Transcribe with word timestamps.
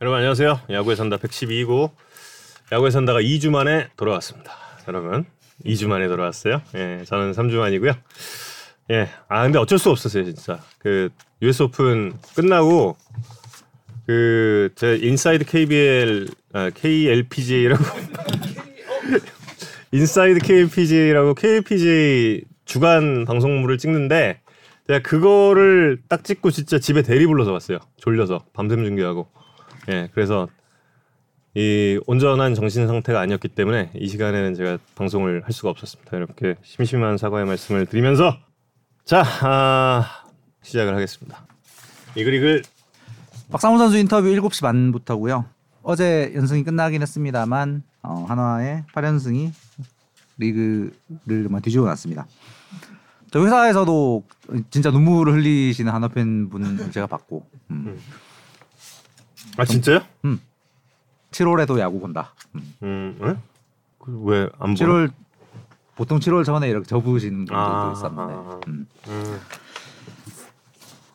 여러분 0.00 0.18
안녕하세요. 0.18 0.60
야구에 0.70 0.94
산다 0.94 1.16
112구 1.16 1.90
야구에 2.72 2.90
산다가 2.90 3.20
2주 3.20 3.50
만에 3.50 3.88
돌아왔습니다. 3.96 4.52
여러분 4.88 5.24
2주 5.64 5.88
만에 5.88 6.06
돌아왔어요. 6.08 6.60
예, 6.74 7.02
저는 7.06 7.32
3주 7.32 7.56
만이고요. 7.56 7.92
예, 8.92 9.08
아 9.28 9.42
근데 9.44 9.58
어쩔 9.58 9.78
수 9.78 9.90
없었어요 9.90 10.24
진짜. 10.24 10.60
그 10.78 11.08
US 11.42 11.62
오픈 11.62 12.12
끝나고 12.34 12.96
그 14.06 14.70
제 14.76 14.96
인사이드 14.96 15.44
KBL 15.46 16.28
아, 16.52 16.70
KLPGA라고 16.70 17.82
인사이드 19.92 20.40
KLPGA라고 20.40 21.34
KLPGA 21.34 22.42
주간 22.66 23.24
방송물을 23.24 23.78
찍는데 23.78 24.40
제가 24.86 25.00
그거를 25.00 25.98
딱 26.08 26.22
찍고 26.22 26.50
진짜 26.50 26.78
집에 26.78 27.02
대리 27.02 27.26
불러서 27.26 27.52
왔어요. 27.52 27.78
졸려서 27.96 28.44
밤샘 28.52 28.84
중계하고. 28.84 29.26
예, 29.88 30.08
그래서 30.14 30.48
이 31.54 31.98
온전한 32.06 32.54
정신 32.54 32.86
상태가 32.86 33.20
아니었기 33.20 33.48
때문에 33.48 33.90
이 33.94 34.08
시간에는 34.08 34.54
제가 34.54 34.78
방송을 34.94 35.42
할 35.44 35.52
수가 35.52 35.70
없었습니다. 35.70 36.16
이렇게 36.16 36.56
심심한 36.62 37.16
사과의 37.16 37.46
말씀을 37.46 37.86
드리면서 37.86 38.36
자 39.04 39.22
아, 39.42 40.24
시작을 40.62 40.94
하겠습니다. 40.94 41.46
이글이글 42.14 42.62
박상훈 43.50 43.78
선수 43.78 43.96
인터뷰 43.96 44.26
7시 44.26 44.60
반부터고요. 44.62 45.46
어제 45.82 46.32
연승이 46.34 46.64
끝나긴 46.64 47.00
했습니다만 47.00 47.82
어, 48.02 48.26
한화의 48.28 48.84
8연승이 48.92 49.52
리그를 50.36 51.48
뭐 51.48 51.60
뒤집어 51.60 51.86
놨습니다. 51.86 52.26
저 53.30 53.44
회사에서도 53.44 54.24
진짜 54.70 54.90
눈물을 54.90 55.32
흘리시는 55.32 55.92
한화 55.92 56.08
팬분 56.08 56.90
제가 56.90 57.06
봤고 57.06 57.46
음. 57.70 57.98
아 59.56 59.64
진짜요? 59.64 60.00
7월에도 61.30 61.78
야구 61.78 62.00
본다. 62.00 62.32
음. 62.54 62.74
음, 62.82 63.18
예? 63.22 63.36
그 63.98 64.20
왜안 64.22 64.50
보나? 64.58 64.74
7월 64.74 65.10
보통 65.96 66.18
7월 66.18 66.44
전에 66.44 66.68
이렇게 66.68 66.86
접으시는 66.86 67.46
분들도 67.46 67.58
아, 67.58 67.92
있었는데 67.94 68.34
아, 68.34 68.60
음. 68.68 68.86
음, 69.08 69.40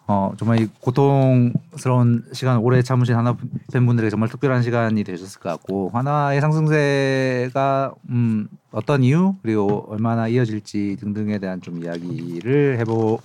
어, 0.08 0.34
정말 0.38 0.60
이 0.60 0.68
고통스러운 0.82 2.26
시간 2.34 2.58
오래 2.58 2.82
참으신 2.82 3.16
하나 3.16 3.38
팬분들에게 3.72 4.10
정말 4.10 4.28
특별한 4.28 4.64
시간이 4.64 5.04
되셨을 5.04 5.40
것 5.40 5.50
같고 5.50 5.92
하나의 5.94 6.42
상승세가 6.42 7.94
음, 8.10 8.48
어떤 8.72 9.04
이유 9.04 9.36
그리고 9.42 9.86
얼마나 9.90 10.28
이어질지 10.28 10.98
등등에 11.00 11.38
대한 11.38 11.62
좀 11.62 11.82
이야기를 11.82 12.80
해보고 12.80 13.22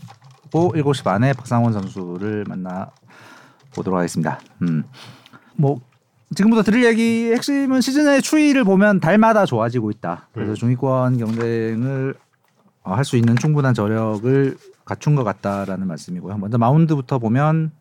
7시 0.52 1.02
반에 1.02 1.32
박상원 1.32 1.72
선수를 1.72 2.44
만나 2.46 2.90
보도록 3.76 3.98
하겠습니다. 3.98 4.40
음. 4.62 4.82
뭐 5.54 5.80
지금부터 6.34 6.62
드릴 6.62 6.84
얘기 6.84 7.30
핵심은 7.32 7.80
시즌의 7.80 8.22
추이를 8.22 8.64
보면 8.64 9.00
달마다 9.00 9.46
좋아지고 9.46 9.90
있다. 9.90 10.28
그래서 10.32 10.52
음. 10.52 10.54
중위권 10.54 11.18
경쟁을 11.18 12.14
어, 12.82 12.94
할수 12.94 13.16
있는 13.16 13.36
충분한 13.36 13.74
저력을 13.74 14.56
갖춘 14.84 15.14
것 15.14 15.24
같다라는 15.24 15.86
말씀이고요. 15.86 16.38
먼저 16.38 16.58
마운드부터 16.58 17.18
보면 17.18 17.72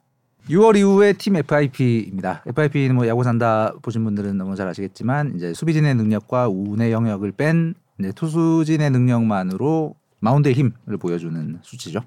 6월 0.50 0.78
이후에 0.78 1.14
팀 1.14 1.36
FIP입니다. 1.36 2.44
FIP는 2.46 2.96
뭐 2.96 3.08
야구 3.08 3.24
산다 3.24 3.74
보신 3.82 4.04
분들은 4.04 4.38
너무 4.38 4.56
잘 4.56 4.68
아시겠지만 4.68 5.34
이제 5.36 5.54
수비진의 5.54 5.96
능력과 5.96 6.50
운의 6.50 6.92
영역을 6.92 7.32
뺀 7.32 7.74
이제 8.00 8.12
투수진의 8.12 8.92
능력만으로 8.92 9.96
마운드의 10.20 10.54
힘을 10.56 10.98
보여주는 11.00 11.60
수치죠. 11.62 12.02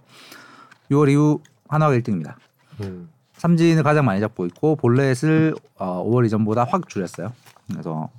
6월 0.91 1.11
이후 1.11 1.41
한화가 1.69 1.95
1등입니다. 1.95 2.34
음. 2.80 3.08
삼진을 3.39 3.83
가장 3.83 4.05
많이 4.05 4.20
잡고 4.20 4.47
있고 4.47 4.77
볼넷을 4.77 5.55
어, 5.78 6.05
5월 6.05 6.27
이전보다 6.27 6.64
확 6.64 6.89
줄였어요. 6.89 7.33
그래서 7.70 8.11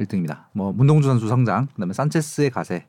1등입니다. 0.00 0.44
뭐 0.52 0.72
문동주 0.72 1.06
선수 1.08 1.28
성장, 1.28 1.66
그다음에 1.74 1.92
산체스의 1.92 2.50
가세. 2.50 2.86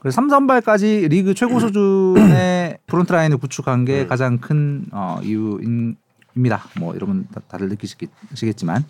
그래서 0.00 0.14
삼선발까지 0.14 1.08
리그 1.08 1.34
최고 1.34 1.60
수준의 1.60 2.78
프론트 2.86 3.12
라인을 3.12 3.36
구축한 3.38 3.84
게 3.84 4.02
음. 4.02 4.08
가장 4.08 4.38
큰 4.38 4.86
어, 4.92 5.18
이유입니다. 5.22 6.62
뭐 6.78 6.94
여러분 6.94 7.26
다- 7.34 7.40
다들 7.48 7.68
느끼시겠지만 7.68 8.84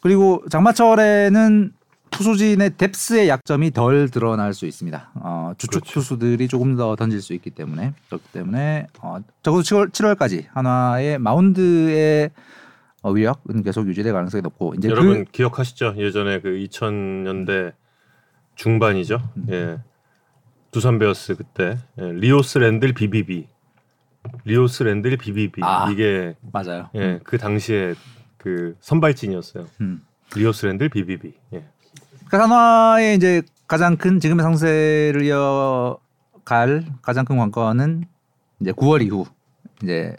그리고 0.00 0.42
장마철에는 0.50 1.72
투수진의 2.10 2.70
depth의 2.70 3.28
약점이 3.28 3.70
덜 3.72 4.08
드러날 4.08 4.54
수 4.54 4.66
있습니다. 4.66 5.10
어, 5.14 5.52
주축 5.58 5.82
그렇죠. 5.82 5.92
투수들이 6.00 6.48
조금 6.48 6.76
더 6.76 6.96
던질 6.96 7.20
수 7.22 7.32
있기 7.34 7.50
때문에 7.50 7.92
그렇기 8.08 8.24
때문에 8.32 8.86
어, 9.00 9.18
적어도 9.42 9.62
7월 9.62 9.90
7월까지 9.90 10.46
한화의 10.52 11.18
마운드의 11.18 12.30
어, 13.02 13.10
위력은 13.10 13.62
계속 13.62 13.86
유지될 13.86 14.12
가능성이 14.12 14.42
높고 14.42 14.74
이제 14.76 14.88
여러분 14.88 15.24
그 15.24 15.30
기억하시죠? 15.30 15.94
예전에 15.96 16.40
그 16.40 16.48
2000년대 16.50 17.72
중반이죠. 18.56 19.22
예. 19.50 19.78
두산 20.70 20.98
베어스 20.98 21.36
그때 21.36 21.78
예. 21.98 22.12
리오스 22.12 22.58
랜들 22.58 22.92
비비비 22.92 23.46
리오스 24.44 24.82
랜들 24.82 25.16
비비비 25.16 25.62
아. 25.64 25.88
이게 25.90 26.34
맞아요. 26.52 26.90
예, 26.94 27.20
그 27.24 27.38
당시에 27.38 27.94
그 28.36 28.76
선발진이었어요. 28.80 29.66
음. 29.80 30.02
리오스 30.34 30.66
랜들 30.66 30.88
비비비. 30.88 31.34
예. 31.54 31.64
그 32.30 32.36
한화의 32.36 33.16
이제 33.16 33.42
가장 33.66 33.96
큰 33.96 34.20
지금의 34.20 34.42
상승세를 34.42 35.22
이어갈 35.24 36.84
가장 37.00 37.24
큰 37.24 37.38
관건은 37.38 38.04
이제 38.60 38.72
9월 38.72 39.02
이후 39.02 39.24
이제 39.82 40.14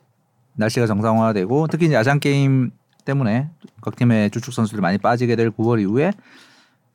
날씨가 0.55 0.87
정상화되고 0.87 1.67
특히 1.67 1.85
이제 1.85 1.95
아시안 1.95 2.19
게임 2.19 2.71
때문에 3.05 3.49
각 3.81 3.95
팀의 3.95 4.31
주축 4.31 4.53
선수들 4.53 4.81
많이 4.81 4.97
빠지게 4.97 5.35
될 5.35 5.51
9월 5.51 5.79
이후에 5.81 6.11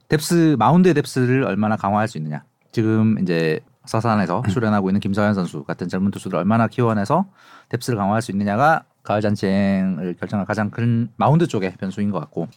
depth 0.08 0.56
마운드의 0.58 0.94
depth를 0.94 1.44
얼마나 1.44 1.76
강화할 1.76 2.08
수 2.08 2.18
있느냐. 2.18 2.42
지금 2.72 3.16
이제 3.20 3.60
서산에서 3.84 4.42
수련하고 4.48 4.90
있는 4.90 5.00
김서현 5.00 5.34
선수 5.34 5.62
같은 5.62 5.88
젊은 5.88 6.10
투수를 6.10 6.38
얼마나 6.40 6.66
키워내서 6.66 7.26
depth를 7.68 7.98
강화할 7.98 8.20
수 8.20 8.32
있느냐가 8.32 8.84
가을 9.04 9.20
잔치행을 9.20 10.14
결정할 10.18 10.44
가장 10.44 10.70
큰 10.70 11.08
마운드 11.16 11.46
쪽의 11.46 11.74
변수인 11.78 12.10
것 12.10 12.18
같고 12.18 12.48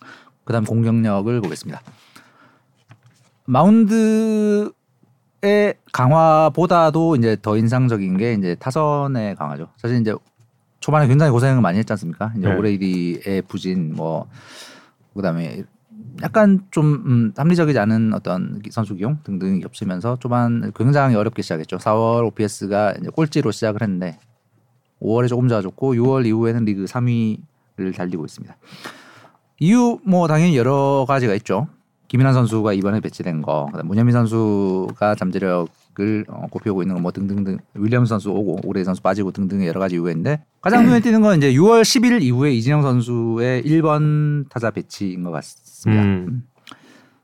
그다음 0.44 0.63
공격력을 0.63 1.41
보겠습니다. 1.41 1.81
마운드의 3.47 4.74
강화보다도 5.94 7.16
이제 7.16 7.38
더 7.41 7.58
인상적인 7.58 8.18
게 8.18 8.34
이제 8.34 8.56
타선의 8.56 9.35
강화죠. 9.35 9.69
사실 9.78 10.00
이제 10.02 10.13
초반에 10.81 11.08
굉장히 11.08 11.31
고생을 11.31 11.62
많이 11.62 11.80
했지 11.80 11.91
않습니까? 11.94 12.34
이제 12.38 12.47
네. 12.47 12.56
오그레디의 12.56 13.44
부진 13.44 13.96
뭐 13.96 14.28
그다음에 15.16 15.63
약간 16.22 16.66
좀 16.72 17.03
음, 17.06 17.34
합리적이지 17.35 17.80
않은 17.80 18.13
어떤 18.13 18.62
선수 18.69 18.96
기용 18.96 19.19
등등이 19.24 19.62
겹치면서 19.62 20.18
초반 20.19 20.72
굉장히 20.75 21.16
어렵게 21.16 21.41
시작했죠. 21.41 21.78
4월 21.78 22.25
OPS가 22.28 22.96
이제 23.00 23.09
꼴찌로 23.09 23.52
시작을 23.52 23.81
했는데 23.81 24.19
5월에 25.02 25.29
조금 25.29 25.47
좋아졌고 25.47 25.94
6월 25.96 26.25
이후에는 26.25 26.66
리그 26.66 26.85
3위를 26.85 27.96
달리고 27.96 28.25
있습니다. 28.25 28.58
이유 29.59 30.00
뭐 30.06 30.28
당연히 30.28 30.58
여러 30.58 31.06
가지가 31.08 31.34
있죠. 31.35 31.68
김인환 32.07 32.34
선수가 32.34 32.73
이번에 32.73 33.00
배치된 33.01 33.41
거, 33.41 33.69
문현민 33.84 34.13
선수가 34.13 35.16
잠재력을 35.16 36.25
어, 36.29 36.45
꼽히고 36.50 36.81
있는 36.81 36.95
거 36.95 37.01
뭐 37.01 37.12
등등등 37.12 37.57
윌리엄 37.73 38.06
선수 38.06 38.31
오고 38.31 38.62
오래 38.63 38.84
선수 38.84 39.01
빠지고 39.01 39.31
등등의 39.31 39.68
여러 39.68 39.79
가지 39.79 39.95
이유가 39.95 40.09
있는데 40.12 40.44
가장 40.62 40.85
눈에 40.85 41.00
띄는 41.00 41.22
건 41.22 41.38
이제 41.38 41.51
6월 41.53 41.81
11일 41.81 42.22
이후에 42.22 42.53
이진영 42.53 42.81
선수의 42.81 43.63
1번 43.63 44.50
타자 44.50 44.72
배치인 44.72 45.23
것 45.23 45.31
같습니다. 45.31 46.03
음. 46.03 46.44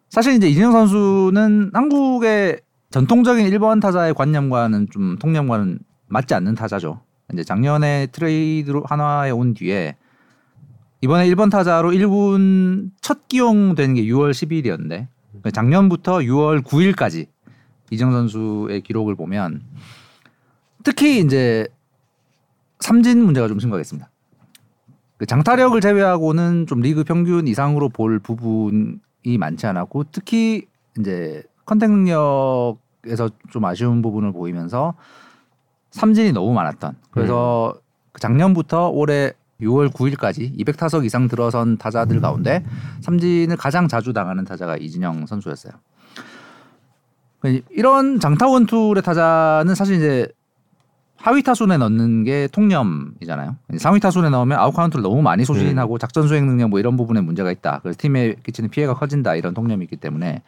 사실 0.09 0.33
이제 0.33 0.47
이진영 0.47 0.71
선수는 0.71 1.71
한국의 1.73 2.59
전통적인 2.91 3.49
1번 3.49 3.81
타자의 3.81 4.13
관념과는 4.13 4.87
좀 4.91 5.17
통념과는 5.17 5.79
맞지 6.07 6.33
않는 6.35 6.53
타자죠. 6.55 7.01
이제 7.33 7.43
작년에 7.43 8.07
트레이드로 8.11 8.83
한화에 8.85 9.31
온 9.31 9.53
뒤에 9.55 9.95
이번에 11.03 11.27
1번 11.31 11.51
타자로 11.51 11.91
1군 11.91 12.91
첫 13.01 13.27
기용된 13.27 13.95
게 13.95 14.03
6월 14.03 14.31
10일이었는데 14.31 15.53
작년부터 15.53 16.19
6월 16.19 16.63
9일까지 16.63 17.27
이정 17.89 18.13
선수의 18.13 18.79
기록을 18.79 19.15
보면 19.15 19.63
특히 20.85 21.19
이제 21.19 21.67
삼진 22.79 23.21
문제가 23.21 23.49
좀 23.49 23.59
심각했습니다. 23.59 24.09
그 25.17 25.25
장타력을 25.25 25.81
제외하고는 25.81 26.67
좀 26.67 26.79
리그 26.79 27.03
평균 27.03 27.49
이상으로 27.49 27.89
볼 27.89 28.19
부분이 28.19 29.37
많지 29.37 29.67
않았고 29.67 30.05
특히 30.13 30.67
이제 30.97 31.43
contact 31.65 31.91
능력에서 31.91 33.29
좀 33.49 33.65
아쉬운 33.65 34.01
부분을 34.01 34.31
보이면서 34.31 34.93
삼진이 35.91 36.31
너무 36.31 36.53
많았던. 36.53 36.95
그래서 37.11 37.75
그 38.13 38.21
작년부터 38.21 38.87
올해 38.87 39.33
6월 39.61 39.89
9일까지 39.93 40.57
200타석 40.59 41.05
이상 41.05 41.27
들어선 41.27 41.77
타자들 41.77 42.19
가운데 42.21 42.63
삼진을 43.01 43.55
가장 43.57 43.87
자주 43.87 44.13
당하는 44.13 44.43
타자가 44.43 44.77
이진영 44.77 45.25
선수였어요. 45.25 45.73
이런 47.71 48.19
장타 48.19 48.47
one 48.47 48.66
tool의 48.66 49.03
타자는 49.03 49.75
사실 49.75 49.97
이제 49.97 50.27
하위 51.17 51.41
타순에 51.41 51.77
넣는 51.77 52.23
게 52.25 52.47
통념이잖아요. 52.51 53.55
상위 53.77 53.99
타순에 53.99 54.29
넣으면 54.29 54.59
아웃 54.59 54.73
카운트를 54.73 55.03
너무 55.03 55.21
많이 55.21 55.45
소진하고 55.45 55.97
작전 55.97 56.27
수행 56.27 56.45
능력 56.45 56.69
뭐 56.69 56.79
이런 56.79 56.97
부분에 56.97 57.21
문제가 57.21 57.51
있다. 57.51 57.79
그래서 57.81 57.97
팀에 57.97 58.35
끼치는 58.43 58.69
피해가 58.69 58.95
커진다 58.95 59.35
이런 59.35 59.53
통념이 59.53 59.85
있기 59.85 59.95
때문에 59.97 60.41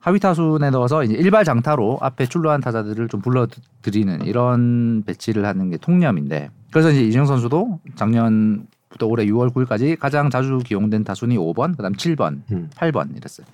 하위 0.00 0.18
타순에 0.18 0.70
넣어서 0.70 1.04
이제 1.04 1.14
일발 1.14 1.44
장타로 1.44 1.98
앞에 2.00 2.26
출루한 2.26 2.60
타자들을 2.62 3.08
좀 3.08 3.20
불러들이는 3.20 4.24
이런 4.24 5.02
배치를 5.04 5.44
하는 5.44 5.70
게 5.70 5.76
통념인데 5.76 6.50
그래서 6.72 6.90
이제 6.90 7.02
이정 7.02 7.26
선수도 7.26 7.80
작년부터 7.96 9.06
올해 9.06 9.26
6월 9.26 9.52
9일까지 9.52 9.98
가장 9.98 10.30
자주 10.30 10.58
기용된 10.58 11.04
타순이 11.04 11.36
5번, 11.36 11.76
그다음 11.76 11.92
7번, 11.92 12.40
음. 12.50 12.70
8번 12.74 13.14
이랬어요. 13.16 13.46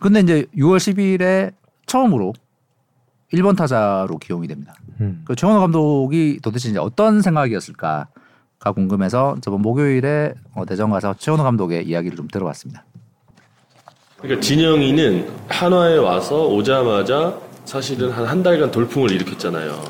근데 0.00 0.20
이제 0.20 0.46
6월 0.56 0.78
10일에 0.78 1.52
처음으로 1.86 2.32
1번 3.32 3.56
타자로 3.56 4.18
기용이 4.18 4.46
됩니다. 4.46 4.74
음. 5.00 5.22
그 5.24 5.34
최원호 5.34 5.60
감독이 5.60 6.38
도대체 6.42 6.68
이제 6.68 6.78
어떤 6.78 7.20
생각이었을까가 7.20 8.72
궁금해서 8.74 9.36
저번 9.40 9.62
목요일에 9.62 10.34
어, 10.54 10.64
대전 10.66 10.90
가서 10.90 11.14
최원호 11.14 11.42
감독의 11.42 11.86
이야기를 11.86 12.16
좀 12.16 12.28
들어봤습니다. 12.28 12.84
그러니까 14.22 14.40
진영이는 14.40 15.28
한화에 15.48 15.96
와서 15.96 16.46
오자마자 16.46 17.38
사실은 17.64 18.10
한 18.10 18.26
한 18.26 18.42
달간 18.42 18.70
돌풍을 18.70 19.10
일으켰잖아요. 19.12 19.80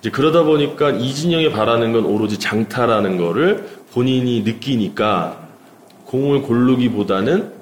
이제 0.00 0.10
그러다 0.10 0.44
보니까 0.44 0.90
이진영이 0.90 1.50
바라는 1.50 1.92
건 1.92 2.04
오로지 2.04 2.38
장타라는 2.38 3.16
거를 3.18 3.68
본인이 3.92 4.42
느끼니까 4.42 5.48
공을 6.06 6.42
고르기보다는 6.42 7.52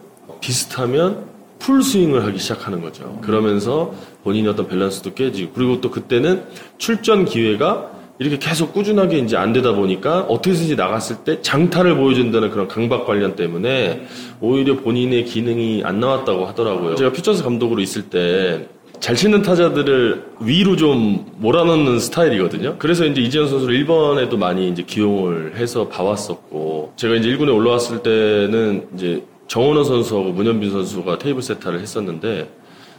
비슷하면 0.40 1.24
풀 1.58 1.82
스윙을 1.82 2.24
하기 2.26 2.38
시작하는 2.38 2.82
거죠. 2.82 3.18
그러면서 3.22 3.94
본인의 4.24 4.52
어떤 4.52 4.68
밸런스도 4.68 5.14
깨지고 5.14 5.52
그리고 5.54 5.80
또 5.80 5.90
그때는 5.90 6.44
출전 6.78 7.24
기회가 7.24 7.90
이렇게 8.18 8.38
계속 8.38 8.72
꾸준하게 8.72 9.18
이제 9.18 9.36
안 9.36 9.52
되다 9.52 9.72
보니까 9.72 10.20
어떻게든지 10.22 10.76
나갔을 10.76 11.16
때 11.24 11.42
장타를 11.42 11.96
보여준다는 11.96 12.50
그런 12.50 12.68
강박 12.68 13.06
관념 13.06 13.36
때문에 13.36 14.06
오히려 14.40 14.76
본인의 14.76 15.24
기능이 15.24 15.82
안 15.84 16.00
나왔다고 16.00 16.46
하더라고요. 16.46 16.94
제가 16.94 17.12
퓨처스 17.12 17.42
감독으로 17.42 17.80
있을 17.80 18.02
때 18.10 18.76
잘 19.00 19.14
치는 19.14 19.42
타자들을 19.42 20.24
위로 20.40 20.76
좀 20.76 21.26
몰아넣는 21.36 21.98
스타일이거든요. 21.98 22.76
그래서 22.78 23.04
이제 23.04 23.20
이진영 23.20 23.48
선수를 23.48 23.84
1번에도 23.84 24.36
많이 24.36 24.68
이제 24.68 24.82
기용을 24.82 25.56
해서 25.56 25.88
봐왔었고, 25.88 26.94
제가 26.96 27.14
이제 27.16 27.28
1군에 27.28 27.54
올라왔을 27.54 28.02
때는 28.02 28.88
이제 28.94 29.22
정은원 29.48 29.84
선수하고 29.84 30.32
문현빈 30.32 30.70
선수가 30.70 31.18
table 31.18 31.42
setter를 31.42 31.80
했었는데, 31.80 32.48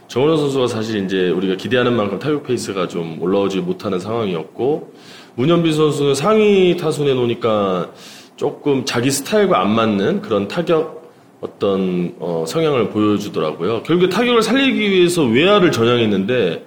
정은원 0.08 0.38
선수가 0.38 0.68
사실 0.68 1.04
이제 1.04 1.28
우리가 1.28 1.56
기대하는 1.56 1.94
만큼 1.94 2.18
타격 2.18 2.44
페이스가 2.44 2.88
좀 2.88 3.20
올라오지 3.20 3.60
못하는 3.60 4.00
상황이었고, 4.00 4.94
문현빈 5.36 5.72
선수는 5.72 6.14
상위 6.14 6.76
타순에 6.76 7.14
놓으니까 7.14 7.90
조금 8.36 8.84
자기 8.84 9.10
스타일과 9.10 9.60
안 9.60 9.70
맞는 9.70 10.22
그런 10.22 10.48
타격 10.48 11.12
어떤 11.40 12.14
어, 12.18 12.44
성향을 12.48 12.88
보여주더라고요. 12.88 13.82
결국에 13.82 14.08
타격을 14.08 14.42
살리기 14.42 14.90
위해서 14.90 15.22
외야를 15.22 15.70
전향했는데 15.70 16.66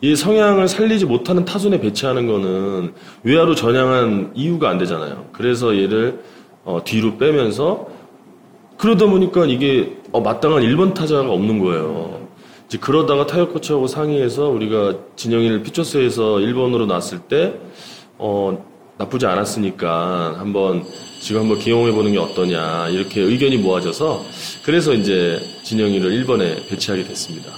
이 0.00 0.16
성향을 0.16 0.68
살리지 0.68 1.06
못하는 1.06 1.44
타순에 1.44 1.80
배치하는 1.80 2.26
거는 2.26 2.92
외야로 3.24 3.54
전향한 3.54 4.32
이유가 4.34 4.70
안 4.70 4.78
되잖아요. 4.78 5.26
그래서 5.32 5.76
얘를 5.76 6.20
어, 6.64 6.80
뒤로 6.84 7.18
빼면서 7.18 7.88
그러다 8.78 9.06
보니까 9.06 9.44
이게 9.44 9.96
어, 10.12 10.20
마땅한 10.20 10.62
1번 10.62 10.94
타자가 10.94 11.30
없는 11.30 11.58
거예요. 11.58 12.17
이제 12.68 12.76
그러다가 12.78 13.26
타격 13.26 13.54
코치하고 13.54 13.86
상의해서 13.86 14.48
우리가 14.50 14.94
진영이를 15.16 15.62
피처스에서 15.62 16.36
1번으로 16.36 16.86
놨을 16.86 17.20
때 17.26 17.58
어, 18.18 18.62
나쁘지 18.98 19.26
않았으니까 19.26 20.38
한번 20.38 20.84
지금 21.20 21.42
한번 21.42 21.58
기용해 21.58 21.92
보는 21.92 22.12
게 22.12 22.18
어떠냐 22.18 22.88
이렇게 22.88 23.22
의견이 23.22 23.56
모아져서 23.56 24.22
그래서 24.64 24.92
이제 24.92 25.40
진영이를 25.64 26.10
1번에 26.24 26.68
배치하게 26.68 27.04
됐습니다. 27.04 27.50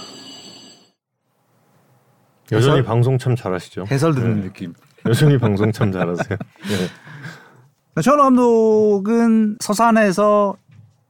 여전히 2.53 2.79
해설? 2.79 2.83
방송 2.83 3.17
참 3.17 3.35
잘하시죠. 3.35 3.85
해설 3.91 4.13
듣는 4.13 4.41
네. 4.41 4.47
느낌. 4.47 4.73
여전히 5.05 5.37
방송 5.37 5.71
참 5.73 5.91
잘하세요. 5.91 6.37
네. 6.37 8.01
최원호 8.01 8.23
감독은 8.23 9.57
서산에서 9.59 10.55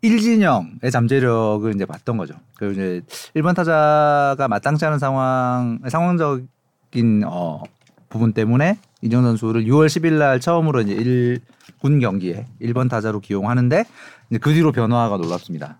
일진영의 0.01 0.91
잠재력을 0.91 1.73
이제 1.75 1.85
봤던 1.85 2.17
거죠. 2.17 2.33
그리고 2.55 2.73
이제 2.73 3.01
일본 3.33 3.53
타자가 3.53 4.47
마땅치 4.47 4.85
않은 4.85 4.99
상황, 4.99 5.79
상황적인 5.87 7.23
어, 7.25 7.61
부분 8.09 8.33
때문에 8.33 8.77
이정 9.01 9.23
선수를 9.23 9.65
6월 9.65 9.87
10일 9.87 10.13
날 10.13 10.39
처음으로 10.39 10.81
이제 10.81 10.95
1군 10.95 12.01
경기에 12.01 12.47
1번 12.61 12.89
타자로 12.89 13.19
기용하는데 13.19 13.85
이제 14.29 14.39
그 14.39 14.53
뒤로 14.53 14.71
변화가 14.71 15.17
놀랍습니다. 15.17 15.79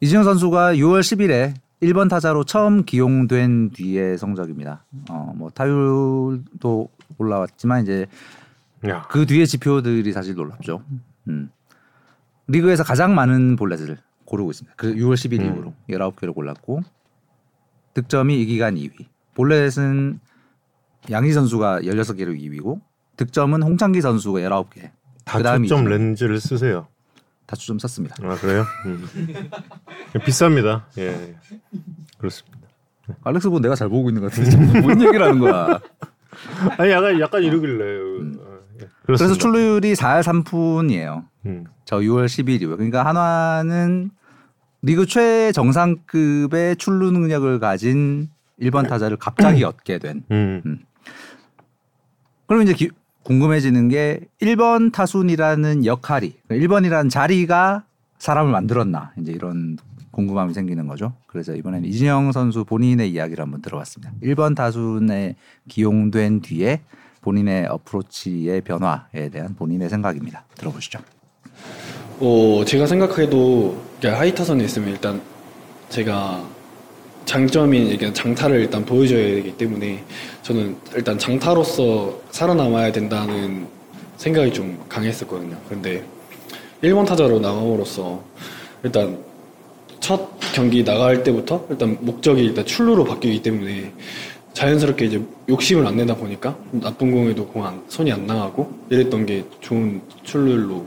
이진영 0.00 0.24
선수가 0.24 0.74
6월 0.74 1.00
10일에 1.00 1.54
1번 1.82 2.08
타자로 2.08 2.44
처음 2.44 2.84
기용된 2.84 3.70
뒤의 3.70 4.18
성적입니다. 4.18 4.84
어, 5.10 5.32
뭐 5.36 5.50
타율도 5.50 6.88
올라왔지만 7.18 7.82
이제 7.82 8.06
야, 8.88 9.02
그 9.08 9.26
뒤에 9.26 9.46
지표들이 9.46 10.12
사실 10.12 10.34
놀랍죠. 10.34 10.82
음. 11.28 11.50
리그에서 12.48 12.84
가장 12.84 13.14
많은 13.14 13.56
볼넷을 13.56 13.98
고르고 14.24 14.50
있습니다. 14.50 14.74
그 14.76 14.94
6월 14.94 15.14
10일 15.14 15.40
음. 15.40 15.46
이후로 15.46 15.74
19개를 15.90 16.34
골랐고 16.34 16.80
득점이 17.94 18.40
이 18.40 18.46
기간 18.46 18.74
2위. 18.74 19.06
볼넷은 19.34 20.20
양희 21.10 21.32
선수가 21.32 21.80
16개로 21.80 22.38
2위고 22.38 22.80
득점은 23.16 23.62
홍창기 23.62 24.00
선수가 24.00 24.40
19개. 24.40 24.90
그다음이 25.24 25.68
다초점 25.68 25.86
이제 25.86 25.96
렌즈를 25.96 26.40
쓰세요. 26.40 26.88
다추점 27.46 27.78
썼습니다. 27.78 28.16
아 28.22 28.34
그래요? 28.36 28.64
음. 28.86 29.06
비쌉니다. 30.14 30.82
예, 30.98 31.36
그렇습니다. 32.18 32.58
알렉스 33.22 33.48
본 33.50 33.62
내가 33.62 33.74
잘 33.76 33.88
보고 33.88 34.08
있는 34.10 34.22
것 34.22 34.32
같은데 34.32 34.80
뭔 34.80 35.00
얘기를 35.00 35.22
하는 35.22 35.38
거야. 35.38 35.80
아니 36.78 36.90
약간 36.90 37.20
약간 37.20 37.42
이러길래. 37.42 37.84
어, 37.84 38.52
예. 38.52 38.55
그래서 39.06 39.34
출루율이 39.34 39.94
4할 39.94 40.22
3푼이에요. 40.22 41.24
음. 41.46 41.64
저 41.84 41.98
6월 41.98 42.26
10일 42.26 42.60
이후에. 42.62 42.76
그러니까 42.76 43.04
한화는 43.06 44.10
리그 44.82 45.06
최정상급의 45.06 46.76
출루 46.76 47.10
능력을 47.12 47.58
가진 47.60 48.28
1번 48.60 48.88
타자를 48.88 49.16
갑자기 49.16 49.64
얻게 49.64 49.98
된. 49.98 50.24
음. 50.30 50.78
그럼 52.46 52.62
이제 52.62 52.72
기- 52.74 52.90
궁금해지는 53.24 53.88
게 53.88 54.20
1번 54.40 54.92
타순이라는 54.92 55.84
역할이 55.84 56.36
1번이라는 56.48 57.10
자리가 57.10 57.84
사람을 58.18 58.52
만들었나 58.52 59.12
이제 59.18 59.32
이런 59.32 59.76
궁금함이 60.12 60.54
생기는 60.54 60.86
거죠. 60.86 61.12
그래서 61.26 61.54
이번에는 61.54 61.86
이진영 61.88 62.32
선수 62.32 62.64
본인의 62.64 63.10
이야기를 63.10 63.42
한번 63.42 63.60
들어봤습니다. 63.62 64.12
1번 64.22 64.54
타순에 64.54 65.36
기용된 65.68 66.40
뒤에 66.40 66.80
본인의 67.26 67.66
어프로치의 67.66 68.60
변화에 68.60 69.28
대한 69.32 69.56
본인의 69.56 69.88
생각입니다. 69.88 70.44
들어보시죠. 70.56 71.00
어, 72.20 72.62
제가 72.64 72.86
생각해도 72.86 73.82
그러니까 73.98 74.20
하이 74.20 74.32
타선에 74.32 74.62
있으면 74.64 74.90
일단 74.90 75.20
제가 75.88 76.44
장점인 77.24 78.14
장타를 78.14 78.60
일단 78.60 78.84
보여줘야 78.84 79.24
되기 79.26 79.56
때문에 79.56 80.04
저는 80.42 80.76
일단 80.94 81.18
장타로서 81.18 82.16
살아남아야 82.30 82.92
된다는 82.92 83.66
생각이 84.16 84.52
좀 84.52 84.80
강했었거든요. 84.88 85.56
근데 85.68 86.04
1번 86.84 87.04
타자로 87.04 87.40
나감으로써 87.40 88.22
일단 88.84 89.18
첫 89.98 90.38
경기 90.54 90.84
나갈 90.84 91.24
때부터 91.24 91.66
일단 91.70 91.98
목적이 92.00 92.44
일단 92.44 92.64
출루로 92.64 93.02
바뀌기 93.02 93.42
때문에 93.42 93.92
자연스럽게 94.56 95.04
이제 95.04 95.22
욕심을 95.50 95.86
안 95.86 95.96
내다 95.98 96.16
보니까 96.16 96.56
나쁜 96.72 97.12
공에도 97.12 97.46
공 97.46 97.66
안, 97.66 97.82
손이 97.88 98.10
안 98.10 98.26
나가고 98.26 98.72
이랬던 98.88 99.26
게 99.26 99.44
좋은 99.60 100.00
출루율로 100.24 100.82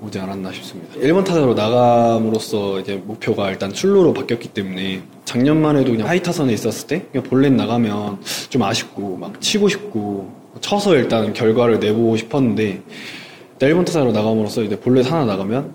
오지 0.00 0.20
않았나 0.20 0.52
싶습니다. 0.52 0.94
1번 0.94 1.24
타자로 1.24 1.54
나감으로써 1.54 2.78
이제 2.78 3.02
목표가 3.04 3.50
일단 3.50 3.72
출루로 3.72 4.14
바뀌었기 4.14 4.50
때문에 4.50 5.02
작년만 5.24 5.76
해도 5.76 5.90
그냥 5.90 6.06
하이 6.06 6.22
타선에 6.22 6.52
있었을 6.52 6.86
때 6.86 7.04
그냥 7.10 7.28
볼넷 7.28 7.52
나가면 7.52 8.20
좀 8.48 8.62
아쉽고 8.62 9.16
막 9.16 9.40
치고 9.40 9.68
싶고 9.68 10.32
쳐서 10.60 10.94
일단 10.94 11.32
결과를 11.32 11.80
내보고 11.80 12.16
싶었는데 12.16 12.80
일단 13.54 13.70
1번 13.70 13.86
타자로 13.86 14.12
나감으로써 14.12 14.62
이제 14.62 14.78
볼넷 14.78 15.10
하나 15.10 15.24
나가면 15.24 15.74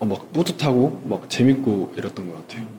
어, 0.00 0.04
막 0.04 0.30
뿌듯하고 0.34 1.00
막 1.06 1.30
재밌고 1.30 1.94
이랬던 1.96 2.28
것 2.28 2.46
같아요. 2.46 2.77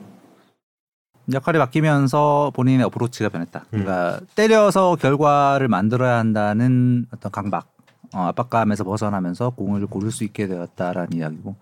역할이 1.32 1.58
바뀌면서 1.58 2.52
본인의 2.54 2.84
어프로치가 2.86 3.28
변했다. 3.28 3.64
그러니까 3.70 4.20
때려서 4.34 4.96
결과를 4.96 5.68
만들어야 5.68 6.18
한다는 6.18 7.06
어떤 7.12 7.30
강박, 7.30 7.68
어, 8.14 8.22
압박감에서 8.28 8.84
벗어나면서 8.84 9.50
공을 9.50 9.86
고를 9.86 10.10
수 10.10 10.24
있게 10.24 10.46
되었다라는 10.48 11.12
이야기고, 11.14 11.56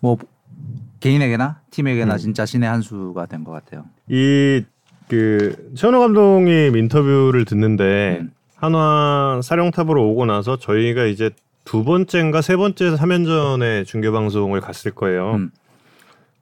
뭐 0.00 0.16
개인에게나 1.00 1.60
팀에게나 1.70 2.14
음. 2.14 2.18
진짜 2.18 2.44
신의 2.46 2.68
한 2.68 2.82
수가 2.82 3.26
된 3.26 3.44
것 3.44 3.52
같아요. 3.52 3.84
이 4.08 4.64
그 5.08 5.70
최원호 5.74 6.00
감독님 6.00 6.76
인터뷰를 6.76 7.46
듣는데 7.46 8.18
음. 8.20 8.30
한화 8.56 9.40
사령탑으로 9.42 10.06
오고 10.10 10.26
나서 10.26 10.58
저희가 10.58 11.04
이제 11.06 11.30
두 11.64 11.82
번째인가 11.82 12.42
세 12.42 12.56
번째 12.56 12.90
3연전에 12.90 13.86
중계 13.86 14.10
방송을 14.10 14.60
갔을 14.60 14.90
거예요. 14.90 15.36
음. 15.36 15.50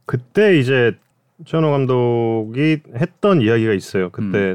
그때 0.04 0.58
이제 0.58 0.96
최원호 1.44 1.70
감독이 1.70 2.80
했던 2.96 3.40
이야기가 3.40 3.72
있어요. 3.72 4.10
그때 4.10 4.54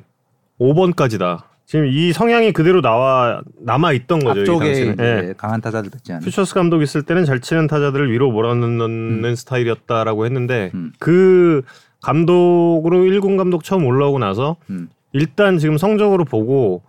5번까지다. 0.60 1.44
지금 1.66 1.88
이 1.88 2.12
성향이 2.12 2.52
그대로 2.52 2.82
나와 2.82 3.42
남아 3.62 3.94
있던 3.94 4.20
거죠. 4.20 4.40
이 4.40 4.42
앞쪽에 4.42 4.96
예. 5.00 5.34
강한 5.38 5.62
타자들 5.62 5.90
뱉지 5.90 6.12
않는. 6.12 6.26
퓨처스 6.26 6.54
감독 6.54 6.82
있을 6.82 7.04
때는 7.04 7.24
잘 7.24 7.40
치는 7.40 7.68
타자들을 7.68 8.12
위로 8.12 8.30
몰아넣는 8.32 9.36
스타일이었다라고 9.36 10.26
했는데 10.26 10.72
음. 10.74 10.92
그 11.00 11.62
감독으로 12.02 12.98
1군 13.04 13.38
감독 13.38 13.64
처음 13.64 13.86
올라오고 13.86 14.20
나서 14.20 14.58
음. 14.70 14.90
일단 15.14 15.60
지금 15.60 15.78
성적으로 15.78 16.26
보고 16.26 16.84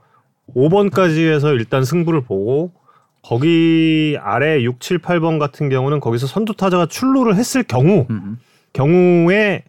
5번까지 0.57 1.31
해서 1.33 1.53
일단 1.53 1.85
승부를 1.85 2.23
보고 2.23 2.73
거기 3.23 4.19
아래 4.21 4.63
6, 4.63 4.81
7, 4.81 4.99
8번 4.99 5.39
같은 5.39 5.69
경우는 5.69 6.01
거기서 6.01 6.27
선두 6.27 6.55
타자가 6.55 6.87
출루를 6.87 7.37
했을 7.37 7.63
경우 7.63 8.07
음. 8.11 8.39
경우에 8.73 9.63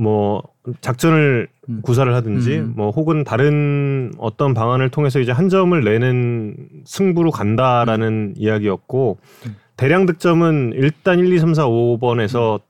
뭐 0.00 0.42
작전을 0.80 1.48
음. 1.68 1.80
구사를 1.82 2.12
하든지 2.14 2.58
음. 2.58 2.72
뭐 2.74 2.90
혹은 2.90 3.22
다른 3.22 4.12
어떤 4.18 4.54
방안을 4.54 4.88
통해서 4.88 5.20
이제 5.20 5.30
한 5.30 5.50
점을 5.50 5.78
내는 5.78 6.56
승부로 6.86 7.30
간다라는 7.30 8.34
이야기였고 8.36 9.18
음. 9.46 9.56
대량 9.76 10.06
득점은 10.06 10.72
일단 10.74 11.18
1, 11.18 11.32
2, 11.32 11.38
3, 11.38 11.54
4, 11.54 11.66
5번에서 11.66 12.60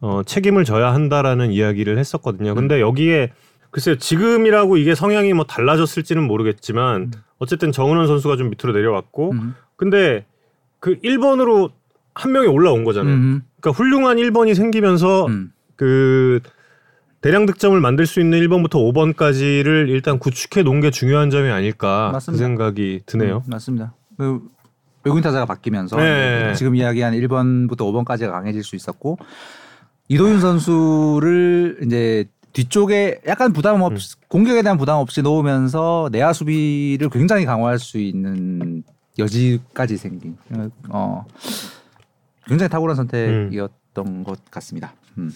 어, 0.00 0.22
책임을 0.24 0.64
져야 0.64 0.92
한다라는 0.92 1.50
이야기를 1.50 1.98
했었거든요. 1.98 2.50
음. 2.50 2.54
근데 2.54 2.80
여기에 2.80 3.32
글쎄요 3.70 3.96
지금이라고 3.96 4.76
이게 4.76 4.94
성향이 4.94 5.32
뭐 5.32 5.44
달라졌을지는 5.44 6.22
모르겠지만 6.22 7.10
어쨌든 7.38 7.72
정은원 7.72 8.06
선수가 8.06 8.36
좀 8.36 8.50
밑으로 8.50 8.72
내려왔고 8.74 9.32
음. 9.32 9.54
근데 9.76 10.26
그 10.78 10.98
1번으로 11.00 11.70
한 12.14 12.32
명이 12.32 12.48
올라온 12.48 12.84
거잖아요. 12.84 13.14
음. 13.14 13.42
그러니까 13.60 13.78
훌륭한 13.78 14.18
1번이 14.18 14.54
생기면서 14.54 15.26
음. 15.26 15.52
그 15.76 16.40
대량 17.20 17.46
득점을 17.46 17.78
만들 17.80 18.06
수 18.06 18.20
있는 18.20 18.38
1번부터 18.40 18.74
5번까지를 18.92 19.88
일단 19.88 20.18
구축해 20.18 20.62
놓은 20.62 20.80
게 20.80 20.90
중요한 20.90 21.30
점이 21.30 21.50
아닐까 21.50 22.10
맞습니다. 22.12 22.42
그 22.42 22.48
생각이 22.48 23.02
드네요. 23.06 23.42
음, 23.46 23.50
맞습니다. 23.50 23.94
그 24.16 24.40
외국인 25.04 25.22
타자가 25.22 25.46
바뀌면서 25.46 25.96
네. 25.96 26.52
지금 26.54 26.74
이야기한 26.74 27.14
1번부터 27.14 27.78
5번까지가 27.78 28.30
강해질 28.30 28.62
수 28.62 28.76
있었고 28.76 29.18
이도윤 30.08 30.40
선수를 30.40 31.78
이제 31.84 32.26
뒤쪽에 32.52 33.20
약간 33.26 33.52
부담 33.52 33.82
없이 33.82 34.16
공격에 34.28 34.62
대한 34.62 34.78
부담 34.78 34.98
없이 34.98 35.20
놓으면서 35.20 36.08
내야 36.10 36.32
수비를 36.32 37.10
굉장히 37.10 37.44
강화할 37.44 37.78
수 37.78 37.98
있는 37.98 38.82
여지까지 39.18 39.96
생긴 39.96 40.36
어 40.88 41.24
굉장히 42.46 42.70
탁월한 42.70 42.96
선택이었던 42.96 44.24
것 44.24 44.44
같습니다. 44.50 44.94
음. 45.18 45.30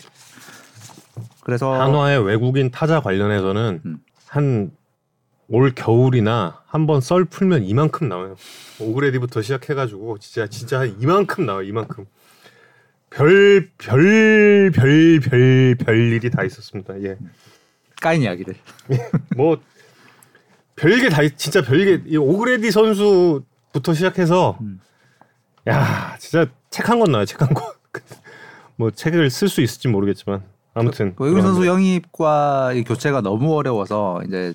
그래서 1.42 1.72
한화의 1.72 2.24
외국인 2.26 2.70
타자 2.70 3.00
관련해서는 3.00 3.80
음. 3.84 3.98
한올 4.26 5.74
겨울이나 5.74 6.62
한번 6.66 7.00
썰 7.00 7.24
풀면 7.24 7.64
이만큼 7.64 8.08
나와요. 8.08 8.36
오그레디부터 8.78 9.42
시작해가지고 9.42 10.18
진짜 10.18 10.46
진짜 10.46 10.80
한 10.80 10.96
이만큼 11.00 11.46
나와 11.46 11.60
요. 11.60 11.62
이만큼 11.64 12.06
별 13.10 13.68
별 13.78 14.70
별 14.72 15.20
별 15.20 15.76
별 15.76 15.96
일이 16.12 16.30
다 16.30 16.44
있었습니다. 16.44 17.02
예. 17.02 17.16
까인 18.00 18.22
이야기를 18.22 18.54
뭐 19.36 19.60
별게 20.76 21.08
다 21.08 21.22
있- 21.22 21.36
진짜 21.36 21.60
별게 21.62 22.02
이 22.06 22.16
오그레디 22.16 22.70
선수부터 22.70 23.92
시작해서 23.94 24.56
음. 24.60 24.80
야 25.68 26.16
진짜 26.18 26.46
책 26.70 26.88
한 26.88 26.98
권 27.00 27.10
나요 27.12 27.24
책 27.24 27.40
한 27.42 27.48
권. 27.52 27.64
뭐 28.76 28.90
책을 28.90 29.28
쓸 29.30 29.48
수 29.48 29.60
있을지 29.60 29.88
모르겠지만 29.88 30.42
아무튼 30.74 31.14
그 31.16 31.24
외국인 31.24 31.44
선수 31.44 31.66
영입과 31.66 32.72
이 32.74 32.84
교체가 32.84 33.20
너무 33.20 33.54
어려워서 33.56 34.22
이제 34.26 34.54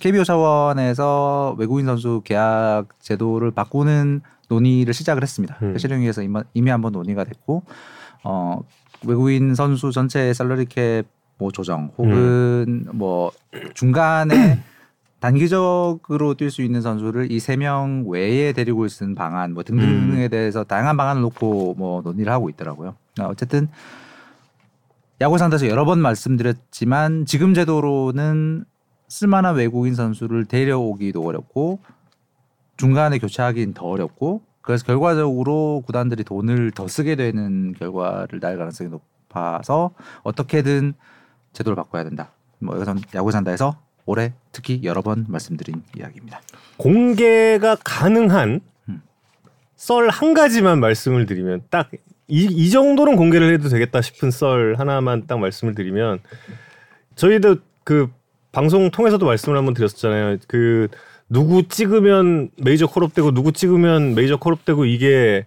KBO 0.00 0.24
차원에서 0.24 1.56
외국인 1.58 1.86
선수 1.86 2.22
계약 2.24 2.86
제도를 3.00 3.50
바꾸는 3.50 4.22
논의를 4.48 4.94
시작을 4.94 5.22
했습니다. 5.22 5.56
음. 5.62 5.76
실행위에서 5.78 6.22
이미, 6.22 6.40
이미 6.54 6.70
한번 6.70 6.92
논의가 6.92 7.24
됐고 7.24 7.62
어, 8.24 8.60
외국인 9.06 9.54
선수 9.54 9.90
전체 9.92 10.32
샐러리 10.32 10.66
캡 10.66 11.02
뭐 11.36 11.50
조정 11.50 11.90
혹은 11.98 12.86
뭐 12.92 13.32
중간에 13.74 14.60
단기적으로 15.20 16.34
뛸 16.36 16.48
수 16.50 16.62
있는 16.62 16.80
선수를 16.80 17.32
이 17.32 17.38
세 17.40 17.56
명 17.56 18.04
외에 18.06 18.52
데리고 18.52 18.86
있는 18.86 19.16
방안 19.16 19.52
뭐 19.52 19.64
등등에 19.64 20.28
대해서 20.28 20.62
다양한 20.62 20.96
방안을 20.96 21.22
놓고 21.22 21.74
뭐 21.76 22.02
논의를 22.02 22.32
하고 22.32 22.50
있더라고요. 22.50 22.94
아, 23.18 23.24
어쨌든 23.24 23.68
야구 25.20 25.38
상대에서 25.38 25.68
여러 25.68 25.84
번 25.84 26.00
말씀드렸지만 26.00 27.24
지금 27.24 27.54
제도로는 27.54 28.64
쓸만한 29.08 29.54
외국인 29.54 29.94
선수를 29.94 30.44
데려오기도 30.46 31.24
어렵고 31.24 31.78
중간에 32.76 33.18
교체하기는 33.18 33.74
더 33.74 33.86
어렵고 33.86 34.42
그래서 34.60 34.84
결과적으로 34.84 35.82
구단들이 35.86 36.24
돈을 36.24 36.72
더 36.72 36.88
쓰게 36.88 37.14
되는 37.16 37.74
결과를 37.74 38.40
날 38.40 38.56
가능성이 38.56 38.90
높아서 38.90 39.92
어떻게든 40.22 40.94
제도를 41.52 41.76
바꿔야 41.76 42.02
된다. 42.02 42.30
뭐 42.58 42.74
이것은 42.74 43.00
야구 43.14 43.30
산다에서 43.30 43.78
올해 44.06 44.32
특히 44.50 44.80
여러 44.82 45.02
번 45.02 45.26
말씀드린 45.28 45.82
이야기입니다. 45.96 46.40
공개가 46.76 47.76
가능한 47.84 48.60
음. 48.88 49.02
썰한 49.76 50.34
가지만 50.34 50.80
말씀을 50.80 51.26
드리면 51.26 51.64
딱 51.70 51.90
이 52.28 52.46
이 52.46 52.70
정도는 52.70 53.16
공개를 53.16 53.52
해도 53.52 53.68
되겠다 53.68 54.00
싶은 54.00 54.30
썰 54.30 54.74
하나만 54.78 55.26
딱 55.26 55.38
말씀을 55.38 55.74
드리면 55.74 56.20
저희도 57.16 57.56
그 57.84 58.08
방송 58.52 58.90
통해서도 58.90 59.26
말씀을 59.26 59.58
한번 59.58 59.74
드렸잖아요. 59.74 60.38
그 60.48 60.88
누구 61.28 61.68
찍으면 61.68 62.50
메이저 62.56 62.86
콜업되고 62.86 63.32
누구 63.32 63.52
찍으면 63.52 64.14
메이저 64.14 64.36
콜업되고 64.36 64.84
이게 64.84 65.44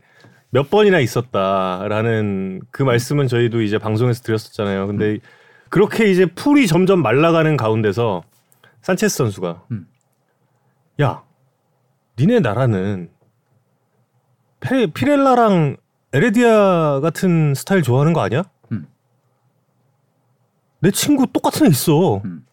몇 0.50 0.70
번이나 0.70 1.00
있었다라는 1.00 2.62
그 2.72 2.84
말씀은 2.84 3.28
저희도 3.28 3.62
이제 3.62 3.78
방송에서 3.78 4.22
드렸었잖아요. 4.24 4.88
근데 4.88 5.20
그렇게 5.70 6.10
이제 6.10 6.26
풀이 6.26 6.68
점점 6.68 7.02
말라가는 7.02 7.58
가운데서 7.58 8.24
산체스 8.82 9.18
선수가 9.18 9.64
음. 9.72 9.88
야, 11.02 11.24
니네 12.20 12.40
나라는 12.40 13.10
페, 14.60 14.88
피렐라랑 14.88 15.78
에레디아 16.14 17.00
같은 17.02 17.54
스타일 17.56 17.82
좋아하는 17.82 18.14
거 18.14 18.22
아니야? 18.22 18.44
음. 18.72 18.88
내 20.80 20.92
친구 20.92 21.28
똑같은 21.28 21.66
애 21.66 21.70
있어. 21.70 22.22
음. 22.24 22.46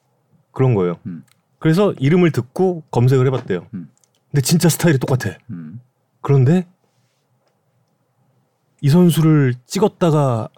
그런 0.50 0.75
거예요. 0.75 0.99
음. 1.06 1.25
그래서 1.58 1.92
이름을 1.99 2.30
듣고 2.32 2.82
검색을 2.90 3.26
해봤대요. 3.26 3.66
음. 3.75 3.90
근데 4.30 4.42
진짜 4.42 4.68
스타일이 4.68 4.99
똑같아. 4.99 5.37
음. 5.50 5.80
그런데 6.20 6.66
이 8.80 8.88
선수를 8.88 9.54
찍었다가 9.66 10.49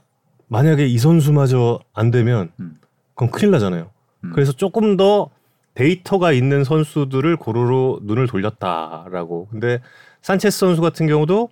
만약에 0.49 0.87
이 0.87 0.99
선수마저 0.99 1.81
안 1.93 2.11
되면 2.11 2.51
음. 2.61 2.77
그건 3.15 3.31
큰일 3.31 3.51
나잖아요. 3.51 3.91
음. 4.25 4.33
그래서 4.35 4.53
조금 4.53 4.97
더 4.97 5.31
데이터가 5.75 6.33
있는 6.33 6.65
선수들을 6.65 7.37
고루로 7.37 8.01
눈을 8.03 8.27
돌렸다라고. 8.27 9.49
근데 9.51 9.81
산체스 10.23 10.59
선수 10.59 10.81
같은 10.81 11.07
경우도 11.07 11.51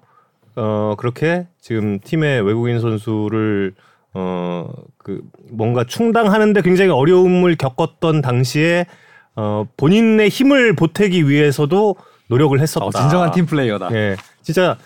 어 0.56 0.94
그렇게 0.96 1.46
지금 1.60 1.98
팀의 2.00 2.42
외국인 2.46 2.80
선수를 2.80 3.74
어 4.14 4.66
그 4.98 5.20
뭔가 5.50 5.84
충당하는데 5.84 6.62
굉장히 6.62 6.90
어려움을 6.90 7.56
겪었던 7.56 8.22
당시에 8.22 8.86
어 9.36 9.66
본인의 9.76 10.30
힘을 10.30 10.74
보태기 10.74 11.28
위해서도 11.28 11.96
노력을 12.28 12.58
했었다. 12.58 12.86
어, 12.86 12.90
진정한 12.90 13.32
팀 13.32 13.44
플레이어다. 13.44 13.90
예, 13.92 14.16
진짜 14.42 14.78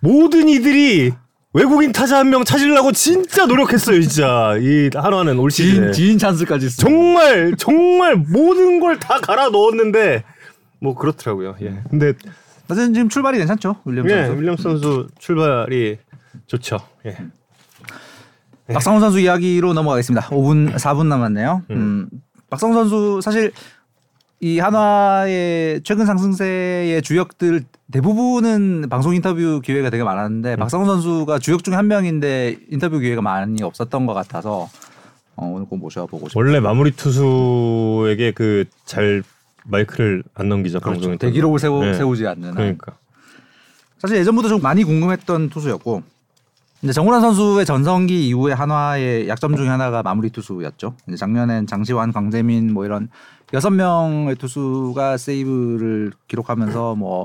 모든 0.00 0.48
이들이 0.48 1.12
외국인 1.52 1.92
타자 1.92 2.18
한 2.18 2.30
명 2.30 2.44
찾으려고 2.44 2.92
진짜 2.92 3.44
노력했어요, 3.44 4.00
진짜 4.00 4.54
이 4.58 4.88
한화는 4.94 5.38
올 5.38 5.50
시즌에 5.50 5.90
지인 5.92 6.16
찬스까지 6.18 6.70
쓰. 6.70 6.76
정말 6.78 7.54
정말 7.58 8.16
모든 8.16 8.80
걸 8.80 8.98
다 8.98 9.20
갈아 9.20 9.50
넣었는데 9.50 10.24
뭐 10.80 10.94
그렇더라고요. 10.94 11.56
예. 11.60 11.74
근데 11.90 12.14
하여튼 12.68 12.94
지금 12.94 13.08
출발이 13.08 13.38
괜찮죠, 13.38 13.76
윌리엄 13.84 14.08
예, 14.10 14.26
선수. 14.26 14.40
윌리엄 14.40 14.56
선수 14.56 15.08
출발이 15.18 15.98
좋죠. 16.46 16.78
예. 17.06 17.16
박상훈 18.72 19.00
선수 19.00 19.20
이야기로 19.20 19.72
넘어가겠습니다. 19.74 20.28
5분 20.28 20.74
4분 20.74 21.06
남았네요. 21.06 21.62
음. 21.70 22.08
박상훈 22.50 22.74
선수 22.74 23.20
사실 23.22 23.52
이 24.40 24.58
한화의 24.58 25.80
최근 25.84 26.04
상승세의 26.04 27.00
주역들 27.02 27.62
대부분은 27.92 28.88
방송 28.90 29.14
인터뷰 29.14 29.60
기회가 29.64 29.88
되게 29.90 30.02
많았는데 30.02 30.56
박상훈 30.56 30.86
선수가 30.86 31.38
주역 31.38 31.62
중에 31.64 31.74
한 31.74 31.86
명인데 31.86 32.56
인터뷰 32.70 32.98
기회가 32.98 33.22
많이 33.22 33.62
없었던 33.62 34.06
것 34.06 34.14
같아서 34.14 34.68
어, 35.36 35.46
오늘 35.46 35.66
꼭 35.66 35.78
모셔보고 35.78 36.28
싶어요. 36.28 36.44
원래 36.44 36.60
마무리 36.60 36.90
투수에게 36.90 38.32
그 38.32 38.64
잘 38.84 39.22
마이크를 39.68 40.22
안 40.34 40.48
넘기죠 40.48 40.80
방송에 40.80 41.16
그렇죠. 41.16 41.18
대기록을 41.26 41.58
세우, 41.58 41.82
네. 41.82 41.94
세우지 41.94 42.26
않는 42.26 42.48
한. 42.48 42.54
그러니까 42.54 42.96
사실 43.98 44.16
예전부터 44.18 44.48
좀 44.48 44.60
많이 44.62 44.84
궁금했던 44.84 45.50
투수였고 45.50 46.02
이제 46.82 46.92
정우란 46.92 47.20
선수의 47.20 47.64
전성기 47.64 48.28
이후에 48.28 48.52
한화의 48.52 49.28
약점 49.28 49.56
중에 49.56 49.66
하나가 49.66 50.02
마무리 50.02 50.30
투수였죠. 50.30 50.94
이제 51.08 51.16
작년엔 51.16 51.66
장시환, 51.66 52.12
강재민 52.12 52.72
뭐 52.72 52.84
이런 52.84 53.08
여섯 53.54 53.70
명의 53.70 54.36
투수가 54.36 55.16
세이브를 55.16 56.12
기록하면서 56.28 56.94
뭐 56.96 57.24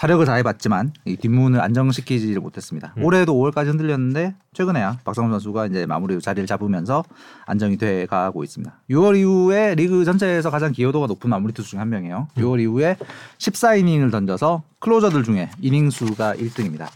사력을 0.00 0.24
다해봤지만 0.24 0.94
이 1.04 1.16
뒷문을 1.16 1.60
안정시키지를 1.60 2.40
못했습니다. 2.40 2.94
올해도 3.02 3.34
5월까지 3.34 3.66
흔들렸는데 3.66 4.34
최근에야 4.54 4.96
박성훈 5.04 5.30
선수가 5.30 5.66
이제 5.66 5.84
마무리 5.84 6.18
자리를 6.18 6.46
잡으면서 6.46 7.04
안정이 7.44 7.76
돼가고 7.76 8.42
있습니다. 8.42 8.80
6월 8.88 9.18
이후에 9.18 9.74
리그 9.74 10.06
전체에서 10.06 10.48
가장 10.48 10.72
기여도가 10.72 11.06
높은 11.06 11.28
마무리 11.28 11.52
투수 11.52 11.68
중 11.68 11.80
한 11.80 11.90
명이에요. 11.90 12.28
6월 12.38 12.60
이후에 12.60 12.96
14이닝을 13.36 14.10
던져서 14.10 14.62
클로저들 14.78 15.22
중에 15.22 15.50
이닝 15.60 15.90
수가 15.90 16.32
1등입니다. 16.32 16.86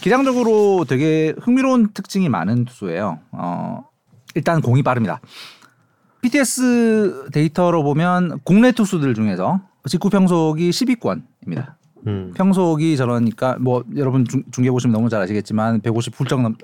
기량적으로 0.00 0.84
되게 0.88 1.34
흥미로운 1.40 1.92
특징이 1.92 2.28
많은 2.28 2.66
투수예요. 2.66 3.18
어, 3.32 3.84
일단 4.36 4.60
공이 4.60 4.84
빠릅니다. 4.84 5.20
PTS 6.20 7.30
데이터로 7.32 7.82
보면 7.82 8.38
국내 8.44 8.70
투수들 8.70 9.14
중에서 9.14 9.60
직구 9.88 10.08
평속이 10.08 10.70
10위권입니다. 10.70 11.77
음. 12.06 12.32
평속이 12.34 12.96
저러니까 12.96 13.56
뭐 13.60 13.84
여러분 13.96 14.24
중, 14.24 14.42
중계 14.50 14.70
보시면 14.70 14.92
너무 14.92 15.08
잘 15.08 15.20
아시겠지만 15.22 15.80
150 15.80 16.18
훌쩍 16.18 16.40
넘 16.42 16.56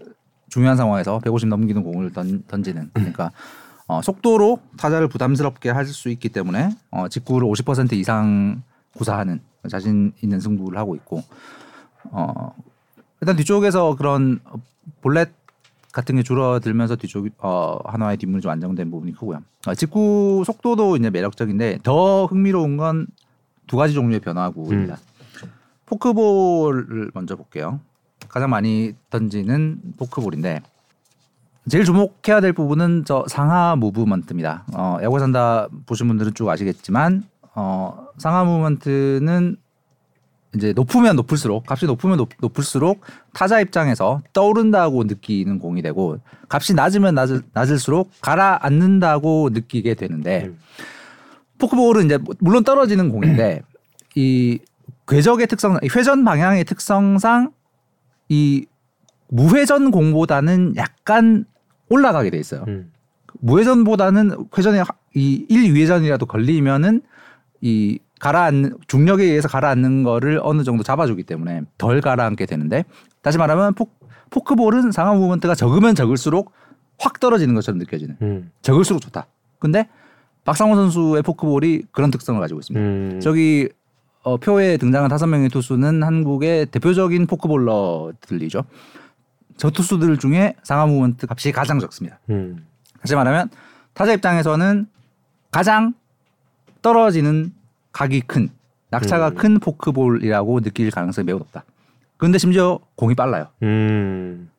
중요한 0.48 0.76
상황에서 0.76 1.18
150 1.18 1.48
넘기는 1.48 1.82
공을 1.82 2.12
던, 2.12 2.44
던지는 2.46 2.90
그러니까 2.92 3.30
어, 3.86 4.00
속도로 4.02 4.60
타자를 4.78 5.08
부담스럽게 5.08 5.70
할 5.70 5.86
수 5.86 6.08
있기 6.10 6.28
때문에 6.28 6.70
어, 6.90 7.08
직구를 7.08 7.46
50% 7.48 7.92
이상 7.94 8.62
구사하는 8.96 9.40
자신 9.68 10.12
있는 10.22 10.40
승부를 10.40 10.78
하고 10.78 10.94
있고 10.94 11.22
어, 12.04 12.54
일단 13.20 13.36
뒤쪽에서 13.36 13.96
그런 13.96 14.40
볼렛 15.02 15.30
같은 15.92 16.16
게 16.16 16.22
줄어들면서 16.22 16.96
뒤쪽 16.96 17.28
어, 17.38 17.78
하나의 17.84 18.16
뒷문이 18.16 18.40
좀 18.40 18.50
안정된 18.50 18.90
부분이 18.90 19.12
크고요. 19.14 19.40
어, 19.66 19.74
직구 19.74 20.42
속도도 20.44 20.96
이제 20.96 21.10
매력적인데 21.10 21.80
더 21.82 22.26
흥미로운 22.26 22.76
건 22.76 23.06
두 23.66 23.76
가지 23.76 23.94
종류의 23.94 24.20
변화구입니다. 24.20 24.98
포크볼을 25.86 27.10
먼저 27.14 27.36
볼게요. 27.36 27.80
가장 28.28 28.50
많이 28.50 28.94
던지는 29.10 29.80
포크볼인데 29.98 30.60
제일 31.68 31.84
주목해야 31.84 32.40
될 32.40 32.52
부분은 32.52 33.04
저 33.06 33.24
상하 33.28 33.74
무브먼트입니다. 33.76 34.64
어, 34.74 34.98
야구 35.02 35.18
산다 35.18 35.68
보신 35.86 36.08
분들은 36.08 36.34
쭉 36.34 36.48
아시겠지만 36.48 37.24
어, 37.54 38.08
상하 38.18 38.44
무브먼트는 38.44 39.56
이제 40.56 40.72
높으면 40.72 41.16
높을수록 41.16 41.64
값이 41.68 41.86
높으면 41.86 42.16
높, 42.16 42.28
높을수록 42.40 43.00
타자 43.32 43.60
입장에서 43.60 44.20
떠오른다고 44.32 45.04
느끼는 45.04 45.58
공이 45.58 45.82
되고 45.82 46.18
값이 46.48 46.74
낮으면 46.74 47.14
낮을, 47.14 47.42
낮을수록 47.52 48.10
가라앉는다고 48.20 49.50
느끼게 49.52 49.94
되는데 49.94 50.46
음. 50.46 50.58
포크볼은 51.58 52.06
이제 52.06 52.18
물론 52.40 52.62
떨어지는 52.62 53.10
공인데 53.10 53.62
이 54.14 54.58
궤적의 55.08 55.46
특성, 55.46 55.78
이 55.82 55.88
회전 55.94 56.24
방향의 56.24 56.64
특성상 56.64 57.52
이 58.28 58.66
무회전 59.28 59.90
공보다는 59.90 60.74
약간 60.76 61.44
올라가게 61.88 62.30
돼 62.30 62.38
있어요. 62.38 62.64
음. 62.68 62.90
무회전보다는 63.40 64.46
회전에 64.56 64.78
하- 64.80 64.86
이 65.14 65.46
1위회전이라도 65.50 66.26
걸리면은 66.26 67.02
이 67.60 67.98
가라앉는 68.20 68.78
중력에 68.86 69.24
의해서 69.24 69.48
가라앉는 69.48 70.02
거를 70.02 70.40
어느 70.42 70.62
정도 70.62 70.82
잡아주기 70.82 71.24
때문에 71.24 71.62
덜 71.76 72.00
가라앉게 72.00 72.46
되는데 72.46 72.84
다시 73.22 73.36
말하면 73.36 73.74
포, 73.74 73.88
포크볼은 74.30 74.92
상하 74.92 75.12
무브먼트가 75.14 75.54
적으면 75.54 75.94
적을수록 75.94 76.52
확 76.98 77.20
떨어지는 77.20 77.54
것처럼 77.54 77.78
느껴지는 77.78 78.16
음. 78.22 78.50
적을수록 78.62 79.02
좋다. 79.02 79.26
근데 79.58 79.88
박상호 80.44 80.74
선수의 80.76 81.22
포크볼이 81.22 81.82
그런 81.90 82.10
특성을 82.10 82.40
가지고 82.40 82.60
있습니다. 82.60 82.86
음. 82.86 83.20
저기 83.20 83.68
어, 84.24 84.38
표에 84.38 84.78
등장한 84.78 85.10
다섯 85.10 85.26
명의 85.26 85.50
투수는 85.50 86.02
한국의 86.02 86.66
대표적인 86.66 87.26
포크볼러들이죠. 87.26 88.64
저 89.56 89.70
투수들 89.70 90.18
중에 90.18 90.56
상하 90.62 90.86
movement 90.86 91.26
값이 91.28 91.52
가장 91.52 91.78
적습니다. 91.78 92.18
음. 92.30 92.66
다시 93.00 93.14
말하면 93.14 93.50
타자 93.92 94.14
입장에서는 94.14 94.86
가장 95.50 95.92
떨어지는 96.80 97.52
각이 97.92 98.22
큰 98.22 98.48
낙차가 98.90 99.28
음. 99.28 99.34
큰 99.34 99.58
포크볼이라고 99.60 100.60
느낄 100.60 100.90
가능성이 100.90 101.26
매우 101.26 101.38
높다. 101.38 101.64
근데 102.16 102.38
심지어 102.38 102.78
공이 102.96 103.14
빨라요. 103.14 103.48
음. 103.62 104.50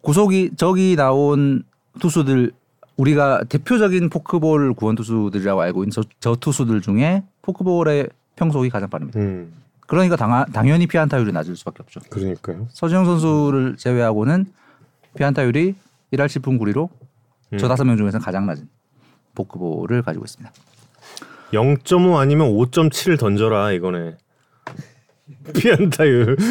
구속이 0.00 0.52
저기 0.56 0.94
나온 0.94 1.64
투수들 1.98 2.52
우리가 2.96 3.42
대표적인 3.48 4.10
포크볼 4.10 4.74
구원 4.74 4.94
투수들이라고 4.94 5.60
알고 5.60 5.82
있는 5.82 5.90
저, 5.90 6.02
저 6.20 6.36
투수들 6.36 6.80
중에 6.80 7.24
포크볼의 7.42 8.08
평속이 8.36 8.70
가장 8.70 8.88
빠릅니다. 8.88 9.18
음. 9.18 9.52
그러니까 9.86 10.16
당, 10.16 10.44
당연히 10.52 10.86
피안타율이 10.86 11.32
낮을 11.32 11.56
수밖에 11.56 11.78
없죠. 11.82 12.00
그러니까요. 12.10 12.68
서지영 12.70 13.04
선수를 13.04 13.76
제외하고는 13.76 14.46
피안타율이 15.16 15.74
1할 16.12 16.26
7푼 16.26 16.58
9리로 16.60 16.88
저 17.58 17.66
음. 17.66 17.68
다섯 17.68 17.84
명 17.84 17.96
중에서 17.96 18.18
가장 18.18 18.46
낮은 18.46 18.68
포크볼을 19.34 20.02
가지고 20.02 20.24
있습니다. 20.24 20.52
0.5 21.52 22.16
아니면 22.16 22.48
5.7 22.48 23.18
던져라 23.18 23.72
이거네. 23.72 24.16
피안타율. 25.54 26.36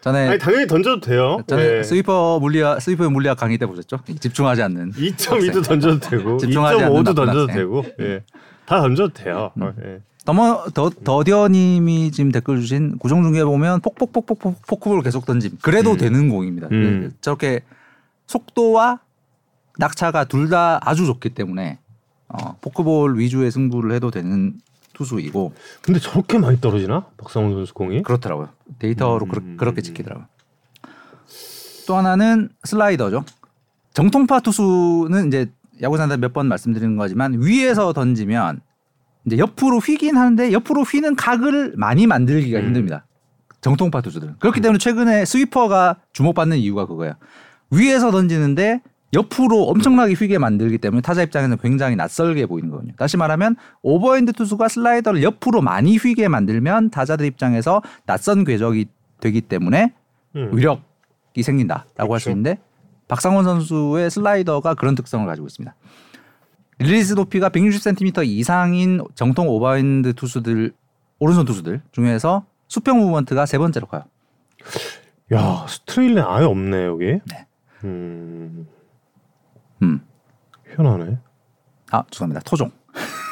전에 0.00 0.28
아니 0.28 0.38
당연히 0.38 0.66
던져도 0.68 1.00
돼요. 1.00 1.38
전에 1.48 1.62
네. 1.78 1.82
스위퍼 1.82 2.38
물리학 2.40 2.80
스위퍼 2.80 3.10
물리학 3.10 3.36
강의 3.36 3.58
때 3.58 3.66
보셨죠? 3.66 3.98
집중하지 4.20 4.62
않는 4.62 4.92
2.2도 4.92 5.64
던져도 5.66 5.98
되고 5.98 6.36
집중하지 6.38 6.84
않는 6.84 6.96
2.5도 6.96 7.04
나쁜 7.04 7.14
던져도 7.16 7.40
학생. 7.40 7.56
되고 7.56 7.84
예. 7.98 8.22
다 8.66 8.80
던져도 8.80 9.12
돼요. 9.14 9.52
음. 9.56 9.62
어, 9.62 9.72
예. 9.84 10.00
더머 10.24 10.64
더 10.74 10.90
더디어님이 10.90 12.10
지금 12.10 12.32
댓글 12.32 12.60
주신 12.60 12.98
구정 12.98 13.22
중에 13.22 13.44
보면 13.44 13.80
폭폭폭폭폭 13.80 14.66
포크볼 14.66 15.02
계속 15.02 15.24
던짐 15.24 15.58
그래도 15.62 15.92
음. 15.92 15.96
되는 15.96 16.28
공입니다. 16.28 16.68
음. 16.72 17.12
저렇게 17.20 17.60
속도와 18.26 18.98
낙차가 19.78 20.24
둘 20.24 20.50
다 20.50 20.80
아주 20.82 21.06
좋기 21.06 21.30
때문에 21.30 21.78
어, 22.28 22.56
포크볼 22.60 23.18
위주의 23.18 23.48
승부를 23.50 23.92
해도 23.92 24.10
되는 24.10 24.54
투수이고 24.94 25.52
근데 25.82 26.00
저렇게 26.00 26.38
많이 26.38 26.60
떨어지나? 26.60 27.06
박상훈 27.18 27.52
선수 27.52 27.72
공이? 27.74 28.02
그렇더라고요. 28.02 28.48
데이터로 28.80 29.26
음. 29.26 29.56
그렇, 29.56 29.74
게 29.74 29.82
찍히더라고요. 29.82 30.26
또 31.86 31.94
하나는 31.94 32.48
슬라이더죠. 32.64 33.24
정통파 33.92 34.40
투수는 34.40 35.28
이제 35.28 35.50
야구 35.82 35.96
산다 35.96 36.16
몇 36.16 36.32
번 36.32 36.46
말씀드리는 36.46 36.96
거지만 36.96 37.40
위에서 37.40 37.92
던지면 37.92 38.60
이제 39.26 39.38
옆으로 39.38 39.78
휘긴 39.78 40.16
하는데 40.16 40.52
옆으로 40.52 40.82
휘는 40.82 41.16
각을 41.16 41.74
많이 41.76 42.06
만들기가 42.06 42.60
음. 42.60 42.66
힘듭니다. 42.66 43.06
정통파 43.60 44.00
투수들은 44.00 44.36
그렇기 44.38 44.60
때문에 44.60 44.78
최근에 44.78 45.24
sweeper가 45.24 45.96
주목받는 46.12 46.58
이유가 46.58 46.86
그거예요. 46.86 47.14
위에서 47.70 48.10
던지는데 48.10 48.80
옆으로 49.14 49.64
엄청나게 49.64 50.12
휘게 50.14 50.38
만들기 50.38 50.78
때문에 50.78 51.00
타자 51.00 51.22
입장에서는 51.22 51.58
굉장히 51.58 51.96
낯설게 51.96 52.46
보이는 52.46 52.70
거거든요. 52.70 52.92
다시 52.96 53.16
말하면 53.16 53.56
오버핸드 53.82 54.32
투수가 54.32 54.68
슬라이더를 54.68 55.22
옆으로 55.22 55.62
많이 55.62 55.96
휘게 55.96 56.28
만들면 56.28 56.90
타자들 56.90 57.24
입장에서 57.26 57.82
낯선 58.04 58.44
궤적이 58.44 58.86
되기 59.20 59.40
때문에 59.40 59.94
음. 60.36 60.50
위력이 60.52 61.42
생긴다라고 61.42 62.14
할수 62.14 62.26
그렇죠. 62.26 62.30
있는데 62.30 62.58
박상원 63.08 63.44
선수의 63.44 64.10
슬라이더가 64.10 64.74
그런 64.74 64.94
특성을 64.94 65.26
가지고 65.26 65.46
있습니다. 65.46 65.74
release 66.78 67.14
높이가 67.14 67.48
160cm 67.48 68.26
이상인 68.26 69.02
정통 69.14 69.48
오버핸드 69.48 70.12
투수들 70.14 70.72
오른손 71.18 71.44
투수들 71.46 71.80
중에서 71.92 72.44
수평 72.68 72.98
movement가 72.98 73.46
세 73.46 73.58
번째로 73.58 73.86
커요. 73.86 74.04
야 75.32 75.66
스트레일리는 75.68 76.22
아예 76.26 76.44
없네 76.44 76.84
여기. 76.84 77.04
네. 77.24 77.46
음 77.84 78.66
음. 79.82 80.00
희한하네. 80.70 81.18
아 81.90 82.02
죄송합니다. 82.10 82.40
토종. 82.44 82.70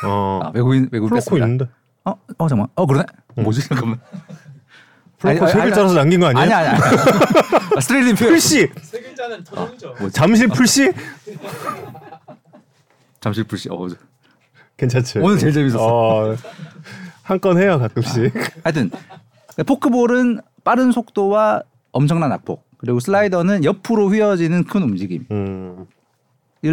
어 0.07 0.41
아, 0.43 0.51
외국인 0.55 0.89
외국인 0.93 1.15
뺐습니다. 1.15 1.47
있는데. 1.47 1.69
어, 2.05 2.15
어 2.39 2.49
잠깐. 2.49 2.69
어 2.75 2.87
그러네. 2.87 3.05
뭐지 3.37 3.69
잠깐만. 3.69 4.01
플로코 5.25 5.45
아니, 5.45 5.53
세 5.53 5.59
아니, 5.59 5.71
글자라서 5.71 5.95
남긴 5.95 6.21
거 6.21 6.27
아니에요? 6.27 6.43
아니 6.43 6.53
아니 6.53 6.69
아니. 6.69 6.79
아, 6.81 7.81
표현. 8.15 8.17
풀씨 8.17 8.69
세 8.83 9.01
글자는 9.01 9.43
토종이죠. 9.45 10.11
잠실 10.11 10.49
풀씨 10.49 10.93
잠시 13.21 13.43
불씨. 13.43 13.71
어, 13.71 13.89
괜찮죠? 14.77 15.23
오늘 15.25 15.39
제일 15.39 15.53
재밌었어. 15.55 15.87
어, 15.87 16.37
한건 17.23 17.59
해요 17.59 17.79
가끔씩. 17.79 18.35
하여튼 18.63 18.91
포크볼은 19.67 20.41
빠른 20.63 20.93
속도와 20.93 21.63
엄청난 21.93 22.29
낙폭 22.29 22.63
그리고 22.77 23.01
슬라이더는 23.01 23.65
옆으로 23.65 24.11
휘어지는 24.11 24.65
큰 24.65 24.83
움직임을 24.83 25.25
음. 25.31 25.87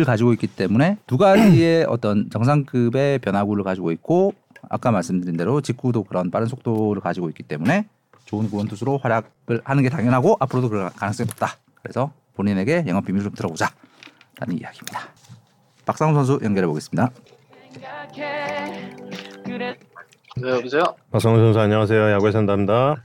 가지고 0.05 0.33
있기 0.33 0.47
때문에 0.47 0.97
두 1.07 1.17
가지의 1.17 1.85
어떤 1.87 2.29
정상급의 2.29 3.19
변화구를 3.19 3.63
가지고 3.63 3.93
있고 3.93 4.33
아까 4.69 4.91
말씀드린 4.91 5.37
대로 5.37 5.61
직구도 5.61 6.03
그런 6.03 6.31
빠른 6.31 6.47
속도를 6.47 7.01
가지고 7.01 7.29
있기 7.29 7.43
때문에 7.43 7.87
좋은 8.31 8.49
구원 8.49 8.65
투수로 8.69 8.97
활약을 8.99 9.61
하는 9.65 9.83
게 9.83 9.89
당연하고 9.89 10.37
앞으로도 10.39 10.69
그럴 10.69 10.89
가능성이 10.91 11.27
높다. 11.27 11.57
그래서 11.83 12.13
본인에게 12.35 12.85
영업 12.87 13.03
비밀을 13.05 13.25
좀 13.25 13.33
들어보자. 13.33 13.69
라는 14.39 14.57
이야기입니다. 14.57 15.01
박상훈 15.85 16.15
선수 16.15 16.39
연결해 16.41 16.65
보겠습니다. 16.67 17.09
네, 20.37 20.49
여보세요? 20.49 20.83
박성훈 21.11 21.41
선수 21.41 21.59
안녕하세요. 21.59 22.11
야구의 22.13 22.31
산다입니다. 22.31 22.95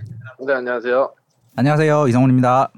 네, 0.46 0.52
안녕하세요. 0.54 1.12
안녕하세요. 1.56 2.06
이성훈입니다. 2.08 2.70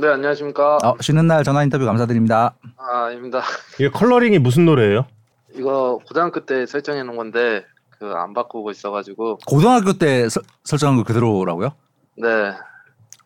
네, 0.00 0.06
안녕하십니까? 0.08 0.76
어, 0.84 0.94
쉬는 1.00 1.26
날 1.26 1.42
전화 1.42 1.64
인터뷰 1.64 1.84
감사드립니다. 1.86 2.54
아, 2.76 3.06
아닙니다. 3.06 3.42
이게 3.74 3.90
컬러링이 3.90 4.38
무슨 4.38 4.64
노래예요? 4.64 5.06
이거 5.54 5.98
고등학교 6.06 6.44
때 6.46 6.66
설정해 6.66 7.02
놓은 7.02 7.16
건데 7.16 7.64
그 7.98 8.04
안 8.14 8.32
바꾸고 8.34 8.70
있어가지고 8.70 9.38
고등학교 9.46 9.94
때 9.94 10.28
설- 10.28 10.42
설정한 10.64 10.96
거 10.98 11.02
그대로라고요? 11.02 11.70
네, 12.16 12.52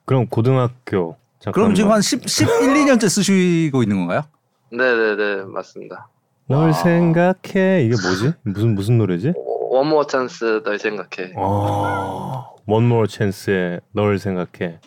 그럼 0.04 0.26
고등학교. 0.26 1.16
잠깐만. 1.38 1.52
그럼 1.52 1.74
지금 1.74 1.90
한 1.92 2.02
10, 2.02 2.28
11, 2.28 2.74
2년째 2.84 3.08
쓰시고 3.08 3.82
있는 3.82 3.96
건가요? 3.98 4.22
네, 4.70 4.78
네, 4.78 5.16
네, 5.16 5.42
맞습니다. 5.44 6.08
뭘 6.46 6.70
아. 6.70 6.72
생각해? 6.72 7.84
이게 7.84 7.94
뭐지? 8.02 8.32
무슨 8.42 8.74
무슨 8.74 8.98
노래지? 8.98 9.32
One 9.70 9.86
More 9.86 10.06
Chance 10.06 10.62
널 10.64 10.78
생각해. 10.78 11.32
아, 11.36 12.50
One 12.66 12.86
More 12.86 13.08
Chance의 13.08 13.80
널 13.92 14.18
생각해. 14.18 14.80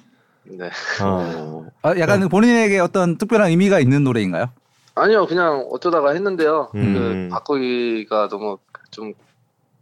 네. 0.43 0.69
아, 1.01 1.65
아, 1.81 1.97
약간 1.97 2.27
본인에게 2.27 2.79
어떤 2.79 3.17
특별한 3.17 3.49
의미가 3.49 3.79
있는 3.79 4.03
노래인가요? 4.03 4.47
아니요, 4.95 5.25
그냥 5.25 5.65
어쩌다가 5.71 6.11
했는데요. 6.11 6.69
음. 6.75 6.93
그 6.93 7.29
바꾸기가 7.33 8.27
너무 8.27 8.57
좀 8.91 9.13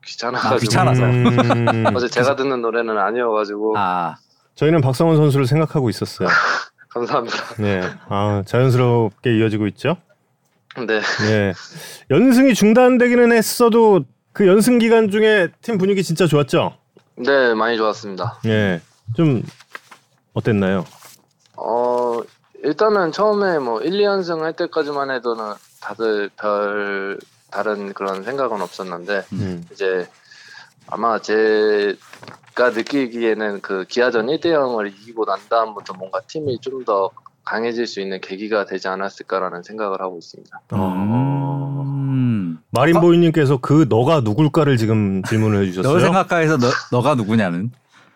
귀찮아가지고 0.06 0.56
아, 0.56 0.58
귀찮아서. 0.58 1.04
음, 1.04 1.86
어제 1.96 2.08
제가 2.08 2.36
듣는 2.36 2.62
노래는 2.62 2.98
아니어가지고 2.98 3.78
아, 3.78 4.16
저희는 4.56 4.82
박성원 4.82 5.18
선수를 5.18 5.46
생각하고 5.46 5.90
있었어요. 5.90 6.28
감사합니다. 6.90 7.38
네, 7.58 7.82
아 8.10 8.44
자연스럽게 8.46 9.38
이어지고 9.38 9.68
있죠. 9.68 9.98
네, 10.78 11.00
네, 11.28 11.54
연승이 12.10 12.54
중단되기는 12.54 13.32
했어도 13.32 14.02
그 14.34 14.48
연승 14.48 14.78
기간 14.78 15.10
중에 15.10 15.50
팀 15.62 15.78
분위기 15.78 16.04
진짜 16.04 16.28
좋았죠. 16.28 16.76
네, 17.16 17.54
많이 17.54 17.78
좋았습니다. 17.78 18.40
네, 18.44 18.82
좀 19.16 19.44
어땠나요? 20.34 20.86
어, 21.58 22.20
일단은 22.64 23.12
처음에 23.12 23.60
뭐 23.60 23.82
1, 23.82 23.92
2연승 23.92 24.40
할 24.40 24.54
때까지만 24.54 25.12
해도는 25.12 25.54
다들 25.82 26.30
별 26.38 27.20
다른 27.52 27.94
그런 27.94 28.24
생각은 28.24 28.62
없었는데 28.62 29.26
음, 29.34 29.66
이제 29.72 30.08
아마 30.88 31.20
제가 31.20 32.70
느끼기에는 32.74 33.62
그 33.62 33.86
기아전 33.86 34.28
1대 34.28 34.46
0을 34.46 34.88
이기고 34.88 35.26
난 35.26 35.40
다음부터 35.50 35.94
뭔가 35.94 36.22
팀이 36.22 36.60
좀 36.60 36.84
더 36.86 37.12
강해질 37.46 37.88
수 37.88 38.00
있는 38.02 38.22
계기가 38.22 38.66
되지 38.66 38.88
않았을까라는 38.88 39.64
생각을 39.64 40.02
하고 40.02 40.18
있습니다. 40.18 40.62
어, 40.72 41.84
음. 41.86 42.60
마린보이님께서 42.72 43.58
그 43.58 43.88
너가 43.90 44.22
누굴까를 44.22 44.78
지금 44.78 45.24
질문을 45.24 45.64
해주셨어요. 45.64 45.94
너 45.94 46.00
생각하에서 46.00 46.58
너, 46.58 46.68
너가 46.92 47.16
누구냐는 47.16 47.72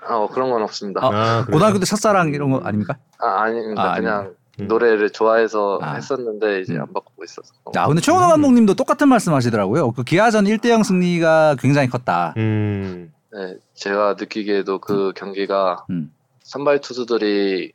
어, 0.07 0.27
그런 0.31 0.51
건 0.51 0.61
없습니다. 0.61 1.01
아, 1.03 1.09
아? 1.09 1.45
고등학교 1.45 1.79
때 1.79 1.85
첫사랑 1.85 2.33
이런 2.33 2.51
거 2.51 2.59
아닙니까? 2.59 2.95
아, 3.19 3.41
아닙니다. 3.41 3.93
아, 3.93 3.95
그냥 3.95 4.33
음. 4.59 4.67
노래를 4.67 5.09
좋아해서 5.11 5.79
아. 5.81 5.95
했었는데 5.95 6.61
이제 6.61 6.73
음. 6.75 6.81
안 6.81 6.93
바꾸고 6.93 7.23
있어서. 7.23 7.53
야, 7.75 7.87
근데 7.87 8.01
최원호 8.01 8.27
감독님도 8.27 8.75
똑같은 8.75 9.07
말씀하시더라고요. 9.09 9.91
그 9.91 10.03
기아전 10.03 10.45
1대0 10.45 10.83
승리가 10.83 11.55
굉장히 11.59 11.87
컸다. 11.87 12.33
음, 12.37 13.11
네, 13.33 13.55
제가 13.73 14.15
느끼기에도 14.19 14.79
그 14.79 15.11
경기가 15.15 15.85
음. 15.89 16.13
선발 16.41 16.81
투수들이 16.81 17.73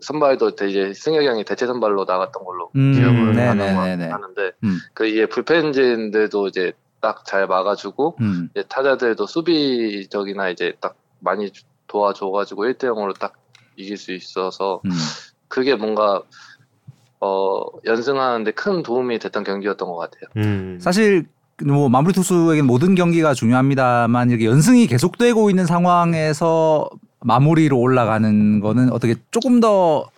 선발도 0.00 0.50
이제 0.68 0.92
승혁이 0.94 1.26
형이 1.26 1.44
대체 1.44 1.66
선발로 1.66 2.04
나갔던 2.04 2.44
걸로 2.44 2.70
음, 2.74 2.92
기억을 2.92 3.34
네네네네. 3.34 3.70
하는 3.72 4.08
거 4.08 4.14
하는데 4.14 4.52
음. 4.64 4.78
그 4.94 5.06
이게 5.06 5.26
불펜진들도 5.26 6.48
이제 6.48 6.72
딱 7.00 7.24
잘 7.26 7.46
막아주고 7.46 8.16
음. 8.20 8.48
이제 8.52 8.64
타자들도 8.68 9.26
수비적이나 9.26 10.48
이제 10.50 10.74
딱 10.80 10.94
많이 11.18 11.50
도와줘가지고 11.88 12.64
1대 12.64 12.84
0으로 12.84 13.18
딱 13.18 13.34
이길 13.76 13.96
수 13.96 14.12
있어서 14.12 14.80
음. 14.86 14.90
그게 15.52 15.74
뭔가 15.74 16.22
어 17.20 17.60
연승하는데 17.84 18.50
큰 18.52 18.82
도움이 18.82 19.18
됐던 19.18 19.44
경기였던 19.44 19.86
것 19.86 19.96
같아요. 19.96 20.22
음. 20.38 20.78
사실 20.80 21.26
뭐 21.62 21.90
마무리 21.90 22.14
투수에게는 22.14 22.66
모든 22.66 22.94
경기가 22.94 23.34
중요합니다만 23.34 24.30
이렇게 24.30 24.46
연승이 24.46 24.86
계속되고 24.86 25.50
있는 25.50 25.66
상황에서 25.66 26.88
마무리로 27.20 27.78
올라가는 27.78 28.60
거는 28.60 28.90
어떻게 28.92 29.14
조금 29.30 29.60
더 29.60 30.08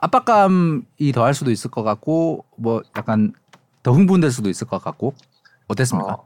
압박감이 0.00 1.12
더할 1.14 1.32
수도 1.32 1.50
있을 1.50 1.70
것 1.70 1.82
같고 1.82 2.44
뭐 2.56 2.82
약간 2.98 3.32
더 3.82 3.92
흥분될 3.92 4.30
수도 4.30 4.50
있을 4.50 4.66
것 4.66 4.84
같고 4.84 5.14
어땠습니까? 5.66 6.12
어, 6.12 6.24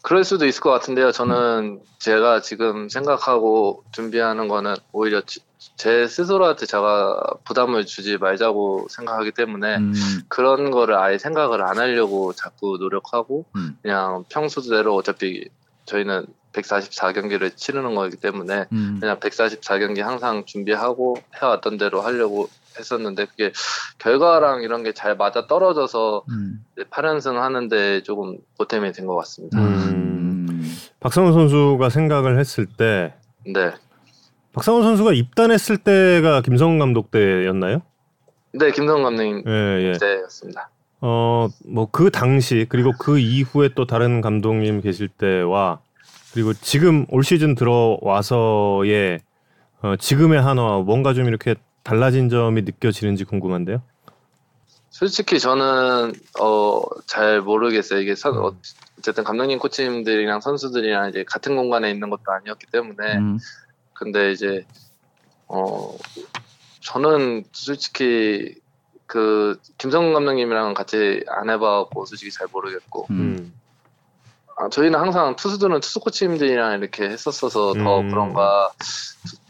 그럴 0.00 0.24
수도 0.24 0.46
있을 0.46 0.62
것 0.62 0.70
같은데요. 0.70 1.12
저는 1.12 1.80
제가 1.98 2.40
지금 2.40 2.88
생각하고 2.88 3.84
준비하는 3.92 4.48
거는 4.48 4.74
오히려 4.92 5.20
지- 5.20 5.40
제 5.76 6.06
스스로한테 6.06 6.66
제가 6.66 7.20
부담을 7.44 7.84
주지 7.86 8.18
말자고 8.18 8.86
생각하기 8.90 9.32
때문에 9.32 9.76
음, 9.76 9.92
그런 10.28 10.70
거를 10.70 10.96
아예 10.96 11.18
생각을 11.18 11.62
안 11.62 11.78
하려고 11.78 12.32
자꾸 12.32 12.76
노력하고 12.80 13.44
음. 13.56 13.76
그냥 13.82 14.24
평소대로 14.28 14.94
어차피 14.94 15.48
저희는 15.86 16.26
144경기를 16.52 17.56
치르는 17.56 17.94
거기 17.94 18.16
때문에 18.16 18.66
음. 18.72 18.98
그냥 19.00 19.18
144경기 19.18 20.00
항상 20.00 20.44
준비하고 20.44 21.16
해왔던 21.40 21.78
대로 21.78 22.00
하려고 22.02 22.48
했었는데 22.78 23.26
그게 23.26 23.52
결과랑 23.98 24.62
이런 24.62 24.82
게 24.82 24.92
잘 24.92 25.16
맞아 25.16 25.46
떨어져서 25.46 26.24
음. 26.30 26.64
8연승 26.90 27.34
하는데 27.34 28.02
조금 28.02 28.38
보탬이 28.58 28.92
된 28.92 29.06
것 29.06 29.16
같습니다. 29.16 29.58
음. 29.58 29.64
음. 29.64 30.72
박성훈 31.00 31.32
선수가 31.32 31.88
생각을 31.90 32.38
했을 32.38 32.66
때 32.66 33.14
네. 33.46 33.72
박성훈 34.52 34.82
선수가 34.82 35.12
입단했을 35.14 35.78
때가 35.78 36.42
김성훈 36.42 36.78
감독 36.78 37.10
때였나요? 37.10 37.82
네, 38.52 38.70
김성 38.72 39.02
감독님 39.02 39.44
예, 39.46 39.92
예. 39.94 39.98
때였습니다. 39.98 40.68
어, 41.00 41.48
뭐 41.66 41.86
그 41.90 42.10
당시 42.10 42.66
그리고 42.68 42.92
그 42.98 43.18
이후에 43.18 43.70
또 43.74 43.86
다른 43.86 44.20
감독님 44.20 44.80
계실 44.82 45.08
때와 45.08 45.80
그리고 46.32 46.52
지금 46.52 47.06
올 47.10 47.24
시즌 47.24 47.54
들어와서의 47.54 49.20
어, 49.82 49.96
지금의 49.96 50.40
한화 50.40 50.78
뭔가 50.80 51.12
좀 51.14 51.26
이렇게 51.26 51.54
달라진 51.82 52.28
점이 52.28 52.62
느껴지는지 52.62 53.24
궁금한데요. 53.24 53.82
솔직히 54.90 55.38
저는 55.40 56.12
어 56.38 56.82
잘 57.06 57.40
모르겠어요. 57.40 58.00
이게 58.00 58.14
선, 58.14 58.36
어, 58.38 58.52
어쨌든 58.98 59.24
감독님 59.24 59.58
코치님들이랑 59.58 60.40
선수들이랑 60.40 61.08
이제 61.10 61.24
같은 61.26 61.56
공간에 61.56 61.90
있는 61.90 62.08
것도 62.10 62.22
아니었기 62.26 62.66
때문에 62.70 63.16
음. 63.18 63.38
근데 64.02 64.32
이제 64.32 64.64
어 65.48 65.96
저는 66.80 67.44
솔직히 67.52 68.54
그 69.06 69.58
김성근 69.78 70.14
감독님이랑 70.14 70.74
같이 70.74 71.24
안 71.28 71.50
해봐갖고 71.50 72.06
솔직히 72.06 72.30
잘 72.30 72.48
모르겠고 72.50 73.06
음. 73.10 73.52
아, 74.56 74.68
저희는 74.68 74.98
항상 74.98 75.36
투수들은 75.36 75.80
투수 75.80 76.00
코치님들이랑 76.00 76.80
이렇게 76.80 77.04
했었어서 77.04 77.74
더 77.74 78.00
음. 78.00 78.10
그런가 78.10 78.70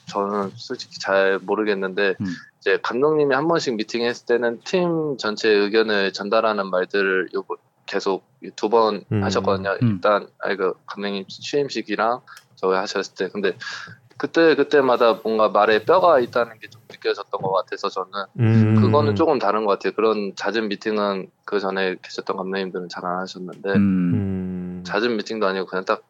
저는 0.06 0.52
솔직히 0.56 0.98
잘 0.98 1.38
모르겠는데 1.40 2.14
음. 2.20 2.26
이제 2.60 2.78
감독님이 2.82 3.34
한 3.34 3.48
번씩 3.48 3.76
미팅했을 3.76 4.26
때는 4.26 4.60
팀 4.64 5.16
전체의 5.18 5.56
의견을 5.56 6.12
전달하는 6.12 6.68
말들을 6.68 7.30
요거 7.34 7.56
계속 7.86 8.24
두번 8.56 9.04
음. 9.10 9.24
하셨거든요. 9.24 9.76
음. 9.82 9.88
일단 9.88 10.28
아이고 10.38 10.74
감독님 10.86 11.26
취임식이랑 11.28 12.20
저희 12.56 12.76
하셨을 12.76 13.14
때 13.14 13.28
근데 13.28 13.56
그때 14.22 14.54
그때마다 14.54 15.14
뭔가 15.24 15.48
말에 15.48 15.84
뼈가 15.84 16.20
있다는 16.20 16.52
게 16.60 16.68
좀 16.70 16.80
느껴졌던 16.88 17.40
것 17.42 17.50
같아서 17.52 17.88
저는 17.88 18.10
음. 18.38 18.74
그거는 18.80 19.16
조금 19.16 19.40
다른 19.40 19.64
것 19.64 19.72
같아요. 19.72 19.92
그런 19.96 20.32
잦은 20.36 20.68
미팅은 20.68 21.26
그 21.44 21.58
전에 21.58 21.96
계셨던 22.00 22.36
감독님들은 22.36 22.88
잘 22.88 23.04
안 23.04 23.18
하셨는데 23.18 23.70
음. 23.70 24.12
음. 24.14 24.82
잦은 24.86 25.16
미팅도 25.16 25.44
아니고 25.46 25.66
그냥 25.66 25.84
딱 25.84 26.02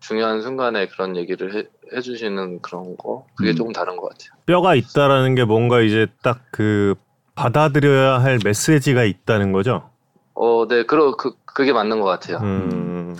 중요한 0.00 0.42
순간에 0.42 0.86
그런 0.88 1.16
얘기를 1.16 1.54
해, 1.54 1.64
해주시는 1.94 2.60
그런 2.60 2.96
거 2.98 3.24
그게 3.34 3.50
음. 3.52 3.56
조금 3.56 3.72
다른 3.72 3.96
것 3.96 4.10
같아요. 4.10 4.30
뼈가 4.44 4.74
있다라는 4.74 5.34
게 5.34 5.44
뭔가 5.44 5.80
이제 5.80 6.06
딱 6.22 6.40
그 6.50 6.94
받아들여야 7.36 8.20
할 8.20 8.38
메시지가 8.44 9.04
있다는 9.04 9.52
거죠. 9.52 9.88
어, 10.34 10.66
네, 10.68 10.84
그러 10.84 11.16
그 11.16 11.32
그게 11.44 11.72
맞는 11.72 12.00
것 12.00 12.06
같아요. 12.06 12.38
음. 12.42 13.16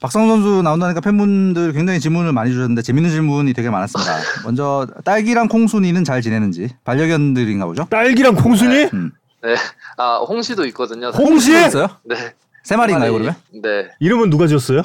박상훈 0.00 0.28
선수 0.28 0.62
나온다니까 0.62 1.00
팬분들 1.00 1.72
굉장히 1.72 2.00
질문을 2.00 2.32
많이 2.32 2.50
주셨는데 2.50 2.80
재밌는 2.82 3.10
질문이 3.10 3.52
되게 3.52 3.68
많았습니다. 3.68 4.12
먼저 4.44 4.86
딸기랑 5.04 5.48
콩순이는 5.48 6.04
잘 6.04 6.22
지내는지 6.22 6.68
반려견들인가 6.84 7.66
보죠? 7.66 7.84
딸기랑 7.90 8.34
콩순이? 8.34 8.88
음. 8.94 9.12
네. 9.42 9.54
아 9.98 10.18
홍시도 10.18 10.64
있거든요. 10.66 11.08
홍시? 11.08 11.52
있어요? 11.52 11.88
네. 12.04 12.16
세 12.62 12.76
마리인가요 12.76 13.12
그러면? 13.12 13.34
네. 13.62 13.90
이름은 14.00 14.30
누가 14.30 14.46
지었어요? 14.46 14.82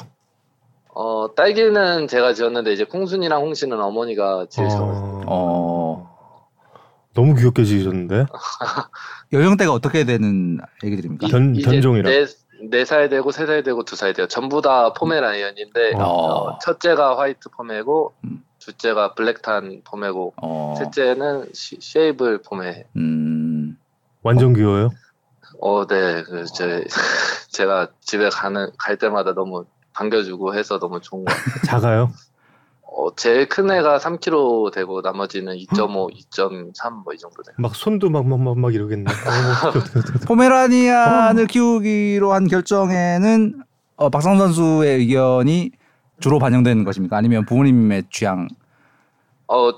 어 0.94 1.28
딸기는 1.34 2.08
제가 2.08 2.32
지었는데 2.34 2.72
이제 2.72 2.84
콩순이랑 2.84 3.40
홍시는 3.42 3.80
어머니가 3.80 4.46
지으셔가지고. 4.50 5.22
어 5.26 6.16
너무 7.14 7.34
귀엽게 7.34 7.64
지으셨는데. 7.64 8.26
연령대가 9.32 9.72
어떻게 9.72 10.04
되는 10.04 10.58
애기들입니까? 10.84 11.26
견- 11.28 11.54
견종이라. 11.54 12.08
네, 12.08 12.26
네살 12.62 13.08
되고 13.08 13.30
세 13.30 13.46
살 13.46 13.62
되고 13.62 13.82
두 13.84 13.96
살 13.96 14.12
돼요. 14.14 14.26
전부 14.28 14.60
다 14.62 14.92
포메라니언인데 14.92 15.94
어. 15.96 16.02
어, 16.04 16.58
첫째가 16.58 17.18
white 17.18 17.50
포메고 17.50 18.14
음. 18.24 18.42
둘째가 18.58 19.14
black 19.14 19.57
tan 19.57 19.82
포메고 19.84 20.34
어, 20.42 20.74
셋째는 20.78 21.50
시, 21.52 21.78
sable 21.80 22.42
포메. 22.42 22.84
음, 22.96 23.78
완전 24.22 24.54
귀여워요. 24.54 24.90
어, 25.60 25.86
네. 25.86 26.22
그, 26.24 26.44
제, 26.46 26.84
제가 27.50 27.88
집에 28.00 28.28
가는, 28.28 28.70
갈 28.78 28.96
때마다 28.98 29.34
너무 29.34 29.64
반겨주고 29.92 30.54
해서 30.54 30.78
너무 30.78 31.00
좋은 31.00 31.24
것 31.24 31.32
같아요. 31.34 31.62
작아요. 31.66 32.10
어, 32.98 33.14
제일 33.14 33.46
큰 33.46 33.70
애가 33.70 33.98
3kg 33.98 34.72
되고 34.72 35.02
나머지는 35.02 35.54
2.5, 35.54 36.10
2.3 36.30 37.02
뭐 37.04 37.12
이 37.14 37.18
정도 37.18 37.42
돼요. 37.42 37.54
막 37.58 37.74
손도 37.76 38.08
막 38.08 38.24
막 38.24 38.40
막 38.40 38.56
막 38.56 38.74
이러겠네. 38.74 39.04
포메라니안을 40.26 41.46
키우기로 41.46 42.32
한 42.32 42.46
결정에는 42.46 43.62
어, 43.96 44.08
박상훈 44.10 44.38
선수의 44.38 44.98
의견이 44.98 45.72
주로 46.20 46.38
반영되는 46.38 46.84
것입니까? 46.84 47.16
아니면 47.18 47.44
부모님의 47.44 48.04
취향? 48.10 48.48
어, 49.48 49.70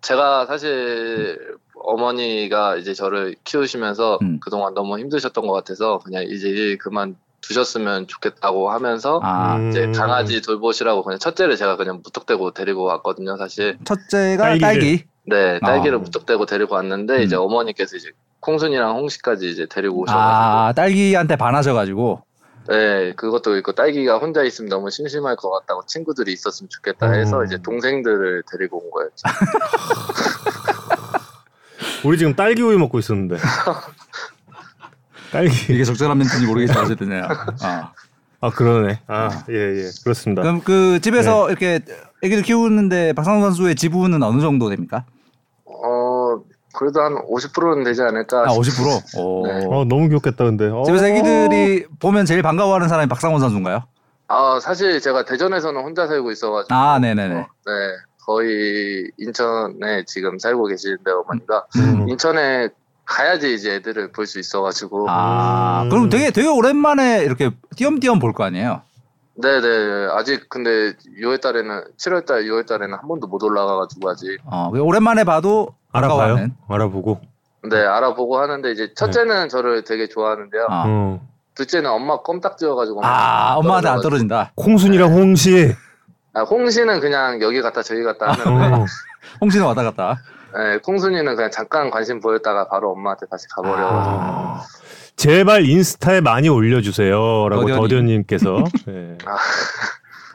제가 0.00 0.46
사실 0.46 1.56
어머니가 1.76 2.76
이제 2.76 2.92
저를 2.94 3.36
키우시면서 3.44 4.18
음. 4.22 4.40
그동안 4.40 4.74
너무 4.74 4.98
힘드셨던 4.98 5.46
것 5.46 5.52
같아서 5.52 5.98
그냥 6.04 6.24
이제 6.24 6.48
일 6.48 6.78
그만 6.78 7.16
두셨으면 7.46 8.06
좋겠다고 8.06 8.70
하면서 8.70 9.20
아, 9.22 9.56
음. 9.56 9.70
이제 9.70 9.90
강아지 9.92 10.40
돌보시라고 10.40 11.02
그냥 11.02 11.18
첫째를 11.18 11.56
제가 11.56 11.76
그냥 11.76 12.00
무턱대고 12.02 12.52
데리고 12.52 12.84
왔거든요, 12.84 13.36
사실. 13.36 13.78
첫째가 13.84 14.42
딸기를. 14.42 14.60
딸기. 14.60 15.04
네, 15.26 15.58
딸기를 15.60 15.98
아. 15.98 16.00
무턱대고 16.00 16.46
데리고 16.46 16.74
왔는데 16.74 17.16
음. 17.16 17.22
이제 17.22 17.36
어머니께서 17.36 17.96
이제 17.96 18.10
콩순이랑 18.40 18.96
홍시까지 18.96 19.48
이제 19.48 19.66
데리고 19.68 20.02
오셔가지고 20.02 20.30
아, 20.30 20.72
딸기한테 20.74 21.36
반하셔가지고. 21.36 22.22
네, 22.68 23.12
그것도 23.14 23.56
있고 23.58 23.72
딸기가 23.72 24.18
혼자 24.18 24.42
있으면 24.42 24.70
너무 24.70 24.90
심심할 24.90 25.36
것 25.36 25.50
같다고 25.50 25.84
친구들이 25.86 26.32
있었으면 26.32 26.68
좋겠다 26.70 27.12
해서 27.12 27.40
음. 27.40 27.44
이제 27.44 27.58
동생들을 27.58 28.42
데리고 28.50 28.82
온 28.82 28.90
거예요. 28.90 29.10
우리 32.04 32.18
지금 32.18 32.34
딸기 32.34 32.62
우유 32.62 32.78
먹고 32.78 32.98
있었는데. 32.98 33.36
딸기. 35.34 35.72
이게 35.72 35.84
적절한 35.84 36.16
멘트인지 36.16 36.46
모르겠지만 36.46 36.84
어쨌든요. 36.86 37.26
아. 37.62 37.92
아 38.40 38.50
그러네. 38.50 39.00
아예예 39.06 39.90
그렇습니다. 40.04 40.42
그럼 40.42 40.60
그 40.62 41.00
집에서 41.00 41.48
이렇게 41.48 41.80
애기를 42.22 42.42
키우는데 42.42 43.12
박상훈 43.14 43.42
선수의 43.42 43.74
지분은 43.74 44.22
어느 44.22 44.40
정도 44.40 44.68
됩니까? 44.70 45.04
어, 45.64 46.40
그래도 46.74 47.00
한 47.00 47.14
50%는 47.26 47.84
되지 47.84 48.02
않을까. 48.02 48.42
아, 48.42 48.48
50%? 48.48 49.18
오. 49.18 49.46
네. 49.46 49.66
어 49.66 49.84
너무 49.84 50.08
귀엽겠다 50.08 50.44
근데. 50.44 50.68
어. 50.68 50.84
집에서 50.84 51.06
애기들이 51.08 51.86
보면 51.98 52.26
제일 52.26 52.42
반가워하는 52.42 52.88
사람이 52.88 53.08
박상훈 53.08 53.40
선수인가요? 53.40 53.84
아, 54.28 54.58
사실 54.60 55.00
제가 55.00 55.24
대전에서는 55.24 55.80
혼자 55.82 56.06
살고 56.06 56.30
있어가지고. 56.30 56.74
아, 56.74 56.98
네네네. 56.98 57.34
네, 57.34 57.44
거의 58.26 59.10
인천에 59.18 60.04
지금 60.06 60.38
살고 60.38 60.66
계시는데 60.66 61.10
어머니가 61.10 61.66
음. 61.76 62.08
인천에 62.08 62.68
가야지 63.04 63.54
이제 63.54 63.74
애들을 63.74 64.12
볼 64.12 64.26
수 64.26 64.38
있어가지고. 64.38 65.06
아, 65.10 65.82
음. 65.84 65.90
그럼 65.90 66.08
되게 66.08 66.30
되게 66.30 66.48
오랜만에 66.48 67.22
이렇게 67.24 67.50
띄엄띄엄 67.76 68.18
볼 68.18 68.32
거 68.32 68.44
아니에요? 68.44 68.82
네네. 69.36 70.08
아직 70.12 70.48
근데 70.48 70.94
6월 71.20 71.40
달에는 71.40 71.84
7월 71.98 72.24
달, 72.24 72.44
6월 72.44 72.66
달에는 72.66 72.94
한 72.96 73.08
번도 73.08 73.26
못 73.26 73.42
올라가가지고 73.42 74.10
아직. 74.10 74.38
어, 74.44 74.70
오랜만에 74.72 75.24
봐도 75.24 75.74
알아봐요. 75.92 76.48
알아보고. 76.68 77.20
네, 77.68 77.78
알아보고 77.84 78.38
하는데 78.38 78.70
이제 78.70 78.92
첫째는 78.94 79.48
저를 79.48 79.82
되게 79.84 80.08
좋아하는데요. 80.08 80.62
어. 80.70 80.84
어. 80.86 81.20
둘째는 81.56 81.90
엄마 81.90 82.20
껌딱지여가지고. 82.22 83.04
아, 83.04 83.54
엄마한테 83.56 83.88
안. 83.88 84.00
떨어진다. 84.00 84.52
콩순이랑 84.56 85.12
홍시. 85.12 85.74
아, 86.32 86.42
홍시는 86.42 87.00
그냥 87.00 87.40
여기 87.42 87.60
갔다 87.62 87.82
저기 87.82 88.02
갔다 88.02 88.32
하는데, 88.32 88.50
어. 88.76 88.84
홍씨는 89.40 89.66
왔다 89.66 89.82
갔다. 89.84 90.20
네, 90.56 90.78
콩순이는 90.78 91.34
그냥 91.36 91.50
잠깐 91.50 91.90
관심 91.90 92.20
보였다가 92.20 92.68
바로 92.68 92.92
엄마한테 92.92 93.26
다시 93.30 93.46
가버려가지고. 93.48 94.16
아. 94.20 94.62
제발 95.16 95.64
인스타에 95.64 96.20
많이 96.20 96.48
올려주세요라고 96.48 97.62
더디언님. 97.62 97.82
더디언님께서. 97.82 98.64
예. 98.88 99.18
아. 99.26 99.36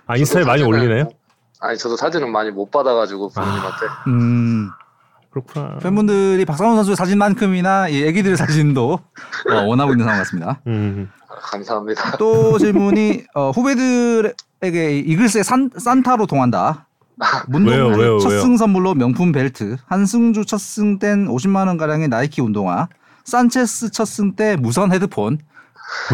아 0.08 0.15
인스타에 0.17 0.43
많이 0.43 0.63
사진은- 0.63 0.67
올리네요. 0.67 1.10
아니, 1.62 1.77
저도 1.77 1.95
사진은 1.97 2.32
많이 2.32 2.51
못 2.51 2.71
받아가지고 2.71 3.29
부모님한테. 3.29 3.86
음, 4.08 4.69
그렇구나. 5.29 5.77
팬분들이 5.79 6.43
박상훈 6.45 6.75
선수의 6.77 6.95
사진만큼이나 6.95 7.89
이 7.89 8.03
애기들의 8.05 8.38
사진도 8.38 8.93
어, 9.49 9.55
원하고 9.67 9.91
있는 9.91 10.05
상황 10.05 10.19
같습니다. 10.19 10.62
음. 10.67 11.12
아, 11.27 11.36
감사합니다. 11.51 12.17
또 12.17 12.58
질문이 12.58 13.25
어, 13.36 13.51
후배들에게 13.51 14.99
이글스의 14.99 15.43
산, 15.43 15.69
산타로 15.77 16.25
통한다. 16.27 16.88
문동 17.47 17.73
왜요, 17.73 17.88
왜요, 17.88 18.19
첫 18.19 18.29
왜요? 18.29 18.41
승 18.41 18.58
선물로 18.58 18.95
명품 18.95 19.32
벨트, 19.32 19.77
한승주 19.88 20.45
첫승 20.45 20.99
땐 20.99 21.27
50만 21.27 21.67
원 21.67 21.77
가량의 21.77 22.08
나이키 22.08 22.41
운동화, 22.41 22.88
산체스 23.25 23.91
첫승 23.91 24.36
때 24.36 24.55
무선 24.55 24.91
헤드폰. 24.91 25.39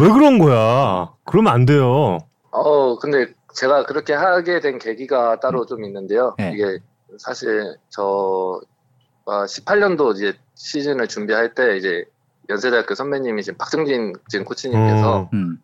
왜 0.00 0.08
그런 0.08 0.38
거야? 0.38 1.12
그러면 1.24 1.52
안 1.52 1.66
돼요. 1.66 2.18
어, 2.50 2.98
근데 2.98 3.34
제가 3.54 3.84
그렇게 3.84 4.14
하게 4.14 4.60
된 4.60 4.78
계기가 4.78 5.40
따로 5.40 5.66
좀 5.66 5.84
있는데요. 5.84 6.34
네. 6.38 6.52
이게 6.54 6.78
사실 7.18 7.76
저가 7.90 9.46
18년도 9.46 10.14
이제 10.14 10.34
시즌을 10.54 11.08
준비할 11.08 11.54
때 11.54 11.76
이제 11.76 12.04
연세대학교 12.48 12.94
선배님이 12.94 13.42
지금 13.42 13.58
박정진 13.58 14.12
지금 14.28 14.44
코치님께서 14.44 15.16
어. 15.16 15.30
음, 15.32 15.58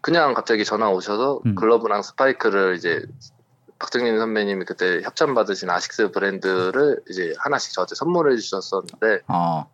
그냥 0.00 0.34
갑자기 0.34 0.64
전화 0.64 0.90
오셔서 0.90 1.40
음. 1.46 1.54
글러브랑 1.54 2.02
스파이크를 2.02 2.76
이제 2.76 3.04
박정진 3.84 4.18
선배님이 4.18 4.64
그때 4.64 5.02
협찬 5.02 5.34
받으신 5.34 5.68
아식스 5.68 6.10
브랜드를 6.10 7.02
이제 7.10 7.34
하나씩 7.36 7.74
저한테 7.74 7.94
선물해 7.94 8.34
주셨었는데 8.36 9.20
어, 9.28 9.70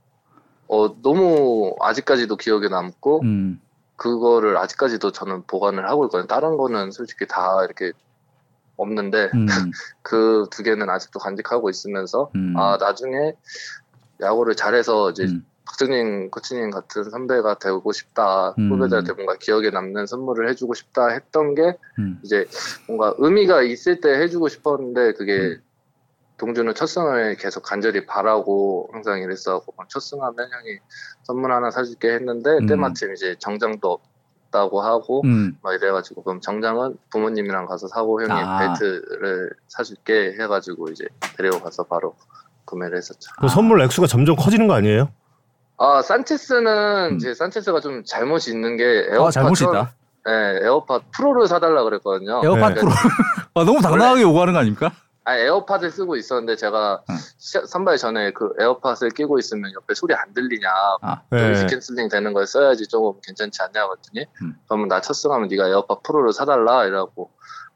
어 0.67 1.01
너무 1.01 1.77
아직까지도 1.81 2.37
기억에 2.37 2.67
남고 2.69 3.21
음, 3.23 3.61
그거를 3.95 4.57
아직까지도 4.57 5.13
저는 5.13 5.45
보관을 5.47 5.89
하고 5.89 6.07
있거든요. 6.07 6.27
다른 6.27 6.57
거는 6.57 6.91
솔직히 6.91 7.29
다 7.29 7.63
이렇게 7.65 7.93
없는데 8.77 9.31
음, 9.33 9.47
그두 10.03 10.65
개는 10.65 10.91
아직도 10.91 11.21
간직하고 11.21 11.71
있으면서 11.71 12.33
음. 12.35 12.55
아 12.57 12.79
나중에 12.81 13.35
야구를 14.21 14.57
잘해서 14.57 15.11
이제 15.13 15.23
음. 15.25 15.47
박정진 15.71 16.31
코치님 16.31 16.71
같은 16.71 17.05
선배가 17.05 17.59
되고 17.59 17.93
싶다 17.93 18.55
음. 18.59 18.73
후배들한테 18.73 19.13
뭔가 19.13 19.37
기억에 19.37 19.71
남는 19.71 20.07
선물을 20.07 20.49
해주고 20.51 20.75
싶다 20.75 21.09
했던 21.09 21.55
게 21.55 21.77
음. 21.99 22.19
이제 22.25 22.47
뭔가 22.89 23.15
의미가 23.19 23.63
있을 23.63 24.01
때 24.01 24.11
해주고 24.11 24.49
싶었는데 24.49 25.13
그게 25.13 25.39
음. 25.39 25.63
동준은 26.39 26.75
첫 26.75 26.87
승을 26.87 27.37
계속 27.37 27.63
간절히 27.63 28.07
바라고 28.07 28.89
항상 28.93 29.21
이랬어갖고 29.21 29.75
첫 29.89 30.01
승하면 30.01 30.37
형이 30.37 30.79
선물 31.23 31.53
하나 31.53 31.71
사줄게 31.71 32.15
했는데 32.15 32.51
음. 32.51 32.67
때마침 32.67 33.13
이제 33.13 33.37
정장도 33.39 34.01
없다고 34.47 34.81
하고 34.81 35.23
음, 35.25 35.57
막 35.63 35.75
이래가지고 35.75 36.25
그럼 36.25 36.41
정장은 36.41 36.97
부모님이랑 37.11 37.67
가서 37.67 37.87
사고 37.89 38.23
형이 38.23 38.33
아. 38.33 38.59
벨트를 38.59 39.51
사줄게 39.69 40.35
해가지고 40.41 40.89
이제 40.89 41.05
데리고 41.37 41.61
가서 41.61 41.85
바로 41.85 42.17
구매를 42.65 42.97
했었죠. 42.97 43.31
그 43.39 43.49
선물 43.49 43.83
액수가 43.83 44.07
점점 44.07 44.35
커지는 44.37 44.67
거 44.67 44.75
아니에요? 44.75 45.11
아 45.83 46.03
산체스는 46.03 47.13
음. 47.15 47.19
제 47.19 47.33
산체스가 47.35 47.81
좀 47.81 48.05
잘못이 48.05 48.51
있는 48.53 48.77
게 48.77 48.85
에어팟 49.11 49.23
어, 49.25 49.31
잘못이 49.31 49.65
있다. 49.65 49.93
네, 50.27 50.33
AirPod 50.63 51.01
Pro를 51.17 51.47
사달라 51.47 51.83
그랬거든요. 51.85 52.43
AirPod 52.45 52.69
네. 52.69 52.75
프로. 52.81 52.91
아, 53.55 53.65
너무 53.65 53.81
당당하게 53.81 54.21
요구하는 54.23 54.53
거 54.53 54.59
아닙니까? 54.61 54.93
아 55.25 55.37
에어팟을 55.37 55.91
쓰고 55.91 56.17
있었는데 56.17 56.57
제가 56.57 57.03
응. 57.09 57.15
시- 57.39 57.61
선발 57.67 57.97
전에 57.99 58.33
그 58.33 58.53
에어팟을 58.59 59.11
끼고 59.15 59.39
있으면 59.39 59.73
옆에 59.75 59.95
소리 59.95 60.15
안 60.15 60.33
들리냐 60.35 60.69
아, 61.03 61.21
노이즈 61.31 61.61
네. 61.63 61.67
canceling 61.67 62.09
되는 62.09 62.33
걸 62.35 62.47
써야지 62.47 62.87
조금 62.89 63.19
괜찮지 63.23 63.59
않냐 63.63 63.87
그랬더니 63.89 64.27
음. 64.43 64.55
그러면 64.69 64.89
나 64.89 65.01
첫승하면 65.01 65.49
네가 65.49 65.69
AirPod 65.69 66.01
Pro를 66.03 66.33
사달라 66.33 66.85
이래갖고 66.85 67.31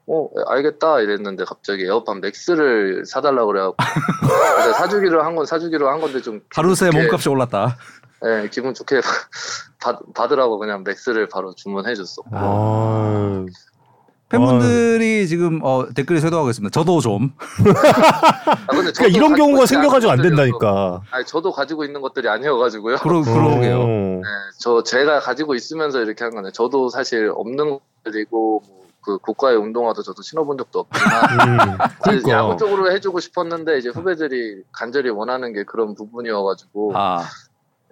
어 0.07 0.29
알겠다 0.47 0.99
이랬는데 1.01 1.45
갑자기 1.45 1.83
에어팟 1.85 2.15
Max를 2.15 3.05
사달라 3.05 3.45
그래갖고 3.45 3.77
사주기로 4.77 5.23
한 5.23 5.35
건 5.35 5.45
사주기로 5.45 5.89
한 5.89 5.99
건데 6.01 6.21
좀 6.21 6.41
하루 6.55 6.73
새 6.75 6.87
기분 6.89 7.01
좋게- 7.01 7.03
몸값이 7.05 7.29
올랐다. 7.29 7.77
네, 8.21 8.49
기분 8.49 8.73
좋게 8.73 9.01
받, 9.81 9.99
받으라고 10.13 10.57
그냥 10.57 10.83
맥스를 10.83 11.27
바로 11.27 11.53
주문해줬어. 11.53 12.23
아, 12.31 13.45
팬분들이 14.29 15.27
지금 15.27 15.59
어, 15.63 15.85
댓글에 15.93 16.19
쇄도하고 16.19 16.49
있습니다. 16.49 16.71
저도 16.71 16.99
좀. 16.99 17.31
아, 17.37 18.65
근데 18.67 18.91
저도 18.91 18.93
그러니까 18.93 19.07
이런 19.07 19.35
경우가 19.35 19.65
생겨가지고 19.65 20.11
안 20.11 20.21
된다니까. 20.21 21.01
아니 21.11 21.25
저도 21.25 21.51
가지고 21.51 21.85
있는 21.85 22.01
것들이 22.01 22.27
아니어가지고요. 22.27 22.97
그러, 22.97 23.21
그러게요. 23.21 23.79
어. 23.81 23.85
네, 23.87 24.21
저 24.59 24.81
제가 24.81 25.19
가지고 25.19 25.53
있으면서 25.53 26.01
이렇게 26.01 26.23
한 26.23 26.33
거네. 26.33 26.51
저도 26.51 26.89
사실 26.89 27.31
없는 27.35 27.79
것들이고 28.03 28.63
뭐, 28.67 28.85
그 29.05 29.19
고가의 29.19 29.55
운동화도 29.57 30.01
저도 30.01 30.23
신어본 30.23 30.57
적도 30.57 30.79
없지만 30.79 31.49
음, 31.49 31.57
이제 31.75 32.21
그러니까. 32.21 32.31
야구 32.31 32.57
쪽으로 32.57 32.91
해주고 32.91 33.19
싶었는데 33.19 33.77
이제 33.77 33.89
후배들이 33.89 34.63
간절히 34.71 35.11
원하는 35.11 35.53
게 35.53 35.63
그런 35.63 35.93
부분이어가지고 35.93 36.97
아, 36.97 37.21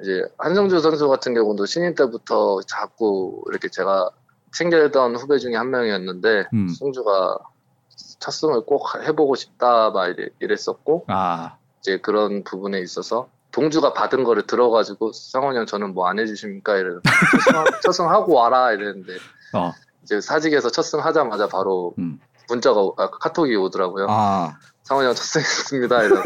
이제 0.01 0.23
한성주 0.37 0.79
선수 0.79 1.07
같은 1.07 1.33
경우도 1.33 1.65
신인 1.65 1.95
때부터 1.95 2.61
자꾸 2.67 3.41
이렇게 3.49 3.69
제가 3.69 4.09
챙겨던 4.55 5.15
후배 5.15 5.37
중에 5.39 5.55
한 5.55 5.69
명이었는데 5.71 6.47
음. 6.53 6.67
승주가 6.67 7.37
첫 8.19 8.31
승을 8.31 8.61
꼭 8.65 8.87
해보고 8.95 9.35
싶다 9.35 9.89
막 9.91 10.07
이래- 10.07 10.29
이랬었고 10.39 11.05
아, 11.07 11.57
이제 11.81 11.97
그런 11.99 12.43
부분에 12.43 12.79
있어서 12.79 13.27
동주가 13.51 13.93
받은 13.93 14.23
거를 14.23 14.47
들어가지고 14.47 15.11
상원이 15.13 15.57
형 15.59 15.65
저는 15.65 15.93
뭐 15.93 16.07
안 16.07 16.17
해주십니까? 16.19 16.75
이래 16.77 16.89
첫승 17.83 18.09
하고 18.09 18.33
와라. 18.33 18.71
이랬는데 18.71 19.13
어, 19.53 19.71
이제 20.03 20.19
사직에서 20.21 20.71
첫승 20.71 20.99
하자마자 21.05 21.47
바로 21.47 21.93
음. 21.99 22.19
문자가 22.49 22.81
오- 22.81 22.95
아, 22.97 23.09
카톡이 23.11 23.55
오더라고요. 23.55 24.07
아, 24.09 24.57
상원이 24.83 25.07
형 25.07 25.15
첫승 25.15 25.41
했습니다 25.41 26.03
이래 26.03 26.15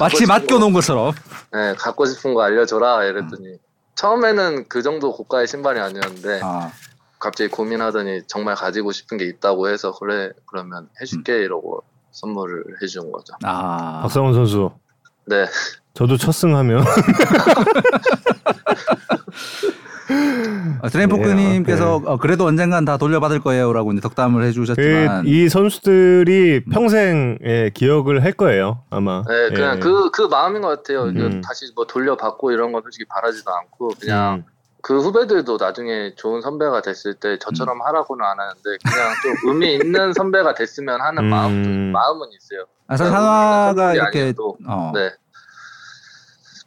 마치 0.00 0.26
맡겨놓은 0.26 0.72
것처럼. 0.72 1.12
네, 1.52 1.74
갖고 1.76 2.04
싶은 2.06 2.34
거 2.34 2.42
알려줘라 2.42 3.04
이랬더니. 3.04 3.56
처음에는 3.94 4.68
그 4.68 4.82
정도 4.82 5.12
고가의 5.12 5.46
신발이 5.46 5.78
아니었는데 5.78 6.40
아, 6.42 6.72
갑자기 7.18 7.48
고민하더니 7.50 8.22
정말 8.26 8.54
가지고 8.56 8.90
싶은 8.90 9.16
게 9.18 9.26
있다고 9.26 9.68
해서 9.68 9.92
그래 9.92 10.30
그러면 10.46 10.88
해줄게 11.00 11.36
이러고 11.38 11.84
선물을 12.10 12.64
해준 12.82 13.12
거죠. 13.12 13.34
아, 13.44 14.00
박상원 14.02 14.34
선수. 14.34 14.70
네, 15.26 15.46
저도 15.94 16.16
첫 16.16 16.32
승하면. 16.32 16.80
어, 16.80 16.84
트레인포크님께서 20.90 22.00
네. 22.04 22.10
어, 22.10 22.16
그래도 22.16 22.46
언젠간 22.46 22.84
다 22.84 22.96
돌려받을 22.96 23.40
거예요라고 23.40 23.92
이제 23.92 24.00
덕담을 24.00 24.42
그, 24.42 24.46
해주셨지만 24.48 25.26
이 25.26 25.48
선수들이 25.48 26.64
평생의 26.64 27.72
기억을 27.74 28.24
할 28.24 28.32
거예요 28.32 28.82
아마. 28.90 29.22
네 29.28 29.50
그냥 29.54 29.76
예. 29.76 29.80
그그 29.80 30.22
마음인 30.22 30.62
것 30.62 30.68
같아요. 30.68 31.04
음. 31.04 31.40
다시 31.40 31.66
뭐 31.74 31.86
돌려받고 31.86 32.50
이런 32.52 32.72
건 32.72 32.82
솔직히 32.82 33.04
바라지도 33.08 33.50
않고 33.50 33.90
그냥 34.00 34.34
음. 34.34 34.44
그 34.82 34.98
후배들도 34.98 35.58
나중에 35.58 36.14
좋은 36.16 36.40
선배가 36.42 36.82
됐을 36.82 37.14
때 37.14 37.38
저처럼 37.38 37.76
음. 37.76 37.82
하라고는 37.82 38.24
안 38.24 38.38
하는데 38.38 38.60
그냥 38.62 39.14
좀 39.22 39.50
의미 39.50 39.74
있는 39.74 40.12
선배가 40.12 40.54
됐으면 40.54 41.00
하는 41.00 41.24
음. 41.24 41.28
마음 41.30 41.92
마음은 41.92 42.28
있어요. 42.32 42.66
아, 42.88 42.96
선물이 42.96 43.96
이렇게 43.96 44.20
아니어도. 44.20 44.56
어, 44.66 44.90
네, 44.92 45.10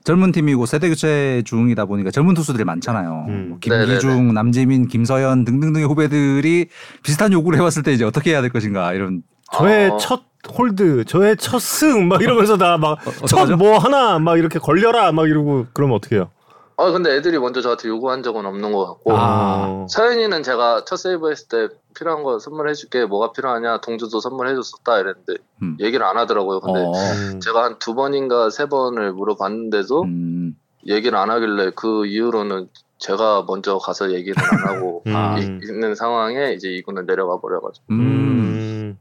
젊은 0.05 0.31
팀이고 0.31 0.65
세대 0.65 0.87
교체 0.87 1.41
중이다 1.45 1.85
보니까 1.85 2.11
젊은 2.11 2.33
투수들이 2.35 2.63
많잖아요. 2.63 3.25
음. 3.27 3.45
뭐 3.49 3.57
김기중, 3.59 4.33
남재민, 4.33 4.87
김서현 4.87 5.43
등등등의 5.43 5.85
후배들이 5.87 6.67
비슷한 7.03 7.33
요구를 7.33 7.59
해왔을 7.59 7.83
때 7.83 7.91
이제 7.91 8.05
어떻게 8.05 8.31
해야 8.31 8.41
될 8.41 8.51
것인가 8.51 8.93
이런 8.93 9.23
저의 9.51 9.89
어. 9.89 9.97
첫 9.97 10.21
홀드, 10.47 11.05
저의 11.05 11.35
첫 11.37 11.59
승 11.59 12.07
막 12.07 12.21
이러면서 12.21 12.55
다 12.55 12.77
막첫 12.77 13.23
어떡하죠? 13.23 13.57
뭐 13.57 13.79
하나 13.79 14.19
막 14.19 14.37
이렇게 14.37 14.59
걸려라 14.59 15.11
막 15.11 15.27
이러고 15.27 15.65
그러면 15.73 15.95
어떻게요? 15.97 16.29
어 16.77 16.91
근데 16.91 17.15
애들이 17.15 17.39
먼저 17.39 17.61
저한테 17.61 17.87
요구한 17.87 18.21
적은 18.21 18.45
없는 18.45 18.71
것 18.73 18.85
같고 18.85 19.13
아. 19.15 19.85
서현이는 19.89 20.43
제가 20.43 20.83
첫 20.85 20.97
세이브 20.97 21.29
했을 21.31 21.47
때 21.47 21.67
필요한 21.97 22.23
거 22.23 22.37
선물해줄게 22.39 23.05
뭐가 23.05 23.31
필요하냐 23.31 23.79
동주도 23.79 24.19
선물해줬었다 24.19 24.99
이랬는데 24.99 25.33
음. 25.61 25.77
얘기를 25.79 26.05
안 26.05 26.17
하더라고요 26.17 26.59
근데 26.59 26.79
어, 26.81 26.91
음. 26.91 27.39
제가 27.39 27.63
한 27.63 27.79
두 27.79 27.95
번인가 27.95 28.49
세 28.49 28.65
번을 28.65 29.13
물어봤는데도 29.13 30.03
음, 30.03 30.57
얘기를 30.85 31.17
안 31.17 31.29
하길래 31.29 31.71
그 31.75 32.05
이후로는 32.07 32.67
제가 32.97 33.45
먼저 33.47 33.77
가서 33.77 34.11
얘기를 34.11 34.35
안 34.43 34.67
하고 34.75 35.03
음. 35.07 35.15
아. 35.15 35.37
이- 35.39 35.43
있는 35.43 35.95
상황에 35.95 36.51
이제 36.53 36.67
이구는 36.69 37.05
내려가 37.05 37.39
버려가지고 37.39 37.85
음. 37.91 37.99
음. 38.01 38.99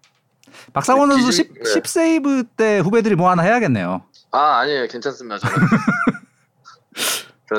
박상원 0.72 1.10
선수 1.10 1.26
기준- 1.30 1.54
10, 1.56 1.64
네. 1.64 1.70
10 1.70 1.86
세이브 1.88 2.44
때 2.56 2.78
후배들이 2.78 3.16
뭐 3.16 3.30
하나 3.30 3.42
해야겠네요. 3.42 4.02
아 4.30 4.58
아니에요 4.58 4.86
괜찮습니다 4.88 5.38
저는 5.38 5.54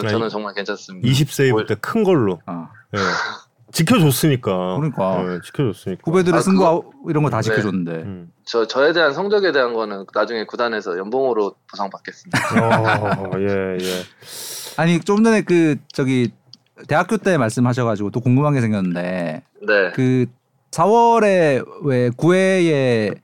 저는, 0.02 0.06
아니, 0.06 0.12
저는 0.12 0.30
정말 0.30 0.54
괜찮습니다 0.54 1.08
20 1.08 1.32
세이브 1.32 1.66
때 1.68 1.76
큰 1.76 2.04
걸로. 2.04 2.40
어. 2.46 2.68
예. 2.96 3.00
지켜줬으니까. 3.72 4.78
그러니까. 4.78 5.34
예, 5.36 5.40
지켜줬으니까. 5.44 6.02
후배들의 6.06 6.38
아, 6.38 6.42
승부 6.42 6.60
그거- 6.60 6.92
이런 7.10 7.24
거다 7.24 7.38
네. 7.38 7.44
지켜줬는데. 7.44 7.92
음. 7.92 8.32
저 8.46 8.66
저에 8.68 8.94
대한 8.94 9.14
성적에 9.14 9.52
대한 9.52 9.74
거는 9.74 10.06
나중에 10.14 10.46
구단에서 10.46 10.98
연봉으로 10.98 11.56
보상받겠습니다 11.70 12.40
어, 12.62 13.32
예, 13.40 13.78
예. 13.82 14.04
아니 14.78 15.00
좀 15.00 15.24
전에 15.24 15.42
그 15.42 15.78
저기 15.92 16.32
대학교 16.88 17.18
때 17.18 17.38
말씀하셔가지고 17.38 18.12
또 18.12 18.20
궁금한 18.20 18.54
게 18.54 18.62
생겼는데 18.62 19.44
네 19.68 19.92
그 19.96 20.28
4월에 20.72 21.66
왜 21.84 22.10
9회에 22.12 23.18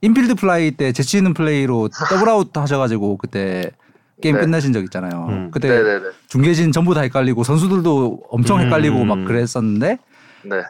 인필드 0.00 0.36
플라이 0.36 0.70
때 0.72 0.92
재치 0.92 1.18
있는 1.18 1.34
플레이로 1.34 1.90
더블아웃 2.08 2.56
하셔가지고 2.56 3.18
그때 3.18 3.72
게임 4.22 4.36
네. 4.36 4.40
끝내신 4.40 4.72
적 4.72 4.82
있잖아요. 4.84 5.26
음. 5.28 5.50
그때 5.50 5.68
네네네 5.68 6.06
중계진 6.28 6.72
전부 6.72 6.94
다 6.94 7.02
헷갈리고 7.02 7.44
선수들도 7.44 8.22
엄청 8.30 8.58
음. 8.60 8.66
헷갈리고 8.66 9.04
막 9.04 9.24
그랬었는데 9.26 9.98
네 10.44 10.62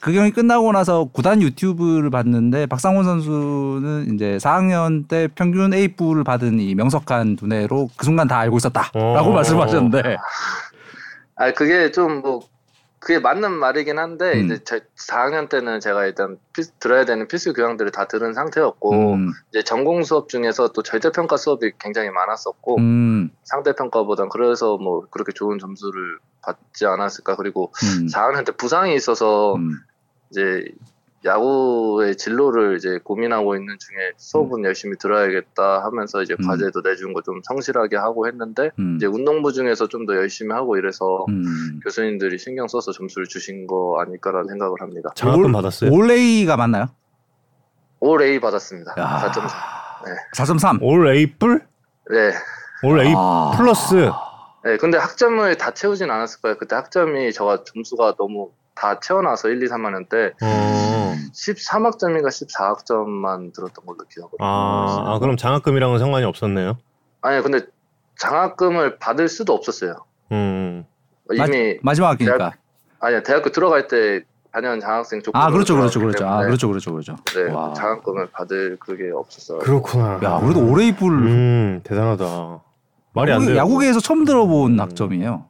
그 0.00 0.12
경기 0.12 0.30
끝나고 0.30 0.72
나서 0.72 1.04
구단 1.04 1.42
유튜브를 1.42 2.10
봤는데 2.10 2.66
박상원 2.66 3.04
선수는 3.04 4.14
이제 4.14 4.38
4학년 4.40 5.08
때 5.08 5.28
평균 5.34 5.72
A부를 5.74 6.24
받은 6.24 6.60
이 6.60 6.74
명석한 6.74 7.36
두뇌로 7.36 7.90
그 7.96 8.04
순간 8.04 8.28
다 8.28 8.38
알고 8.38 8.56
있었다라고 8.56 9.30
어. 9.30 9.32
말씀하셨는데 9.32 10.16
아 11.36 11.52
그게 11.52 11.90
좀 11.90 12.20
뭐 12.20 12.40
그게 13.08 13.20
맞는 13.20 13.52
말이긴 13.52 13.98
한데 13.98 14.34
음. 14.34 14.44
이제 14.44 14.62
제 14.64 14.80
4학년 15.08 15.48
때는 15.48 15.80
제가 15.80 16.04
일단 16.04 16.36
필- 16.52 16.66
들어야 16.78 17.06
되는 17.06 17.26
필수 17.26 17.54
교양들을 17.54 17.90
다 17.90 18.06
들은 18.06 18.34
상태였고 18.34 19.14
음, 19.14 19.32
이제 19.48 19.62
전공 19.64 20.04
수업 20.04 20.28
중에서 20.28 20.72
또 20.72 20.82
절대평가 20.82 21.38
수업이 21.38 21.72
굉장히 21.80 22.10
많았었고 22.10 22.76
음, 22.76 23.30
상대평가보단 23.44 24.28
그래서 24.28 24.76
뭐 24.76 25.06
그렇게 25.08 25.32
좋은 25.32 25.58
점수를 25.58 26.18
받지 26.42 26.84
않았을까. 26.84 27.36
그리고 27.36 27.72
음, 27.82 28.08
4학년 28.08 28.44
때 28.44 28.52
부상이 28.52 28.94
있어서 28.94 29.54
음, 29.54 29.70
이제 30.30 30.66
야구의 31.24 32.16
진로를 32.16 32.76
이제 32.76 32.98
고민하고 33.02 33.56
있는 33.56 33.76
중에 33.78 34.12
수업은 34.16 34.64
열심히 34.64 34.96
들어야겠다 34.98 35.82
하면서 35.84 36.22
이제 36.22 36.34
음. 36.38 36.46
과제도 36.46 36.80
내준 36.82 37.12
거 37.12 37.20
좀 37.22 37.40
성실하게 37.42 37.96
하고 37.96 38.26
했는데 38.28 38.70
음, 38.78 38.94
이제 38.96 39.06
운동부 39.06 39.52
중에서 39.52 39.88
좀 39.88 40.06
더 40.06 40.14
열심히 40.14 40.52
하고 40.54 40.76
이래서 40.78 41.26
음. 41.28 41.80
교수님들이 41.84 42.38
신경 42.38 42.68
써서 42.68 42.92
점수를 42.92 43.26
주신 43.26 43.66
거 43.66 43.98
아닐까라는 44.00 44.48
생각을 44.48 44.80
합니다. 44.80 45.10
장학금 45.16 45.50
받았어요? 45.52 45.90
올레이가 45.92 46.56
맞나요? 46.56 46.86
올 48.00 48.22
A 48.22 48.38
받았습니다. 48.40 48.94
야. 48.98 49.30
4.4. 49.32 50.46
4.3. 50.54 50.78
올 50.82 51.08
A 51.08 51.26
뿔? 51.36 51.60
네. 52.10 52.32
올 52.84 53.00
A 53.00 53.12
아. 53.16 53.52
플러스. 53.56 54.08
네, 54.64 54.76
근데 54.76 54.96
학점을 54.98 55.56
다 55.56 55.72
채우진 55.72 56.10
않았을 56.10 56.40
거예요. 56.40 56.56
그때 56.58 56.76
학점이 56.76 57.32
저가 57.32 57.64
점수가 57.64 58.14
너무 58.16 58.50
다 58.78 59.00
채워놔서 59.00 59.48
1, 59.48 59.60
2, 59.64 59.66
3학년 59.66 60.08
때 60.08 60.32
어. 60.40 61.14
13학점인가 61.34 62.28
14학점만 62.28 63.52
들었던 63.52 63.84
걸로 63.84 63.98
기억을 64.08 64.30
아, 64.38 65.04
아, 65.04 65.18
그럼 65.18 65.36
장학금이랑은 65.36 65.98
상관이 65.98 66.24
없었네요. 66.24 66.78
아니 67.20 67.42
근데 67.42 67.62
장학금을 68.18 68.98
받을 68.98 69.28
수도 69.28 69.52
없었어요. 69.52 69.96
음. 70.30 70.84
이미 71.32 71.78
마 71.82 71.94
지막 71.94 72.10
학기니까. 72.12 72.52
아니야 73.00 73.22
대학교 73.24 73.50
들어갈 73.50 73.88
때 73.88 74.22
단연 74.52 74.78
장학생 74.80 75.22
조건 75.22 75.40
아 75.42 75.50
그렇죠 75.50 75.74
그렇죠 75.76 75.98
그렇죠. 76.00 76.26
아 76.26 76.44
그렇죠 76.44 76.68
그렇죠 76.68 76.92
그렇죠. 76.92 77.16
네, 77.34 77.52
와. 77.52 77.72
장학금을 77.74 78.30
받을 78.30 78.76
그게 78.78 79.10
없었어요. 79.12 79.58
그렇구나. 79.58 80.20
야 80.22 80.38
그래도 80.40 80.64
올레이뿔 80.64 81.12
음, 81.12 81.80
대단하다. 81.82 82.60
말이 83.12 83.32
안 83.32 83.38
야구- 83.38 83.46
돼요. 83.46 83.56
야구계에서 83.56 83.98
처음 84.00 84.24
들어본 84.24 84.74
음. 84.74 84.80
학점이에요. 84.80 85.46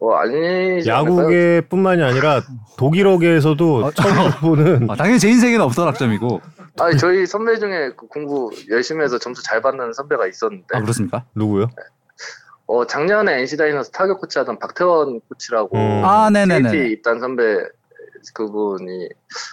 어 0.00 0.14
아니지 0.14 0.90
않을까요? 0.90 1.18
야구계뿐만이 1.20 2.02
아니라 2.02 2.40
독일어계에서도 2.78 3.84
어, 3.84 3.90
처음 3.92 4.30
보는 4.40 4.90
아, 4.90 4.96
당연히 4.96 5.18
제 5.18 5.28
인생에는 5.28 5.62
없던 5.66 5.86
학점이고. 5.88 6.40
아니 6.80 6.96
저희 6.96 7.26
선배 7.26 7.58
중에 7.58 7.90
그 7.96 8.06
공부 8.06 8.50
열심히 8.70 9.02
해서 9.02 9.18
점수 9.18 9.42
잘 9.42 9.60
받는 9.60 9.92
선배가 9.92 10.26
있었는데 10.26 10.66
아 10.72 10.80
그렇습니까? 10.80 11.24
누구요? 11.34 11.68
어 12.66 12.86
작년에 12.86 13.40
NC 13.40 13.58
다이너스 13.58 13.90
타격 13.90 14.20
코치 14.20 14.38
하던 14.38 14.58
박태원 14.58 15.20
코치라고 15.28 15.76
음. 15.76 16.02
아 16.04 16.30
네네네. 16.30 16.70
KT 16.70 16.92
입단 16.92 17.20
선배 17.20 17.58
그분이 18.34 19.08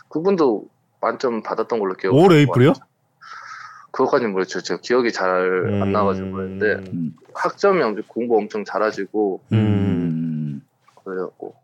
그분도 0.07 0.65
만점 1.01 1.43
받았던 1.43 1.79
걸로 1.79 1.93
기억. 1.95 2.13
올 2.13 2.31
에이프리요? 2.31 2.73
그것까지는 3.91 4.31
모르겠죠. 4.31 4.61
제가 4.61 4.79
기억이 4.81 5.11
잘안 5.11 5.81
음. 5.83 5.91
나가지고 5.91 6.31
그랬는데 6.31 6.89
음. 6.91 7.13
학점이 7.33 7.81
엄청 7.81 8.03
공부 8.07 8.37
엄청 8.37 8.63
잘하시고 8.63 9.41
음. 9.51 10.06
음. 11.07 11.15
그래갖고 11.15 11.55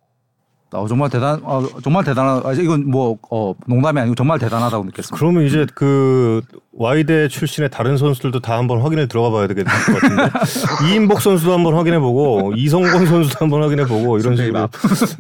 어, 0.76 0.88
정말 0.88 1.08
대단, 1.12 1.39
어, 1.44 1.64
정말 1.84 2.04
대단하. 2.04 2.41
아, 2.44 2.52
이건 2.54 2.89
뭐 2.89 3.20
어, 3.30 3.54
농담이 3.68 4.00
아니고 4.00 4.16
정말 4.16 4.39
대단하다고 4.39 4.86
느꼈습니다. 4.86 5.16
그러면 5.16 5.44
이제 5.44 5.68
그 5.76 6.41
Y대 6.72 7.28
출신의 7.28 7.70
다른 7.70 7.96
선수들도 7.96 8.39
다 8.39 8.58
한번 8.58 8.82
확인을 8.82 9.08
들어가 9.08 9.30
봐야 9.30 9.46
되겠는 9.46 9.72
것 9.72 10.02
같은데 10.02 10.24
이인복 10.89 11.22
선수도 11.22 11.54
한번 11.54 11.76
확인해 11.76 12.00
보고 12.00 12.54
이성곤 12.56 13.06
선수도 13.06 13.38
한번 13.46 13.62
확인해 13.62 13.86
보고 13.86 14.18
이런 14.18 14.36
식으로 14.36 14.62
네? 14.62 14.68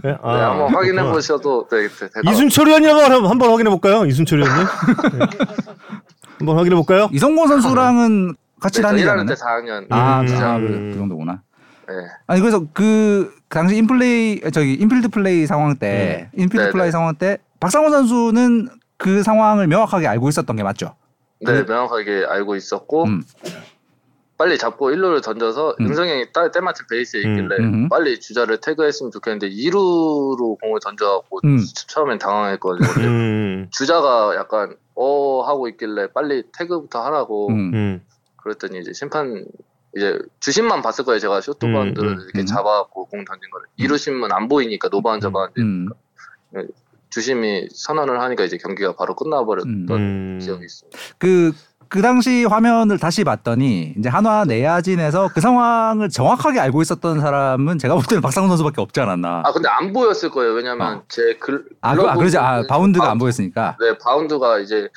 네, 0.03 0.15
한번 0.23 0.73
확인해. 0.73 1.03
보셔도 1.03 1.67
네, 1.69 1.87
네, 1.87 2.09
될것 2.09 2.33
이순철 2.33 2.67
위원님 2.69 2.89
한번 2.89 3.25
한번 3.29 3.49
확인해 3.51 3.69
볼까요? 3.69 4.05
이순철 4.05 4.41
위원님 4.41 4.65
네. 5.19 5.25
한번 6.39 6.57
확인해 6.57 6.75
볼까요? 6.75 7.09
이성곤 7.13 7.47
선수랑은 7.47 8.33
같이 8.59 8.77
네, 8.79 8.81
저 8.81 8.87
다니잖아요. 8.87 9.23
1학년 9.23 9.27
때 9.27 9.33
4학년. 9.35 9.85
아, 9.91 10.21
음. 10.21 10.27
아, 10.41 10.55
음. 10.55 10.65
그래, 10.65 10.79
그 10.93 10.97
정도구나. 10.97 11.41
네. 11.87 11.93
아니 12.27 12.39
그래서 12.41 12.59
그, 12.59 12.67
그 12.73 13.35
당시 13.49 13.75
인플레이 13.77 14.41
저기 14.51 14.73
인필드 14.73 15.09
플라이 15.09 15.45
상황 15.45 15.75
때 15.75 16.29
인필드 16.33 16.65
네, 16.65 16.71
플라이 16.71 16.87
네. 16.87 16.91
상황 16.91 17.15
때 17.15 17.37
박상원 17.59 17.91
선수는 17.91 18.69
그 18.97 19.23
상황을 19.23 19.67
명확하게 19.67 20.07
알고 20.07 20.29
있었던 20.29 20.55
게 20.55 20.63
맞죠? 20.63 20.95
네, 21.41 21.63
명확하게 21.63 22.25
알고 22.27 22.55
있었고 22.55 23.03
음. 23.03 23.23
빨리 24.37 24.57
잡고 24.57 24.89
1루를 24.89 25.23
던져서 25.23 25.75
음. 25.79 25.85
은성이 25.85 26.09
형이 26.11 26.31
따- 26.33 26.49
때마침 26.51 26.85
베이스에 26.89 27.19
있길래 27.19 27.57
음. 27.59 27.89
빨리 27.89 28.19
주자를 28.19 28.57
태그했으면 28.59 29.11
좋겠는데 29.11 29.49
2루로 29.49 30.59
공을 30.59 30.79
던져갖고 30.83 31.39
음. 31.45 31.59
처음엔 31.87 32.17
당황했거든요. 32.17 32.87
음, 33.07 33.67
주자가 33.71 34.35
약간 34.35 34.75
어 34.95 35.43
하고 35.43 35.67
있길래 35.67 36.07
빨리 36.13 36.43
태그부터 36.57 37.03
하라고 37.05 37.49
음. 37.49 37.71
음, 37.73 38.01
그랬더니 38.37 38.79
이제 38.79 38.91
심판 38.93 39.45
이제 39.95 40.19
주심만 40.39 40.81
봤을 40.81 41.05
거예요. 41.05 41.19
제가 41.19 41.41
쇼트바운드를 41.41 42.09
음, 42.09 42.13
음, 42.13 42.21
이렇게 42.23 42.39
음. 42.39 42.45
잡아갖고 42.45 43.05
공 43.05 43.25
던진 43.25 43.49
거를 43.51 43.67
이루심은 43.77 44.31
안 44.31 44.47
보이니까 44.47 44.89
노바운드 44.89 45.23
잡았는데 45.23 45.61
음. 45.61 45.89
주심이 47.09 47.67
선언을 47.71 48.19
하니까 48.21 48.43
이제 48.43 48.57
경기가 48.57 48.95
바로 48.95 49.15
끝나버렸던 49.15 49.87
음. 49.91 50.39
기억이 50.41 50.65
있습니다. 50.65 50.97
그, 51.19 51.51
그 51.89 52.01
당시 52.01 52.43
화면을 52.43 52.97
다시 52.97 53.23
봤더니 53.23 53.93
이제 53.99 54.09
한화 54.09 54.45
내야진에서 54.45 55.29
그 55.31 55.41
상황을 55.41 56.09
정확하게 56.09 56.59
알고 56.59 56.81
있었던 56.81 57.19
사람은 57.19 57.77
제가 57.77 57.93
볼 57.93 58.03
때는 58.09 58.21
박상원 58.23 58.49
선수밖에 58.49 58.81
없지 58.81 58.99
않았나. 58.99 59.43
아 59.45 59.51
근데 59.51 59.69
안 59.69 59.93
보였을 59.93 60.31
거예요. 60.31 60.53
왜냐면 60.53 60.97
어. 60.97 61.03
제 61.07 61.35
글, 61.39 61.65
아, 61.81 61.93
그, 61.95 62.01
아 62.01 62.03
글러브 62.03 62.19
그러지. 62.19 62.37
아, 62.39 62.63
바운드가 62.67 63.05
아, 63.05 63.11
안 63.11 63.19
보였으니까. 63.19 63.77
네, 63.79 63.95
바운드가 63.99 64.57
이제 64.59 64.75
음. 64.81 64.87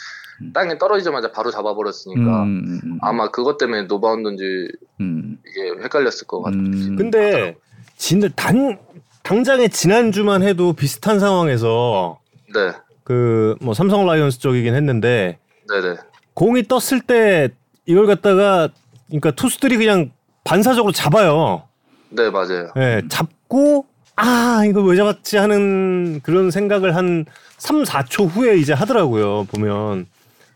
땅에 0.53 0.79
떨어지자마자 0.79 1.33
바로 1.33 1.51
잡아버렸으니까 1.51 2.43
음, 2.43 2.65
음, 2.67 2.81
음. 2.85 2.99
아마 3.03 3.31
그것 3.31 3.57
때문에 3.59 3.83
노바운드인지 3.83 4.69
음, 5.01 5.39
이게 5.47 5.83
헷갈렸을 5.83 6.27
것 6.27 6.43
같아요. 6.43 6.61
음. 6.61 6.97
근데 6.97 7.57
진짜 7.97 8.29
단 8.37 8.79
당장에 9.23 9.69
지난 9.69 10.13
주만 10.13 10.43
해도 10.43 10.73
비슷한 10.73 11.19
상황에서 11.19 12.19
네, 12.55 12.73
그뭐 13.05 13.75
삼성 13.75 14.07
라이온스 14.07 14.41
쪽이긴 14.41 14.75
했는데 14.75 15.39
네네. 15.69 15.97
공이 16.35 16.65
떴을 16.65 17.01
때 17.07 17.49
이걸 17.87 18.07
갖다가 18.07 18.69
그러니까 19.09 19.31
투수들이 19.31 19.77
그냥 19.77 20.11
반사적으로 20.45 20.93
잡아요. 20.93 21.63
네, 22.11 22.31
맞아요. 22.31 22.71
예, 22.77 23.03
잡고 23.09 23.87
아 24.17 24.65
이거 24.67 24.83
왜 24.83 24.97
잡았지 24.97 25.37
하는 25.39 26.21
그런 26.23 26.51
생각을 26.51 26.95
한 26.95 27.25
3, 27.59 27.83
4초 27.85 28.29
후에 28.29 28.57
이제 28.57 28.73
하더라고요 28.73 29.45
보면. 29.45 30.07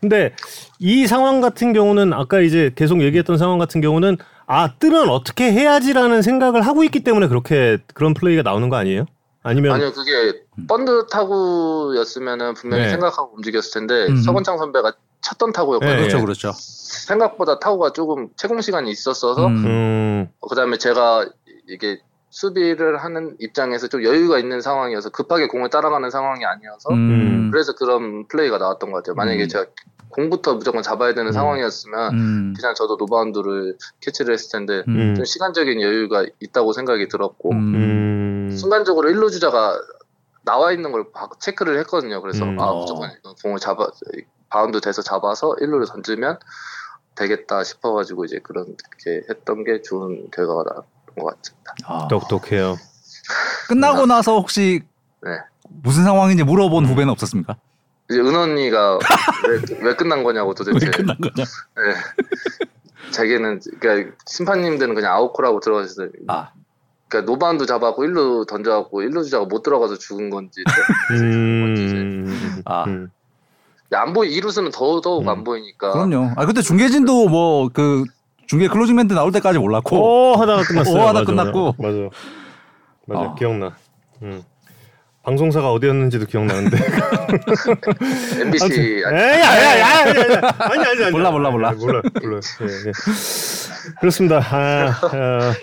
근데 0.01 0.33
이 0.79 1.05
상황 1.05 1.41
같은 1.41 1.73
경우는 1.73 2.11
아까 2.13 2.41
이제 2.41 2.71
계속 2.75 3.01
얘기했던 3.01 3.37
상황 3.37 3.59
같은 3.59 3.81
경우는 3.81 4.17
아 4.47 4.73
뜨면 4.79 5.09
어떻게 5.09 5.51
해야지라는 5.51 6.23
생각을 6.23 6.63
하고 6.63 6.83
있기 6.83 7.03
때문에 7.03 7.27
그렇게 7.27 7.77
그런 7.93 8.13
플레이가 8.13 8.41
나오는 8.41 8.67
거 8.67 8.75
아니에요? 8.75 9.05
아니면 9.43 9.73
아니요, 9.73 9.91
그게 9.93 10.41
번드 10.67 11.07
타구였으면은 11.07 12.55
분명히 12.55 12.83
네. 12.83 12.89
생각하고 12.89 13.35
움직였을 13.35 13.79
텐데 13.79 14.07
음. 14.07 14.17
서건창 14.17 14.57
선배가 14.57 14.93
쳤던 15.21 15.53
타구였거든요. 15.53 15.93
네. 15.93 15.99
그렇죠, 15.99 16.19
그렇죠. 16.19 16.51
생각보다 16.55 17.59
타구가 17.59 17.93
조금 17.93 18.29
채공 18.35 18.61
시간이 18.61 18.91
있었어서 18.91 19.47
음. 19.47 19.65
음, 19.65 20.29
그다음에 20.49 20.77
제가 20.77 21.27
이게 21.67 21.99
수비를 22.31 22.97
하는 23.03 23.35
입장에서 23.39 23.87
좀 23.87 24.03
여유가 24.03 24.39
있는 24.39 24.61
상황이어서 24.61 25.09
급하게 25.09 25.47
공을 25.47 25.69
따라가는 25.69 26.09
상황이 26.09 26.45
아니어서 26.45 26.89
음. 26.91 27.49
그래서 27.51 27.75
그런 27.75 28.27
플레이가 28.27 28.57
나왔던 28.57 28.91
것 28.91 28.97
같아요. 28.97 29.15
만약에 29.15 29.43
음. 29.43 29.47
제가 29.47 29.65
공부터 30.11 30.55
무조건 30.55 30.83
잡아야 30.83 31.13
되는 31.13 31.27
음. 31.29 31.31
상황이었으면 31.31 32.13
음. 32.13 32.53
그냥 32.55 32.73
저도 32.75 32.95
노바운드를 32.97 33.77
캐치를 34.01 34.33
했을 34.33 34.51
텐데 34.51 34.83
음. 34.87 35.15
좀 35.15 35.25
시간적인 35.25 35.81
여유가 35.81 36.25
있다고 36.39 36.73
생각이 36.73 37.07
들었고 37.07 37.51
음. 37.51 37.75
음, 37.75 38.55
순간적으로 38.55 39.09
1루 39.09 39.31
주자가 39.31 39.79
나와 40.43 40.71
있는 40.71 40.91
걸 40.91 41.11
봐- 41.11 41.29
체크를 41.39 41.77
했거든요. 41.79 42.21
그래서 42.21 42.45
음. 42.45 42.59
아 42.59 42.63
어. 42.65 42.79
무조건 42.81 43.11
공을 43.43 43.59
잡아 43.59 43.87
바운드 44.49 44.81
돼서 44.81 45.01
잡아서 45.01 45.55
1루를 45.61 45.87
던지면 45.87 46.37
되겠다 47.15 47.63
싶어가지고 47.63 48.25
이제 48.25 48.39
그렇게 48.43 48.75
했던 49.29 49.63
게 49.63 49.81
좋은 49.81 50.29
결과가 50.31 50.63
나왔던 50.63 51.15
것 51.23 51.35
같습니다. 51.37 51.73
아. 51.85 52.07
똑똑해요. 52.07 52.77
끝나고 53.67 54.05
나서 54.05 54.33
혹시 54.37 54.83
네. 55.23 55.31
무슨 55.69 56.03
상황인지 56.03 56.43
물어본 56.43 56.85
후배는 56.85 57.09
없었습니까? 57.11 57.55
이제 58.11 58.19
은원이가 58.19 58.99
왜, 59.47 59.61
왜 59.89 59.95
끝난 59.95 60.23
거냐고 60.23 60.53
도대체. 60.53 60.85
왜 60.85 60.91
끝난 60.91 61.17
거냐? 61.17 61.33
네. 61.35 63.11
자기는 63.11 63.59
그러니까 63.79 64.15
심판님들은 64.27 64.93
그냥 64.95 65.13
아웃 65.13 65.26
콜이라고 65.26 65.59
들어가셔서 65.59 66.07
아, 66.27 66.51
그러니까 67.07 67.31
노바운드 67.31 67.65
잡아갖고 67.65 68.03
1루 68.03 68.47
던져갖고 68.47 69.01
1루 69.01 69.23
주자가 69.23 69.45
못 69.45 69.63
들어가서 69.63 69.97
죽은 69.97 70.29
건지 70.29 70.63
음, 71.11 72.61
아. 72.65 72.83
음. 72.85 73.09
안 73.93 74.13
보이 74.13 74.39
2루수는 74.39 74.71
더더욱 74.73 75.23
음. 75.23 75.29
안 75.29 75.43
보이니까 75.43 75.91
그럼요. 75.91 76.31
아 76.37 76.45
그때 76.45 76.61
중계진도 76.61 77.27
뭐 77.27 77.67
그 77.73 78.05
중계 78.47 78.67
closing 78.67 78.97
멘트 78.97 79.13
나올 79.13 79.31
때까지 79.31 79.59
몰랐고. 79.59 79.95
오 80.33 80.35
하다가 80.35 80.63
끝났어요. 80.63 80.93
오 80.95 80.99
하다 81.07 81.13
맞아, 81.19 81.25
끝났고. 81.25 81.75
맞아. 81.77 81.97
맞아. 83.07 83.21
어. 83.21 83.35
기억나. 83.35 83.75
음. 84.23 84.43
방송사가 85.23 85.71
어디였는지도 85.71 86.25
기억나는데. 86.25 86.77
MBC 88.41 88.81
에이, 88.81 89.05
아니, 89.05 89.17
아니, 89.17 89.43
아니, 89.43 89.83
아니, 89.83 90.19
아니, 90.59 90.85
아니, 90.85 91.03
아니. 91.03 91.11
몰라, 91.11 91.31
몰라, 91.31 91.51
몰라. 91.51 91.69
아니, 91.69 91.79
몰라, 91.79 92.01
몰라. 92.21 92.39
예, 92.61 92.65
예. 92.65 92.91
그렇습니다. 93.99 94.39
아, 94.39 94.99
어, 95.03 95.53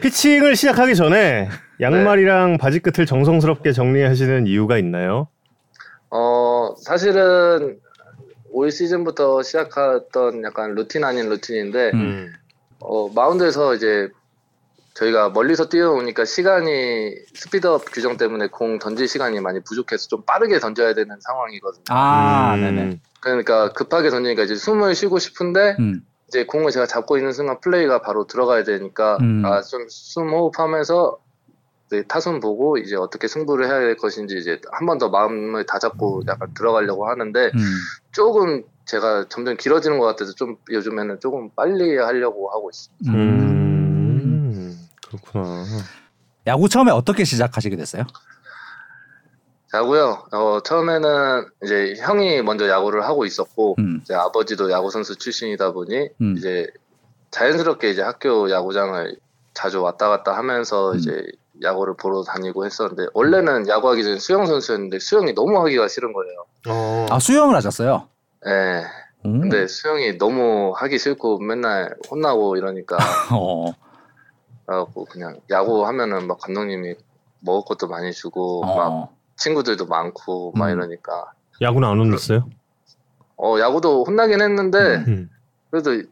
피칭을 0.00 0.56
시작하기 0.56 0.94
전에 0.94 1.48
양말이랑 1.80 2.58
바지 2.58 2.80
끝을 2.80 3.06
정성스럽게 3.06 3.72
정리하시는 3.72 4.46
이유가 4.46 4.78
있나요? 4.78 5.28
어 6.10 6.74
사실은 6.82 7.78
올 8.50 8.70
시즌부터 8.70 9.42
시작했던 9.42 10.42
약간 10.42 10.74
루틴 10.74 11.04
아닌 11.04 11.28
루틴인데 11.28 11.90
음. 11.94 12.32
어, 12.80 13.08
마운드에서 13.14 13.74
이제 13.74 14.08
저희가 14.98 15.30
멀리서 15.30 15.68
뛰어오니까 15.68 16.24
시간이 16.24 17.14
스피드업 17.34 17.84
규정 17.92 18.16
때문에 18.16 18.48
공 18.48 18.78
던질 18.80 19.06
시간이 19.06 19.40
많이 19.40 19.60
부족해서 19.62 20.08
좀 20.08 20.22
빠르게 20.22 20.58
던져야 20.58 20.94
되는 20.94 21.16
상황이거든요. 21.20 21.84
아, 21.90 22.54
음, 22.56 22.60
네네. 22.62 23.00
그러니까 23.20 23.72
급하게 23.72 24.10
던지니까 24.10 24.42
이제 24.42 24.56
숨을 24.56 24.94
쉬고 24.96 25.18
싶은데 25.20 25.76
음. 25.78 26.02
이제 26.26 26.44
공을 26.44 26.72
제가 26.72 26.86
잡고 26.86 27.16
있는 27.16 27.32
순간 27.32 27.60
플레이가 27.60 28.02
바로 28.02 28.26
들어가야 28.26 28.64
되니까 28.64 29.18
음. 29.20 29.44
아 29.46 29.60
좀 29.62 29.86
숨 29.88 30.30
호흡하면서 30.30 31.18
이제 31.86 32.04
타순 32.08 32.40
보고 32.40 32.76
이제 32.76 32.96
어떻게 32.96 33.28
승부를 33.28 33.66
해야 33.66 33.78
될 33.78 33.96
것인지 33.96 34.36
이제 34.36 34.60
한 34.72 34.86
번 34.86 34.98
더 34.98 35.08
마음을 35.10 35.64
다 35.64 35.78
잡고 35.78 36.22
약간 36.26 36.52
들어가려고 36.54 37.08
하는데 37.08 37.52
음. 37.54 37.60
조금 38.12 38.64
제가 38.84 39.26
점점 39.28 39.56
길어지는 39.56 39.98
것 39.98 40.06
같아서 40.06 40.32
좀 40.32 40.56
요즘에는 40.70 41.20
조금 41.20 41.50
빨리 41.54 41.96
하려고 41.98 42.50
하고 42.50 42.68
있습니다. 42.70 43.12
음, 45.12 45.18
그렇구나. 45.18 45.64
야구 46.46 46.68
처음에 46.68 46.90
어떻게 46.90 47.24
시작하시게 47.24 47.76
됐어요? 47.76 48.04
자고요. 49.70 50.26
어, 50.32 50.60
처음에는 50.64 51.46
이제 51.62 51.94
형이 51.98 52.42
먼저 52.42 52.68
야구를 52.68 53.04
하고 53.04 53.26
있었고 53.26 53.76
음. 53.78 54.00
이제 54.02 54.14
아버지도 54.14 54.70
야구 54.70 54.90
선수 54.90 55.16
출신이다 55.16 55.72
보니 55.72 56.08
음. 56.22 56.36
이제 56.38 56.66
자연스럽게 57.30 57.90
이제 57.90 58.00
학교 58.02 58.50
야구장을 58.50 59.16
자주 59.52 59.82
왔다 59.82 60.08
갔다 60.08 60.36
하면서 60.36 60.92
음. 60.92 60.98
이제 60.98 61.22
야구를 61.62 61.94
보러 61.98 62.22
다니고 62.22 62.64
했었는데 62.64 63.08
원래는 63.12 63.68
야구하기 63.68 64.02
전에 64.04 64.18
수영 64.18 64.46
선수였는데 64.46 65.00
수영이 65.00 65.34
너무 65.34 65.60
하기가 65.60 65.88
싫은 65.88 66.12
거예요. 66.14 66.44
어. 66.68 67.06
아 67.10 67.18
수영을 67.18 67.54
하셨어요? 67.56 68.08
예. 68.46 68.84
음. 69.26 69.40
근데 69.40 69.66
수영이 69.66 70.16
너무 70.16 70.72
하기 70.76 70.98
싫고 70.98 71.40
맨날 71.40 71.94
혼나고 72.10 72.56
이러니까 72.56 72.96
어. 73.34 73.74
그래갖고 74.68 75.06
그냥 75.06 75.40
야구 75.48 75.86
하면은 75.86 76.26
막 76.26 76.38
감독님이 76.40 76.94
먹을 77.40 77.62
것도 77.66 77.88
많이 77.88 78.12
주고 78.12 78.60
막 78.60 78.76
어. 78.76 79.16
친구들도 79.36 79.86
많고 79.86 80.52
막 80.54 80.66
음. 80.68 80.72
이러니까 80.76 81.32
야구는 81.62 81.88
안 81.88 81.98
혼났어요? 81.98 82.46
어 83.38 83.58
야구도 83.58 84.04
혼나긴 84.04 84.42
했는데 84.42 84.96
음. 85.08 85.30
그래도 85.70 86.02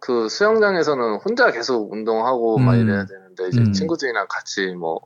그 0.00 0.28
수영장에서는 0.28 1.16
혼자 1.24 1.50
계속 1.50 1.90
운동하고 1.90 2.58
막 2.58 2.74
음. 2.74 2.80
이래야 2.80 3.06
되는데 3.06 3.48
이제 3.48 3.60
음. 3.60 3.72
친구들이랑 3.72 4.26
같이 4.28 4.66
뭐 4.74 5.00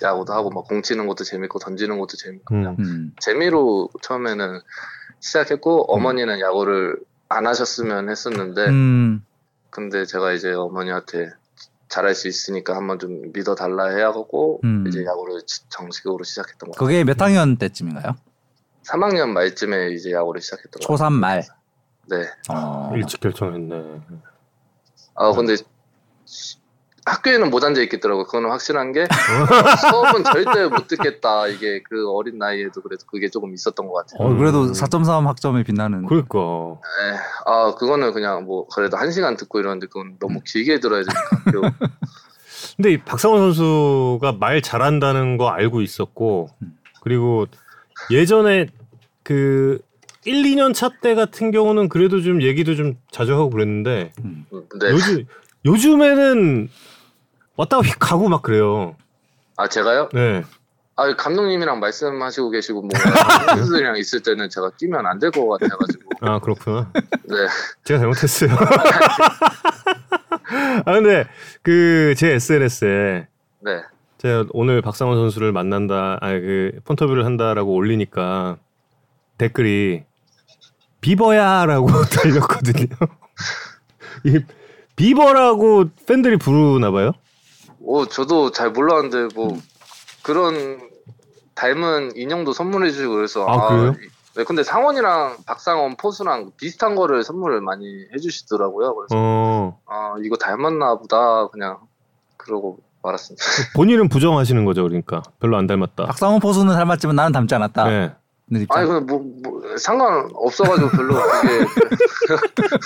야구도 0.00 0.32
하고 0.32 0.48
막 0.48 0.64
공 0.64 0.80
치는 0.80 1.06
것도 1.06 1.24
재밌고 1.24 1.58
던지는 1.58 1.98
것도 1.98 2.16
재밌고 2.16 2.54
그냥 2.54 2.76
음. 2.78 2.84
음. 2.84 3.12
재미로 3.20 3.90
처음에는 4.00 4.60
시작했고 5.20 5.92
어머니는 5.92 6.40
야구를 6.40 6.96
안 7.28 7.46
하셨으면 7.46 8.08
했었는데 8.08 8.66
음. 8.68 9.22
근데 9.68 10.06
제가 10.06 10.32
이제 10.32 10.50
어머니한테 10.54 11.30
잘할 11.88 12.14
수 12.14 12.28
있으니까 12.28 12.76
한번 12.76 12.98
좀 12.98 13.32
믿어 13.32 13.54
달라 13.54 13.88
해야겠고 13.88 14.60
음. 14.64 14.84
이제 14.86 15.04
야구를 15.04 15.42
지- 15.46 15.68
정식으로 15.70 16.22
시작했던 16.22 16.70
거. 16.70 16.78
그게 16.78 17.02
몇 17.04 17.20
학년 17.20 17.56
때쯤인가요? 17.56 18.14
3학년 18.86 19.28
말쯤에 19.30 19.90
이제 19.92 20.12
야구를 20.12 20.40
시작했던 20.40 20.80
거. 20.80 20.94
초3 20.96 21.12
말. 21.12 21.44
네. 22.10 22.16
어. 22.50 22.90
일찍 22.94 23.20
결정했네. 23.20 24.00
아 25.14 25.32
근데 25.32 25.56
시- 26.24 26.57
학교에는 27.08 27.50
못 27.50 27.64
앉아 27.64 27.80
있겠더라고. 27.82 28.24
그거는 28.24 28.50
확실한 28.50 28.92
게 28.92 29.06
수업은 29.90 30.24
절대 30.24 30.66
못 30.68 30.86
듣겠다. 30.88 31.46
이게 31.48 31.82
그 31.88 32.10
어린 32.10 32.38
나이에도 32.38 32.80
그래도 32.82 33.04
그게 33.06 33.28
조금 33.28 33.52
있었던 33.54 33.86
것 33.86 33.94
같아요. 33.94 34.28
어, 34.28 34.34
그래도 34.36 34.62
음. 34.64 34.72
4.3 34.72 35.24
학점에 35.26 35.62
빛나는. 35.64 36.06
그러니까 36.06 36.38
에, 36.38 37.16
아 37.46 37.74
그거는 37.74 38.12
그냥 38.12 38.44
뭐 38.44 38.66
그래도 38.68 38.96
한 38.96 39.10
시간 39.10 39.36
듣고 39.36 39.58
이러는데 39.60 39.86
그건 39.86 40.06
음. 40.08 40.16
너무 40.20 40.40
길게 40.44 40.80
들어야 40.80 41.02
되니까. 41.02 41.74
근데 42.76 42.92
이 42.92 42.98
박상원 42.98 43.40
선수가 43.40 44.36
말 44.38 44.62
잘한다는 44.62 45.36
거 45.36 45.48
알고 45.48 45.80
있었고 45.80 46.48
음. 46.62 46.76
그리고 47.02 47.46
예전에 48.10 48.66
그 49.22 49.78
1, 50.24 50.42
2년 50.42 50.74
차 50.74 50.90
때 51.00 51.14
같은 51.14 51.50
경우는 51.50 51.88
그래도 51.88 52.20
좀 52.20 52.42
얘기도 52.42 52.74
좀 52.74 52.96
자주 53.10 53.32
하고 53.34 53.50
그랬는데 53.50 54.12
음. 54.24 54.46
네. 54.52 54.90
요즘 54.90 55.24
요즘에는 55.64 56.68
왔다가 57.58 57.82
휙 57.82 57.98
가고 57.98 58.28
막 58.28 58.40
그래요. 58.42 58.96
아 59.56 59.68
제가요? 59.68 60.08
네. 60.14 60.42
아 60.96 61.14
감독님이랑 61.14 61.78
말씀하시고 61.80 62.50
계시고 62.50 62.82
뭐 62.82 62.90
선수들이랑 63.48 63.96
있을 63.98 64.22
때는 64.22 64.48
제가 64.48 64.70
뛰면 64.78 65.04
안 65.06 65.18
될 65.18 65.30
것 65.30 65.46
같아가지고. 65.48 66.08
아 66.20 66.38
그렇구나. 66.38 66.90
네. 66.94 67.34
제가 67.84 67.98
잘못했어요. 68.00 68.50
아 70.84 70.92
근데 70.92 71.26
그 71.62 72.14
제 72.16 72.32
SNS에 72.34 73.26
네. 73.60 73.82
제가 74.18 74.46
오늘 74.50 74.82
박상원 74.82 75.16
선수를 75.16 75.52
만난다, 75.52 76.18
아니 76.20 76.40
그 76.40 76.80
폰터뷰를 76.84 77.24
한다라고 77.24 77.72
올리니까 77.74 78.56
댓글이 79.36 80.02
비버야라고 81.00 81.88
달렸거든요. 82.10 82.86
이 84.24 84.40
비버라고 84.96 85.90
팬들이 86.06 86.36
부르나 86.36 86.90
봐요. 86.90 87.12
오 87.80 88.06
저도 88.06 88.50
잘 88.50 88.70
몰랐는데 88.70 89.34
뭐 89.34 89.56
그런 90.22 90.80
닮은 91.54 92.12
인형도 92.16 92.52
선물해 92.52 92.90
주시고 92.90 93.14
그래서 93.14 93.46
아, 93.46 93.68
그래요? 93.68 93.94
네, 94.36 94.44
근데 94.44 94.62
상원이랑 94.62 95.38
박상원 95.46 95.96
포수랑 95.96 96.52
비슷한 96.56 96.94
거를 96.94 97.24
선물을 97.24 97.60
많이 97.60 98.06
해주시더라고요. 98.14 98.94
그래서 98.94 99.14
어 99.16 99.78
아 99.86 100.14
이거 100.24 100.36
닮았나 100.36 100.96
보다 100.96 101.48
그냥 101.48 101.78
그러고 102.36 102.78
말았습니다. 103.02 103.44
본인은 103.74 104.08
부정하시는 104.08 104.64
거죠, 104.64 104.82
그러니까 104.84 105.22
별로 105.40 105.56
안 105.56 105.66
닮았다. 105.66 106.06
박상원 106.06 106.40
포수는 106.40 106.74
닮았지만 106.74 107.16
나는 107.16 107.32
닮지 107.32 107.54
않았다. 107.54 107.84
네. 107.88 108.12
는 108.50 108.62
입장. 108.62 108.78
아니 108.78 108.88
근데 108.88 109.12
뭐, 109.12 109.22
뭐 109.42 109.76
상관 109.76 110.28
없어가지고 110.34 110.88
별로 110.90 111.14
그게 111.14 111.66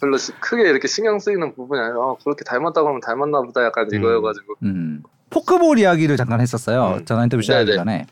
별로 0.00 0.16
시- 0.16 0.32
크게 0.40 0.68
이렇게 0.68 0.86
신경 0.86 1.18
쓰이는 1.18 1.54
부분이 1.54 1.80
아니라 1.80 1.96
아, 1.98 2.14
그렇게 2.22 2.44
닮았다 2.44 2.82
그러면 2.82 3.00
닮았나 3.00 3.42
보다 3.42 3.64
약간 3.64 3.88
음. 3.92 3.98
이거여가지고 3.98 4.54
음. 4.62 5.02
포크볼 5.30 5.78
이야기를 5.78 6.16
잠깐 6.16 6.40
했었어요. 6.40 6.98
음. 7.00 7.04
전화 7.04 7.24
인터뷰 7.24 7.42
시작하기. 7.42 7.74
전에. 7.74 8.06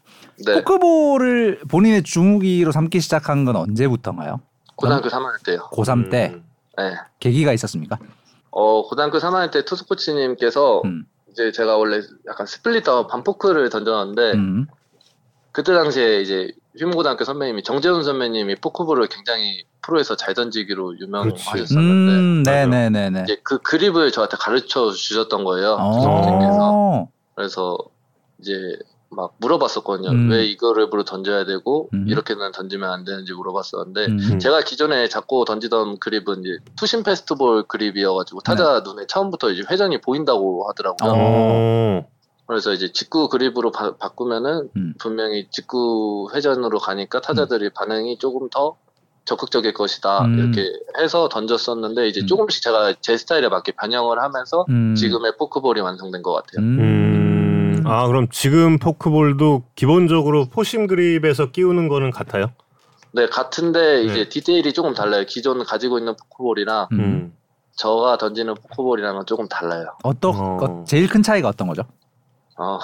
네 0.45 0.55
포크볼을 0.65 1.61
본인의 1.69 2.03
중후기로 2.03 2.73
삼기 2.73 3.01
시작한 3.01 3.45
건 3.45 3.57
언제부터인가요? 3.57 4.41
고등학교 4.75 5.09
3학년 5.09 5.43
때요. 5.45 5.61
고3 5.73 6.11
때 6.11 6.33
음. 6.35 6.45
네. 6.77 6.95
계기가 7.21 7.53
있었습니까? 7.53 7.99
어 8.51 8.83
고등학교 8.89 9.19
3학년 9.19 9.51
때 9.53 9.65
투수 9.65 9.87
코치님께서 9.87 10.83
음. 10.85 11.07
이제 11.31 11.53
제가 11.53 11.77
원래 11.77 12.01
약간 12.29 12.47
splitter 12.47 13.07
반포크를 13.07 13.71
던져놨는데 13.71 14.33
음. 14.33 14.67
그때 15.57 15.73
당시에 15.73 16.21
이제 16.21 16.53
휘문고등학교 16.79 17.25
선배님이 17.25 17.63
정재훈 17.63 18.05
선배님이 18.05 18.57
포크볼을 18.57 19.07
굉장히 19.07 19.65
프로에서 19.81 20.15
잘 20.15 20.35
던지기로. 20.35 20.99
유명하셨었는데 20.99 22.13
음, 22.13 22.43
맞아. 22.45 22.67
네네네네. 22.67 23.23
이제 23.23 23.41
그 23.43 23.57
그립을 23.63 24.13
저한테 24.13 24.37
가르쳐 24.37 24.91
주셨던 24.91 25.45
거예요. 25.45 25.79
투수 25.95 26.09
코치님께서. 26.09 26.59
어. 26.61 27.09
그래서 27.35 27.79
이제 28.39 28.53
막 29.09 29.33
물어봤었거든요. 29.39 30.11
음. 30.11 30.31
왜이 30.31 30.59
그립으로 30.59 31.05
던져야 31.05 31.47
되고 31.47 31.89
음. 31.95 32.07
이렇게는 32.07 32.53
던지면 32.53 32.91
안 32.91 33.05
되는지 33.05 33.33
물어봤었는데 33.33 34.07
음. 34.09 34.39
제가 34.39 34.61
기존에 34.61 35.09
잡고 35.09 35.47
던지던 35.47 36.01
그립은 36.01 36.45
이제 36.45 36.59
two-seam 36.77 37.03
fastball 37.03 37.63
그립이어가지고 37.63 38.41
타자 38.43 38.81
눈에 38.81 39.07
처음부터 39.07 39.53
이제 39.53 39.63
회전이 39.71 40.03
보인다고 40.03 40.69
하더라고요. 40.69 41.13
네. 41.15 42.07
어. 42.47 42.49
그래서 42.49 42.73
이제 42.73 42.93
직구 42.93 43.29
그립으로 43.29 43.73
바, 43.73 43.97
바꾸면은 43.97 44.71
음. 44.77 44.95
분명히 44.99 45.49
직구 45.51 46.31
회전으로 46.33 46.79
가니까 46.79 47.21
타자들이 47.21 47.71
반응이 47.71 48.19
조금 48.19 48.49
더 48.51 48.77
적극적일 49.25 49.75
것이다 49.75 50.25
음. 50.25 50.39
이렇게 50.39 50.73
해서 50.99 51.29
던졌었는데 51.29 52.07
이제 52.07 52.21
음. 52.21 52.27
조금씩 52.27 52.63
제가 52.63 52.95
제 53.01 53.17
스타일에 53.17 53.49
맞게 53.49 53.73
변형을 53.73 54.23
하면서 54.23 54.65
음. 54.69 54.95
지금의 54.95 55.37
포크볼이 55.37 55.81
완성된 55.81 56.23
것 56.23 56.33
같아요. 56.33 56.65
음. 56.65 57.83
아 57.85 58.07
그럼 58.07 58.29
지금 58.31 58.79
포크볼도 58.79 59.65
기본적으로 59.75 60.47
포심 60.47 60.87
그립에서 60.87 61.51
끼우는 61.51 61.89
거는 61.89 62.13
같아요? 62.13 62.53
네 63.13 63.27
같은데 63.27 64.05
이제 64.05 64.15
네. 64.15 64.29
디테일이 64.29 64.73
조금 64.73 64.95
달라요. 64.95 65.25
기존 65.27 65.65
가지고 65.65 65.99
있는 65.99 66.15
포크볼이랑 66.17 66.89
음. 66.93 67.01
음. 67.01 67.33
저가 67.77 68.19
던지는 68.19 68.55
포크볼이랑은 68.55 69.27
조금 69.27 69.49
달라요. 69.49 69.97
어떤 70.05 70.35
어. 70.35 70.59
어, 70.63 70.85
제일 70.87 71.09
큰 71.09 71.23
차이가 71.23 71.49
어떤 71.49 71.67
거죠? 71.69 71.83
어. 72.59 72.79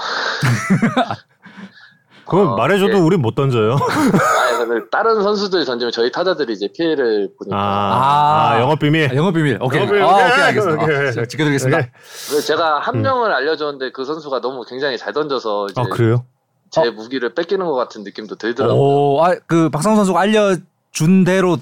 그건 2.25 2.49
어, 2.49 2.57
말해줘도 2.57 2.95
예. 2.95 2.99
우린 2.99 3.21
못 3.21 3.35
던져요. 3.35 3.73
아니 3.73 4.59
근데 4.59 4.89
다른 4.91 5.23
선수들이 5.23 5.65
던지면 5.65 5.93
저희 5.93 6.11
타자들이 6.11 6.53
이제 6.53 6.69
피해를 6.73 7.31
보니까 7.37 7.57
아, 7.57 8.53
아, 8.53 8.61
영업 8.61 8.79
비밀. 8.79 9.11
아, 9.11 9.15
영업 9.17 9.35
비밀. 9.35 9.59
오케이. 9.61 9.81
영업 9.81 9.93
비밀. 9.93 10.03
아, 10.03 10.13
오케이. 10.13 10.27
오케이 10.27 10.43
알겠습니다. 10.45 10.85
오케이. 10.85 10.97
아, 10.97 11.13
자, 11.13 11.27
지켜드리겠습니다. 11.27 11.79
오케이. 11.79 12.41
제가 12.43 12.79
한 12.79 12.97
음. 12.97 13.03
명을 13.03 13.33
알려줬는데 13.33 13.93
그 13.93 14.05
선수가 14.05 14.41
너무 14.41 14.65
굉장히 14.65 14.99
잘 14.99 15.13
던져서 15.13 15.67
이제 15.71 15.81
아 15.81 15.85
그래요? 15.85 16.25
제 16.71 16.81
어. 16.81 16.91
무기를 16.93 17.35
뺏기는 17.35 17.65
것 17.67 17.75
같은 17.75 18.03
느낌도 18.05 18.37
들더라고요. 18.37 18.81
오, 18.81 19.23
아, 19.25 19.35
그 19.47 19.69
박상훈 19.69 19.97
선수가 19.97 20.19
알려준 20.19 21.25
대로 21.25 21.59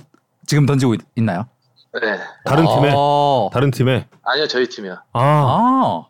지금 0.46 0.66
던지고 0.66 0.94
있, 0.94 1.00
나요 1.22 1.46
네. 1.94 2.18
다른 2.44 2.66
팀에 2.66 2.92
어. 2.94 3.50
다른 3.52 3.70
팀에 3.70 4.06
아니요 4.22 4.46
저희 4.46 4.68
팀이요. 4.68 4.98
아, 5.12 5.20
아, 5.20 6.06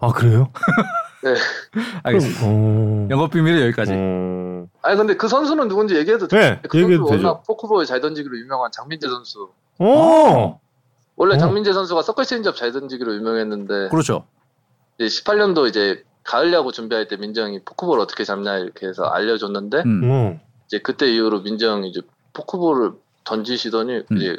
아 0.00 0.08
그래요? 0.12 0.50
네. 1.24 1.34
알겠습니다. 2.04 2.40
어. 2.44 3.08
영업 3.10 3.30
비밀은 3.30 3.62
여기까지. 3.66 3.92
어. 3.94 4.66
아니 4.82 4.96
근데 4.96 5.16
그 5.16 5.28
선수는 5.28 5.68
누군지 5.68 5.96
얘기해도 5.96 6.28
돼요? 6.28 6.40
네, 6.40 6.60
그 6.68 6.78
얘기해도 6.78 7.04
선수 7.06 7.16
되죠. 7.16 7.28
워낙 7.28 7.42
포크볼 7.44 7.86
잘 7.86 8.00
던지기로 8.00 8.38
유명한 8.38 8.70
장민재 8.70 9.08
선수. 9.08 9.50
오. 9.78 10.58
원래 11.16 11.34
어. 11.36 11.38
장민재 11.38 11.72
선수가 11.72 12.02
서클 12.02 12.24
체인지업 12.24 12.56
잘 12.56 12.72
던지기로 12.72 13.14
유명했는데 13.14 13.88
그렇죠. 13.88 14.26
이제 14.98 15.06
18년도 15.06 15.68
이제 15.68 16.04
가을 16.24 16.52
야구 16.52 16.72
준비할 16.72 17.08
때 17.08 17.16
민재 17.16 17.38
형 17.38 17.60
포크볼 17.64 18.00
어떻게 18.00 18.24
잡냐 18.24 18.58
이렇게 18.58 18.86
해서 18.86 19.04
알려줬는데 19.04 19.82
음. 19.86 20.00
어. 20.10 20.40
이제 20.66 20.78
그때 20.80 21.06
이후로 21.10 21.40
민정이 21.40 21.88
이제 21.88 22.00
포크볼을 22.34 22.92
던지시더니 23.24 24.02
음. 24.10 24.16
이제 24.16 24.36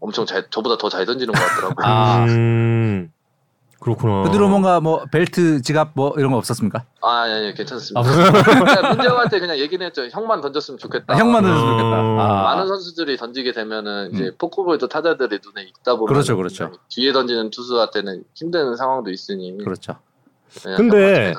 엄청 0.00 0.26
잘 0.26 0.46
저보다 0.50 0.76
더 0.76 0.88
잘 0.90 1.06
던지는 1.06 1.32
것 1.32 1.40
같더라고요. 1.40 1.86
아. 1.86 2.24
음. 2.26 3.10
그렇구나. 3.84 4.22
그 4.22 4.30
뒤로 4.30 4.48
뭔가 4.48 4.80
뭐 4.80 5.04
벨트, 5.12 5.60
지갑 5.60 5.90
뭐 5.92 6.14
이런 6.16 6.32
거 6.32 6.38
없었습니까? 6.38 6.86
아, 7.02 7.10
아니, 7.10 7.34
아니, 7.34 7.54
괜찮습니다. 7.54 8.00
아, 8.00 8.02
그냥 8.64 8.96
민정한테 8.96 9.40
그냥 9.40 9.58
얘기는 9.58 9.84
했죠. 9.84 10.06
형만 10.10 10.40
던졌으면 10.40 10.78
좋겠다. 10.78 11.12
아, 11.12 11.18
형만 11.18 11.42
던졌으면 11.42 11.74
어. 11.74 11.78
좋겠다. 11.78 11.96
아. 12.24 12.42
많은 12.44 12.66
선수들이 12.66 13.18
던지게 13.18 13.52
되면은 13.52 14.14
이제 14.14 14.24
음. 14.24 14.32
포크볼도 14.38 14.88
타자들이 14.88 15.38
눈에 15.44 15.64
익다 15.68 15.96
보면 15.96 16.06
그렇죠, 16.06 16.34
그렇죠. 16.38 16.72
뒤에 16.88 17.12
던지는 17.12 17.50
투수한테는 17.50 18.24
힘든 18.32 18.74
상황도 18.74 19.10
있으니 19.10 19.58
그렇죠. 19.58 19.96
그냥 20.62 20.78
근데. 20.78 21.34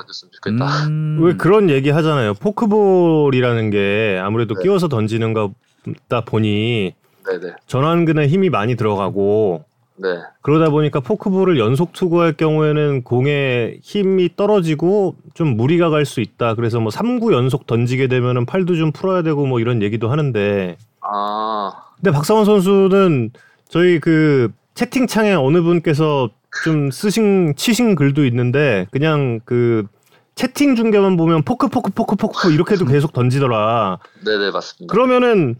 음. 0.87 1.17
왜 1.21 1.35
그런 1.35 1.71
얘기 1.71 1.89
하잖아요. 1.89 2.35
포크볼이라는 2.35 3.71
게 3.71 4.19
아무래도 4.21 4.53
네. 4.53 4.61
끼워서 4.61 4.87
던지는 4.87 5.33
거다 5.33 6.21
보니 6.25 6.93
네네. 7.25 7.55
전완근에 7.65 8.27
힘이 8.27 8.51
많이 8.51 8.75
들어가고 8.75 9.65
네. 9.97 10.07
그러다 10.41 10.69
보니까 10.71 10.99
포크볼을 10.99 11.57
연속 11.57 11.93
투구할 11.93 12.33
경우에는 12.33 13.03
공의 13.03 13.79
힘이 13.81 14.29
떨어지고 14.35 15.15
좀 15.33 15.55
무리가 15.55 15.89
갈 15.89 16.05
수 16.05 16.21
있다. 16.21 16.55
그래서 16.55 16.79
뭐 16.79 16.91
3구 16.91 17.33
연속 17.33 17.65
던지게 17.65 18.07
되면은 18.07 18.45
팔도 18.45 18.75
좀 18.75 18.91
풀어야 18.91 19.21
되고 19.21 19.45
뭐 19.45 19.59
이런 19.59 19.81
얘기도 19.81 20.09
하는데 20.09 20.77
아, 21.01 21.71
근데 21.95 22.11
박상원 22.11 22.45
선수는 22.45 23.31
저희 23.69 23.99
그 23.99 24.51
채팅창에 24.73 25.33
어느 25.33 25.61
분께서 25.61 26.29
좀 26.63 26.91
쓰신 26.91 27.53
치신 27.55 27.95
글도 27.95 28.25
있는데 28.25 28.87
그냥 28.91 29.39
그 29.45 29.87
채팅 30.35 30.75
중계만 30.75 31.15
보면 31.15 31.43
포크 31.43 31.67
포크 31.69 31.91
포크 31.91 32.15
포크 32.17 32.51
이렇게도 32.51 32.85
계속 32.85 33.13
던지더라. 33.13 33.99
네네 34.25 34.51
맞습니다. 34.51 34.91
그러면은 34.91 35.55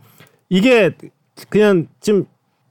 이게 0.50 0.92
그냥 1.50 1.88
지금 2.02 2.26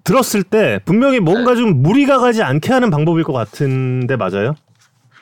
들었을 0.05 0.43
때 0.43 0.81
분명히 0.85 1.19
뭔가 1.19 1.57
좀 1.57 1.83
무리가 1.83 2.19
가지 2.19 2.43
않게 2.43 2.73
하는 2.73 2.91
방법일 2.91 3.25
것 3.25 3.33
같은데 3.33 4.17
맞아요? 4.17 4.55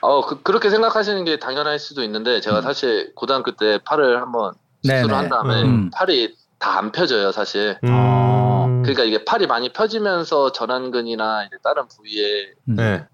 어 0.00 0.26
그, 0.26 0.42
그렇게 0.42 0.68
생각하시는 0.70 1.24
게 1.24 1.38
당연할 1.38 1.78
수도 1.78 2.02
있는데 2.02 2.40
제가 2.40 2.60
사실 2.62 3.14
고등학교 3.14 3.52
때 3.52 3.78
팔을 3.84 4.20
한번 4.20 4.54
수술을 4.82 5.02
네네. 5.02 5.14
한 5.14 5.28
다음에 5.28 5.62
음. 5.62 5.90
팔이 5.94 6.34
다 6.58 6.78
안 6.78 6.92
펴져요 6.92 7.32
사실. 7.32 7.76
아. 7.84 8.66
음. 8.68 8.82
그러니까 8.82 9.02
이게 9.04 9.24
팔이 9.24 9.46
많이 9.46 9.72
펴지면서 9.72 10.50
전완근이나 10.52 11.44
이제 11.44 11.56
다른 11.62 11.84
부위에 11.88 12.52
음. 12.68 12.76
네. 12.76 13.04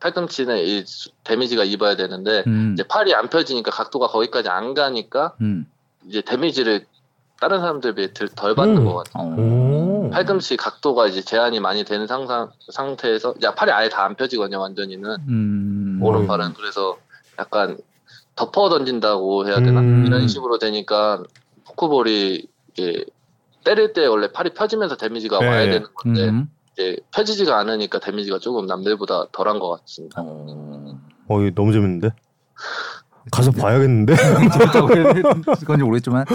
팔꿈치에 0.00 0.44
이 0.62 0.84
수- 0.86 1.10
데미지가 1.24 1.64
입어야 1.64 1.96
되는데 1.96 2.44
음. 2.46 2.72
이제 2.74 2.82
팔이 2.86 3.14
안 3.14 3.28
펴지니까 3.28 3.70
각도가 3.70 4.06
거기까지 4.08 4.50
안 4.50 4.74
가니까 4.74 5.32
음. 5.40 5.66
이제 6.06 6.20
데미지를 6.20 6.84
다른 7.40 7.60
사람들에 7.60 7.94
비해 7.94 8.12
덜, 8.12 8.28
덜 8.28 8.54
받는 8.54 8.78
음. 8.78 8.84
것 8.84 9.04
같아요. 9.04 9.34
어. 10.04 10.08
오. 10.08 10.10
팔꿈치 10.10 10.56
각도가 10.56 11.06
이제 11.06 11.20
제한이 11.20 11.60
많이 11.60 11.84
되는 11.84 12.06
상상, 12.06 12.50
상태에서 12.72 13.34
야 13.42 13.54
팔이 13.54 13.70
아예 13.72 13.88
다 13.88 14.04
안 14.04 14.14
펴지거든요 14.16 14.60
완전히는 14.60 15.16
음. 15.28 15.98
오른팔은 16.02 16.54
그래서 16.54 16.96
약간 17.38 17.78
덮어 18.36 18.68
던진다고 18.68 19.46
해야 19.46 19.56
되나 19.62 19.80
음. 19.80 20.04
이런 20.06 20.28
식으로 20.28 20.58
되니까 20.58 21.22
포크볼이 21.66 22.46
이게 22.76 23.04
때릴 23.64 23.92
때 23.94 24.04
원래 24.06 24.30
팔이 24.30 24.50
펴지면서 24.54 24.96
데미지가 24.96 25.38
네. 25.38 25.46
와야 25.48 25.64
되는 25.64 25.86
건데 25.94 26.28
음. 26.28 26.48
이제 26.72 26.96
펴지지가 27.14 27.56
않으니까 27.58 27.98
데미지가 28.00 28.40
조금 28.40 28.66
남들보다 28.66 29.26
덜한 29.32 29.58
것 29.58 29.80
같습니다. 29.80 30.20
어. 30.20 30.98
어, 31.28 31.40
이거 31.40 31.50
너무 31.54 31.72
재밌는데? 31.72 32.10
가서 33.32 33.52
봐야겠는데? 33.52 34.14
재밌다고 34.16 34.94
해야 34.94 35.04
건지 35.66 35.82
모르겠지만 35.82 36.26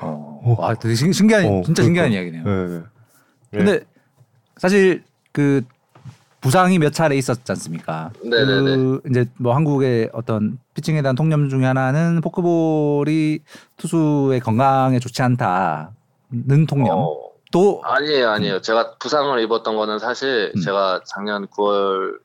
어. 0.00 0.56
와, 0.58 0.74
되게 0.74 0.94
신- 0.94 1.12
신기한 1.12 1.44
어, 1.44 1.62
진짜 1.62 1.82
신기한 1.82 2.08
그러니까. 2.10 2.38
이야기네요. 2.38 2.68
네. 2.78 2.84
네. 3.50 3.58
근데 3.58 3.84
사실 4.56 5.02
그 5.32 5.62
부상이 6.40 6.78
몇 6.78 6.92
차례 6.92 7.16
있었지 7.16 7.42
않습니까? 7.52 8.10
네네네. 8.22 8.76
그 8.76 9.00
이제 9.10 9.26
뭐 9.38 9.54
한국의 9.54 10.10
어떤 10.12 10.58
피칭에 10.74 11.02
대한 11.02 11.16
통념 11.16 11.48
중에 11.48 11.64
하나는 11.64 12.20
포크볼이 12.20 13.40
투수의 13.76 14.40
건강에 14.40 15.00
좋지 15.00 15.20
않다는 15.22 16.66
통념. 16.68 16.98
어, 16.98 17.16
또 17.50 17.80
아니에요, 17.84 18.30
아니에요. 18.30 18.60
제가 18.60 18.94
부상을 18.98 19.38
입었던 19.40 19.76
거는 19.76 19.98
사실 19.98 20.52
음. 20.54 20.60
제가 20.60 21.00
작년 21.06 21.46
9월 21.48 22.18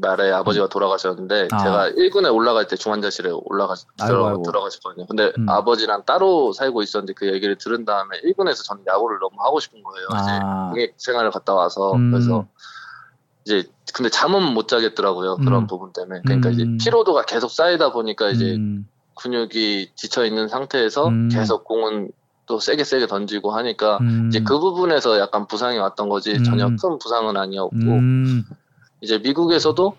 말에 0.00 0.32
아버지가 0.32 0.68
돌아가셨는데 0.68 1.48
아. 1.50 1.58
제가 1.58 1.90
1군에 1.90 2.34
올라갈 2.34 2.66
때 2.66 2.76
중환자실에 2.76 3.30
올라가 3.44 3.74
들어가. 3.98 4.42
들어가셨거든요. 4.42 5.06
근데 5.06 5.32
음. 5.38 5.48
아버지랑 5.48 6.04
따로 6.06 6.52
살고 6.52 6.82
있었는데 6.82 7.12
그 7.14 7.32
얘기를 7.32 7.56
들은 7.56 7.84
다음에 7.84 8.20
1군에서 8.22 8.64
저는 8.64 8.84
야구를 8.86 9.18
너무 9.20 9.36
하고 9.38 9.60
싶은 9.60 9.82
거예요. 9.82 10.08
아. 10.12 10.22
이제 10.22 10.40
공익 10.70 10.94
생활을 10.96 11.30
갔다 11.30 11.54
와서 11.54 11.92
음. 11.94 12.10
그래서 12.10 12.46
이제 13.44 13.64
근데 13.92 14.08
잠은 14.08 14.54
못 14.54 14.68
자겠더라고요. 14.68 15.36
그런 15.36 15.62
음. 15.62 15.66
부분 15.66 15.92
때문에. 15.92 16.22
그러니까 16.24 16.50
음. 16.50 16.52
이제 16.52 16.84
피로도가 16.84 17.24
계속 17.24 17.50
쌓이다 17.50 17.92
보니까 17.92 18.30
이제 18.30 18.54
음, 18.54 18.86
근육이 19.16 19.92
지쳐 19.96 20.24
있는 20.24 20.48
상태에서 20.48 21.08
음. 21.08 21.28
계속 21.28 21.64
공은 21.64 22.12
또 22.46 22.58
세게 22.58 22.82
세게 22.84 23.06
던지고 23.06 23.52
하니까 23.52 23.98
음, 24.00 24.26
이제 24.28 24.40
그 24.42 24.58
부분에서 24.58 25.20
약간 25.20 25.46
부상이 25.46 25.78
왔던 25.78 26.08
거지 26.08 26.42
전혀 26.42 26.66
음. 26.66 26.76
큰 26.76 26.98
부상은 26.98 27.36
아니었고 27.36 27.76
음, 27.76 28.44
이제 29.00 29.18
미국에서도 29.18 29.96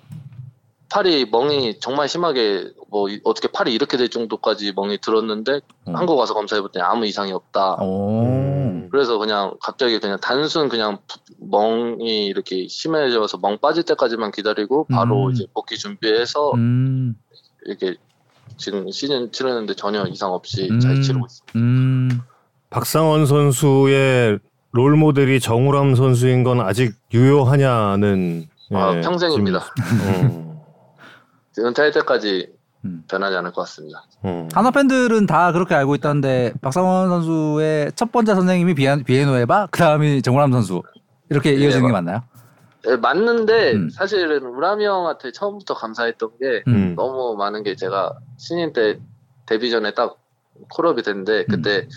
팔이 0.90 1.28
멍이 1.32 1.80
정말 1.80 2.10
심하게 2.10 2.66
뭐 2.90 3.08
이- 3.10 3.22
어떻게 3.24 3.48
팔이 3.48 3.74
이렇게 3.74 3.96
될 3.98 4.10
정도까지 4.10 4.74
멍이 4.76 5.00
들었는데 5.00 5.62
어. 5.86 5.94
한국 5.94 6.18
와서 6.18 6.34
검사해봤더니 6.34 6.84
아무 6.84 7.06
이상이 7.06 7.32
없다. 7.32 7.76
오. 7.82 8.24
음. 8.26 8.90
그래서 8.92 9.18
그냥 9.18 9.54
갑자기 9.62 10.00
그냥 10.00 10.20
단순 10.20 10.68
그냥 10.68 10.98
부- 11.08 11.20
멍이 11.50 12.26
이렇게 12.28 12.68
심해져서 12.68 13.38
멍 13.42 13.58
빠질 13.60 13.84
때까지만 13.84 14.32
기다리고 14.32 14.86
바로 14.86 15.28
음. 15.28 15.32
이제 15.32 15.46
복귀 15.54 15.78
준비해서 15.78 16.52
음, 16.56 17.16
이렇게 17.66 17.96
지금 18.58 18.92
시즌 18.92 19.32
치르는데 19.32 19.76
전혀 19.76 20.06
이상 20.08 20.34
없이 20.34 20.68
음. 20.70 20.82
잘 20.82 21.02
치르고 21.02 21.26
있습니다. 21.26 21.54
음. 21.58 22.22
박상원 22.70 23.26
선수의 23.26 24.40
롤 24.74 24.96
모델이 24.98 25.40
정우람 25.40 25.96
선수인 25.96 26.44
건 26.44 26.60
아직 26.60 26.96
유효하냐는 27.14 28.48
아, 28.74 28.96
예, 28.96 29.02
평생입니다. 29.02 29.60
은퇴할 31.60 31.92
때까지 31.92 32.50
음. 32.86 33.04
변하지 33.08 33.36
않을 33.38 33.52
것 33.52 33.62
같습니다. 33.62 34.04
한화 34.54 34.72
팬들은 34.72 35.26
다 35.28 35.52
그렇게 35.52 35.76
알고 35.76 35.96
있다는데 35.96 36.54
박상원 36.62 37.10
선수의 37.10 37.92
첫 37.96 38.12
번째 38.12 38.34
선생님이 38.36 38.74
비엔, 38.74 39.04
비에노에바 39.04 39.68
그 39.72 39.80
다음이 39.80 40.22
정우람 40.22 40.52
선수 40.52 40.82
이렇게 41.30 41.54
이어지는 41.54 41.88
게 41.88 41.92
마- 41.92 42.02
맞나요? 42.02 42.24
예, 42.88 42.96
맞는데 42.96 43.74
음. 43.74 43.90
사실은 43.92 44.44
우람이 44.44 44.84
형한테 44.86 45.32
처음부터 45.32 45.76
감사했던 45.76 46.30
게 46.40 46.64
음. 46.68 46.96
너무 46.96 47.36
많은 47.38 47.62
게 47.64 47.76
제가 47.76 48.14
신인 48.38 48.74
때 48.74 49.00
데뷔 49.46 49.70
전에 49.70 49.94
딱 49.94 50.18
콜업이 50.74 51.04
됐는데 51.04 51.46
그때 51.46 51.88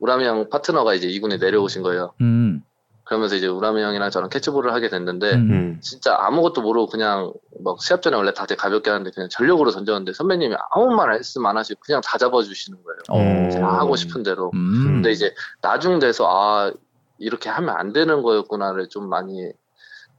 우람이 0.00 0.24
형 0.24 0.48
파트너가 0.48 0.94
이제 0.94 1.08
2군에 1.08 1.38
내려오신 1.40 1.82
거예요. 1.82 2.14
음. 2.22 2.62
그러면서 3.08 3.36
이제 3.36 3.46
우람이 3.46 3.82
형이랑 3.82 4.10
저랑 4.10 4.28
캐치볼을 4.28 4.74
하게 4.74 4.90
됐는데 4.90 5.32
음. 5.32 5.50
음. 5.50 5.78
진짜 5.80 6.14
아무것도 6.20 6.60
모르고 6.60 6.88
그냥 6.88 7.32
막 7.64 7.80
시합 7.80 8.02
전에 8.02 8.14
원래 8.14 8.34
다들 8.34 8.56
가볍게 8.56 8.90
하는데 8.90 9.10
그냥 9.12 9.30
전력으로 9.30 9.70
던졌는데 9.70 10.12
선배님이 10.12 10.54
아무 10.70 10.94
말 10.94 11.08
말씀 11.08 11.46
안 11.46 11.56
하시고 11.56 11.80
그냥 11.82 12.02
다 12.04 12.18
잡아주시는 12.18 12.78
거예요. 12.84 12.98
어. 13.08 13.50
제가 13.50 13.78
하고 13.78 13.96
싶은 13.96 14.22
대로. 14.22 14.50
음. 14.52 14.96
근데 14.96 15.10
이제 15.10 15.34
나중 15.62 15.98
돼서 16.00 16.26
아 16.28 16.70
이렇게 17.16 17.48
하면 17.48 17.76
안 17.76 17.94
되는 17.94 18.20
거였구나를 18.20 18.90
좀 18.90 19.08
많이 19.08 19.52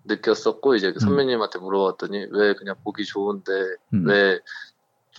느꼈었고 0.05 0.73
이제 0.73 0.91
그 0.91 0.99
선배님한테 0.99 1.59
물어봤더니 1.59 2.25
왜 2.31 2.55
그냥 2.55 2.75
보기 2.83 3.05
좋은데 3.05 3.51
음. 3.93 4.07
왜 4.07 4.39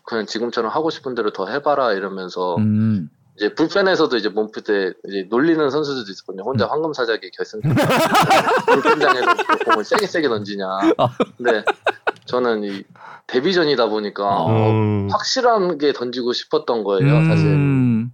그냥 0.04 0.26
지금처럼 0.26 0.72
하고 0.72 0.90
싶은 0.90 1.14
대로 1.14 1.30
더 1.30 1.46
해봐라 1.46 1.92
이러면서 1.92 2.56
음. 2.56 3.10
이제 3.40 3.54
불펜에서도 3.54 4.14
이제 4.18 4.28
몸풀 4.28 4.62
때 4.64 4.92
이제 5.08 5.26
놀리는 5.30 5.70
선수들도 5.70 6.10
있었거든요. 6.12 6.42
혼자 6.44 6.66
음. 6.66 6.70
황금 6.72 6.92
사자기 6.92 7.30
결승 7.30 7.58
불펜장에서 8.66 9.26
공을 9.64 9.82
세게 9.82 10.06
세게 10.06 10.28
던지냐. 10.28 10.66
아. 10.98 11.08
근데 11.38 11.64
저는 12.26 12.64
이 12.64 12.84
데뷔전이다 13.28 13.86
보니까 13.88 14.24
어. 14.42 14.50
음. 14.70 15.08
확실하게 15.10 15.94
던지고 15.94 16.34
싶었던 16.34 16.84
거예요, 16.84 17.08
사실. 17.28 17.46
음. 17.46 18.12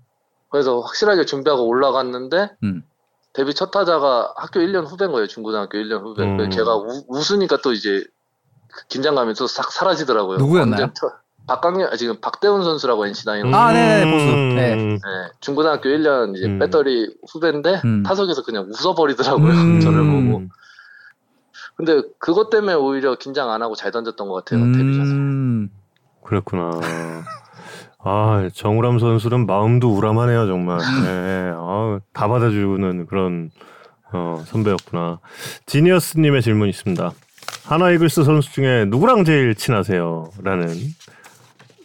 그래서 0.48 0.78
확실하게 0.78 1.24
준비하고 1.24 1.66
올라갔는데 1.66 2.50
음. 2.62 2.84
데뷔 3.32 3.52
첫 3.52 3.72
타자가 3.72 4.32
학교 4.36 4.60
1년 4.60 4.86
후배인 4.86 5.10
거예요. 5.10 5.26
중고등학교 5.26 5.76
1년 5.76 6.02
후배. 6.02 6.22
음. 6.22 6.48
걔가 6.50 6.76
우, 6.76 7.02
웃으니까 7.08 7.56
또 7.62 7.72
이제 7.72 8.04
그 8.72 8.86
긴장감이 8.86 9.34
또 9.34 9.48
싹 9.48 9.72
사라지더라고요. 9.72 10.38
누구였나요? 10.38 10.82
완전 10.82 10.94
터- 10.94 11.16
박강렬 11.46 11.88
아, 11.92 11.96
지금 11.96 12.20
박대훈 12.20 12.64
선수라고 12.64 13.06
NC 13.06 13.24
다니는 13.24 13.54
아, 13.54 13.72
네네, 13.72 14.10
보수. 14.10 14.26
네. 14.26 14.76
네, 14.76 14.98
중고등학교 15.40 15.88
1년 15.88 16.36
이제 16.36 16.46
음. 16.46 16.58
배터리 16.58 17.14
후배인데 17.30 17.82
음. 17.84 18.02
타석에서 18.02 18.42
그냥 18.42 18.66
웃어버리더라고요. 18.68 19.52
음. 19.52 19.80
저를 19.80 20.04
보고. 20.04 20.42
근데 21.76 22.02
그것 22.18 22.50
때문에 22.50 22.74
오히려 22.74 23.16
긴장 23.16 23.50
안 23.50 23.62
하고 23.62 23.74
잘 23.74 23.90
던졌던 23.90 24.28
것 24.28 24.44
같아요. 24.44 24.62
음. 24.62 25.68
그랬구나. 26.24 26.70
아 27.98 28.48
정우람 28.54 28.98
선수는 28.98 29.46
마음도 29.46 29.92
우람하네요 29.94 30.46
정말. 30.46 30.78
네, 31.04 31.52
아, 31.54 31.98
다 32.12 32.28
받아주는 32.28 33.06
그런 33.06 33.50
어, 34.12 34.42
선배였구나. 34.46 35.18
지니어스님의 35.66 36.42
질문 36.42 36.68
있습니다. 36.68 37.12
하나 37.64 37.90
이글스 37.90 38.24
선수 38.24 38.52
중에 38.52 38.86
누구랑 38.86 39.24
제일 39.24 39.54
친하세요?라는. 39.54 40.68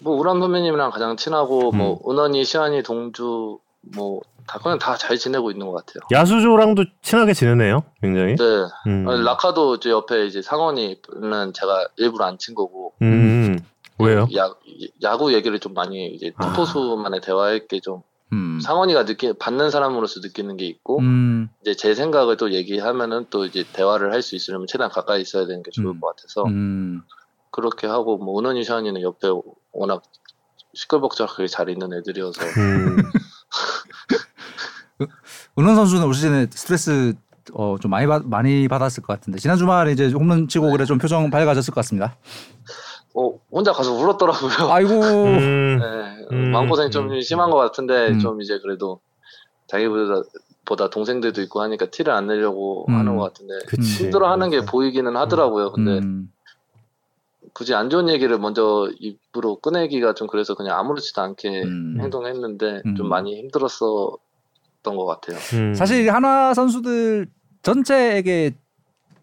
뭐 0.02 0.16
우람 0.18 0.39
선배님이랑 0.39 0.91
가장 0.91 1.16
친하고 1.18 1.72
음. 1.72 1.78
뭐 1.78 1.99
은원이, 2.10 2.43
시안이, 2.45 2.84
동주 2.84 3.60
뭐 3.95 4.22
다 4.47 4.58
그냥 4.60 4.80
다 4.80 4.97
잘 4.97 5.18
지내고 5.18 5.52
있는 5.52 5.68
것 5.68 5.74
같아요. 5.86 6.02
야수조랑도 6.12 6.84
친하게 7.04 7.32
지내네요. 7.34 7.84
굉장히. 8.02 8.36
네. 8.36 8.43
음. 8.88 9.08
아니, 9.08 9.24
라카도 9.24 9.80
제 9.80 9.91
옆에 9.91 10.26
이제 10.26 10.41
상원이는 10.41 11.54
제가 11.54 11.88
일부러 11.97 12.26
안 12.26 12.38
친 12.39 12.56
거고 12.56 12.91
음. 13.04 13.60
왜요? 13.99 14.28
야, 14.36 14.52
야구 15.04 15.32
얘기를 15.34 15.60
좀 15.60 15.74
많이 15.76 16.08
이제 16.08 16.32
아. 16.38 16.47
투포수만의 16.47 17.22
대화할 17.22 17.68
게좀 17.68 18.02
음. 18.34 18.60
상원이가 18.62 19.06
느끼 19.06 19.32
받는 19.34 19.70
사람으로서 19.70 20.22
느끼는 20.22 20.58
게 20.58 20.66
있고 20.66 20.99
음. 20.99 21.49
이제 21.62 21.76
제 21.76 21.93
생각을 21.93 22.36
또 22.38 22.52
얘기하면은 22.52 23.28
또 23.30 23.45
이제 23.45 23.64
대화를 23.72 24.12
할 24.12 24.22
수 24.24 24.36
있으려면 24.36 24.66
최대한 24.68 24.91
가까이 24.91 25.22
있어야 25.22 25.45
되는 25.45 25.62
게 25.62 25.70
좋을 25.72 25.86
음. 25.86 25.99
것 26.02 26.16
같아서 26.16 26.43
음. 26.45 27.04
그렇게 27.52 27.88
하고 27.88 28.18
뭐 28.18 28.39
은원이 28.39 28.64
샤니는 28.64 29.02
옆에 29.02 29.28
워낙 29.72 30.04
시끌벅적하게 30.74 31.47
잘 31.47 31.70
있는 31.70 31.93
애들이어서 31.93 32.41
음. 32.58 32.97
은원 35.60 35.76
선수는 35.76 36.06
올 36.06 36.14
시즌에 36.14 36.47
스트레스 36.52 37.14
어, 37.54 37.76
좀 37.80 37.91
많이 37.91 38.08
받, 38.08 38.26
많이 38.26 38.68
받았을 38.68 39.04
것 39.04 39.14
같은데 39.14 39.39
지난 39.39 39.58
주말에 39.58 39.91
이제 39.91 40.10
홈런 40.12 40.47
치고 40.47 40.72
그래 40.72 40.86
좀 40.86 40.97
표정 40.97 41.30
밝아졌을 41.30 41.74
것 41.74 41.82
같습니다. 41.82 42.18
어, 43.14 43.34
혼자 43.52 43.74
가서 43.74 43.91
울었더라고요. 43.93 44.72
아이고. 44.72 44.93
음, 45.02 45.80
네, 45.80 46.26
음, 46.32 46.52
마음고생이 46.52 46.91
좀 46.91 47.12
음. 47.12 47.22
심한 47.22 47.49
것 47.49 47.58
같은데 47.58 48.10
음. 48.10 48.20
좀 48.20 48.41
이제 48.41 48.60
그래도 48.60 49.02
자기보다 49.68 50.22
보다 50.64 50.89
동생들도 50.89 51.41
있고 51.41 51.62
하니까 51.62 51.88
티를 51.88 52.14
안 52.14 52.28
내려고 52.28 52.86
음. 52.88 52.95
하는 52.95 53.18
것 53.18 53.24
같은데 53.24 53.54
그치. 53.68 54.04
힘들어하는 54.04 54.49
게 54.49 54.58
그래서. 54.58 54.72
보이기는 54.72 55.18
하더라고요. 55.18 55.72
근데 55.74 55.97
음. 55.97 56.32
굳이 57.54 57.74
안 57.74 57.89
좋은 57.89 58.10
얘기를 58.10 58.38
먼저 58.38 58.89
입으로 58.99 59.58
꺼내기가 59.60 60.14
좀 60.14 60.28
그래서 60.28 60.56
그냥 60.56 60.78
아무렇지도 60.80 61.22
않게 61.22 61.64
음. 61.64 61.97
행동했는데 61.99 62.82
음. 62.86 62.95
좀 62.95 63.10
많이 63.10 63.38
힘들었었던 63.38 64.18
것 64.84 65.06
같아요. 65.06 65.38
음. 65.54 65.74
사실 65.74 66.10
한화 66.12 66.54
선수들 66.54 67.28
전체에게 67.64 68.52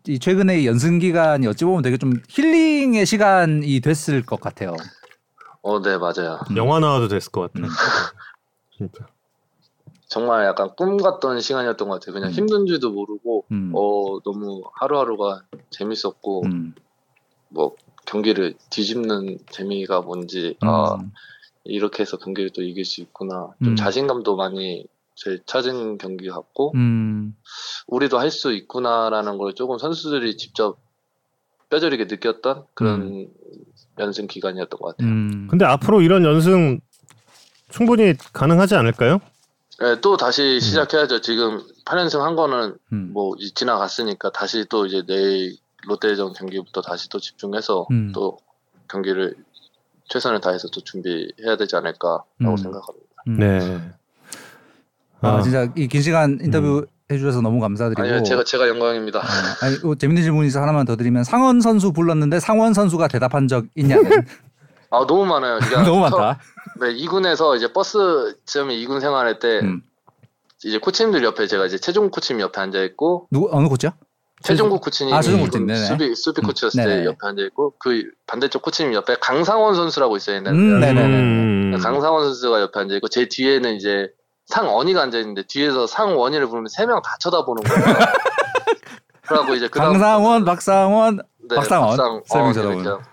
이 0.07 0.19
최근의 0.19 0.67
연승 0.67 0.99
기간이 0.99 1.47
어찌 1.47 1.65
보면 1.65 1.83
되게 1.83 1.99
좀 1.99 2.15
힐링의 2.29 3.05
시간이 3.05 3.81
됐을 3.81 4.25
것 4.25 4.41
같아요. 4.41 4.75
어, 5.63 5.83
네 5.83 5.99
맞아요. 5.99 6.41
음. 6.51 6.57
영화 6.57 6.81
나와도 6.81 7.09
됐을 7.09 7.31
것 7.33 7.53
같아. 7.53 7.67
음. 7.67 7.69
진짜. 8.77 9.07
정말 10.07 10.47
약간 10.47 10.71
꿈 10.77 10.97
같던 10.97 11.41
시간이었던 11.41 11.89
것 11.89 12.01
같아요. 12.01 12.15
그냥 12.15 12.31
음. 12.31 12.33
힘든 12.33 12.67
줄도 12.67 12.91
모르고 12.91 13.45
음. 13.51 13.73
어 13.75 14.21
너무 14.25 14.63
하루하루가 14.75 15.43
재밌었고 15.71 16.45
음. 16.47 16.75
뭐 17.51 17.77
경기를 18.09 18.55
뒤집는 18.71 19.39
재미가 19.51 20.01
뭔지 20.01 20.57
아 20.63 20.95
음. 20.95 21.13
이렇게 21.65 22.03
해서 22.03 22.17
경기를 22.17 22.51
또 22.51 22.63
이길 22.63 22.85
수 22.85 23.03
있구나. 23.03 23.51
좀 23.63 23.73
음. 23.73 23.77
자신감도 23.77 24.35
많이 24.37 24.87
제 25.15 25.39
찾은 25.47 25.99
경기 25.99 26.29
같고 26.29 26.73
음. 26.75 27.35
우리도 27.87 28.19
할 28.19 28.31
수 28.31 28.53
있구나라는 28.53 29.37
걸 29.37 29.55
조금 29.55 29.79
선수들이 29.79 30.37
직접 30.39 30.79
뼈저리게 31.69 32.05
느꼈던 32.05 32.65
그런 32.73 33.29
연승 33.99 34.27
기간이었던 34.27 34.81
것 34.81 34.97
같아요. 34.97 35.11
음. 35.13 35.49
근데 35.51 35.67
앞으로 35.67 36.01
이런 36.01 36.25
연승 36.25 36.81
충분히 37.69 38.15
가능하지 38.33 38.75
않을까요? 38.77 39.21
네, 39.81 40.01
또 40.01 40.17
다시 40.17 40.61
시작해야죠. 40.61 41.21
지금 41.21 41.61
8연승 41.85 42.21
한 42.21 42.37
거는 42.37 42.77
음. 42.93 43.11
뭐 43.13 43.35
지나갔으니까 43.55 44.31
다시 44.33 44.65
또 44.71 44.87
이제 44.87 45.03
내일 45.07 45.57
롯데전 45.87 46.33
경기부터 46.33 46.81
다시 46.83 47.09
또 47.09 47.19
집중해서 47.21 47.87
음. 47.91 48.13
또 48.15 48.39
경기를 48.89 49.37
최선을 50.09 50.41
다해서 50.41 50.69
또 50.69 50.81
준비해야 50.83 51.57
되지 51.59 51.77
않을까라고 51.77 52.25
음. 52.41 52.57
생각합니다. 52.57 53.07
음. 53.29 53.37
네. 53.39 53.91
아, 55.21 55.37
아, 55.37 55.43
진짜 55.43 55.71
이 55.77 55.89
긴 55.89 56.01
시간 56.03 56.39
인터뷰 56.41 56.87
해주셔서 57.11 57.41
너무 57.41 57.59
감사드리고. 57.61 58.03
아니요, 58.03 58.23
제가 58.23 58.45
제가 58.45 58.69
영광입니다. 58.69 59.19
어, 59.19 59.23
아니, 59.63 59.77
어, 59.85 59.95
재밌는 59.95 60.23
질문이 60.23 60.49
있어 60.49 60.61
하나만 60.61 60.85
더 60.87 60.95
드리면 60.97 61.25
상원 61.25 61.61
선수 61.61 61.93
불렀는데 61.93 62.39
상원 62.39 62.75
선수가 62.75 63.09
대답한 63.09 63.49
적 63.49 63.65
있냐는 63.75 64.11
아 64.91 65.05
너무 65.07 65.25
많아요. 65.27 65.59
그러니까 65.59 65.83
너무 65.91 66.09
저- 66.11 66.17
많다. 66.19 66.41
네, 66.81 66.95
2군에서 66.95 67.57
이제 67.57 67.73
버스 67.73 68.37
지점에 68.45 68.75
2군 68.77 69.01
생활할 69.01 69.39
때 69.39 69.61
음. 69.61 69.83
이제 70.65 70.79
코치님들 70.79 71.25
옆에 71.25 71.47
제가 71.47 71.67
이제 71.67 71.79
최종 71.79 72.11
코치님 72.11 72.41
옆에 72.41 72.61
앉아 72.61 72.83
있고 72.85 73.27
누구 73.31 73.49
어느 73.53 73.69
코치요? 73.69 73.91
최종국 74.43 74.81
코치님이 74.83 75.17
아, 75.17 75.21
최종국 75.21 75.47
코치님, 75.47 75.67
네네. 75.67 75.79
수비 75.87 76.15
수비 76.15 76.41
음, 76.43 76.47
코치였을 76.47 76.85
네네. 76.85 76.97
때 77.03 77.07
옆에 77.07 77.19
앉아 77.23 77.43
있고 77.47 77.75
그 77.79 78.05
반대쪽 78.27 78.63
코치님 78.63 78.95
옆에 78.95 79.17
강상원 79.21 79.75
선수라고 79.75 80.17
있어야 80.17 80.39
음, 80.39 80.45
되는데 80.45 80.87
네네네. 80.87 81.07
음. 81.75 81.81
강상원 81.83 82.25
선수가 82.25 82.61
옆에 82.61 82.81
앉아 82.81 82.95
있고 82.97 83.09
제 83.09 83.29
뒤에는 83.29 83.75
이제 83.75 84.09
상원이가 84.47 85.03
앉아 85.03 85.19
있는데 85.19 85.43
뒤에서 85.47 85.87
상원이를 85.87 86.47
부르면 86.49 86.69
세 86.69 86.87
명 86.87 87.03
다 87.03 87.17
쳐다보는 87.21 87.63
거예요. 87.65 87.85
그러고 89.29 89.55
이제 89.55 89.69
그다음 89.69 89.93
강상원, 89.93 90.45
박상원, 90.47 91.21
네, 91.51 91.57
박상원. 91.57 91.97
박상, 91.97 92.23
세명 92.25 92.49
어, 92.49 92.53
쳐다보는. 92.55 92.85
이렇게. 92.85 93.05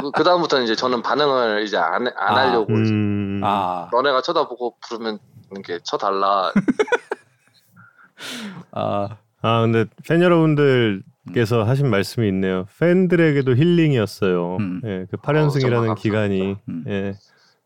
그, 0.00 0.10
그 0.12 0.22
다음부터는 0.24 0.64
이제 0.64 0.76
저는 0.76 1.02
반응을 1.02 1.64
이제 1.64 1.76
안, 1.76 2.06
안 2.06 2.12
아, 2.16 2.36
하려고 2.36 2.72
이제 2.78 2.92
음. 2.92 3.40
아, 3.42 3.88
너네가 3.92 4.22
쳐다보고 4.22 4.76
부르면 4.80 5.18
이렇게 5.50 5.80
쳐달라. 5.82 6.52
아, 8.72 9.08
아 9.42 9.62
근데 9.62 9.86
팬 10.06 10.22
여러분들께서 10.22 11.62
하신 11.64 11.88
말씀이 11.88 12.28
있네요. 12.28 12.66
팬들에게도 12.78 13.54
힐링이었어요. 13.56 14.56
음. 14.60 14.80
예, 14.84 15.06
그 15.10 15.16
어, 15.16 15.20
정말 15.24 15.42
8연승이라는 15.48 15.70
감사합니다. 15.70 15.94
기간이 15.94 16.56
음. 16.68 16.84
예, 16.88 17.14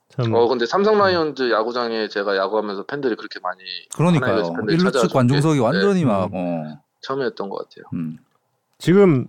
참 0.08 0.32
어 0.34 0.46
근데 0.48 0.66
삼성 0.66 0.98
라이온즈 0.98 1.50
야구장에 1.50 2.08
제가 2.08 2.36
야구하면서 2.36 2.84
팬들이 2.86 3.16
그렇게 3.16 3.40
많이 3.40 3.60
그러니까요. 3.96 4.42
1루측 4.44 4.84
찾아와서 4.84 5.08
관중석이 5.12 5.58
네. 5.58 5.64
완전히 5.64 6.02
음. 6.04 6.08
막, 6.08 6.30
어, 6.32 6.78
처음이었던 7.00 7.48
것 7.48 7.56
같아요. 7.68 7.84
음. 7.94 8.18
지금 8.78 9.26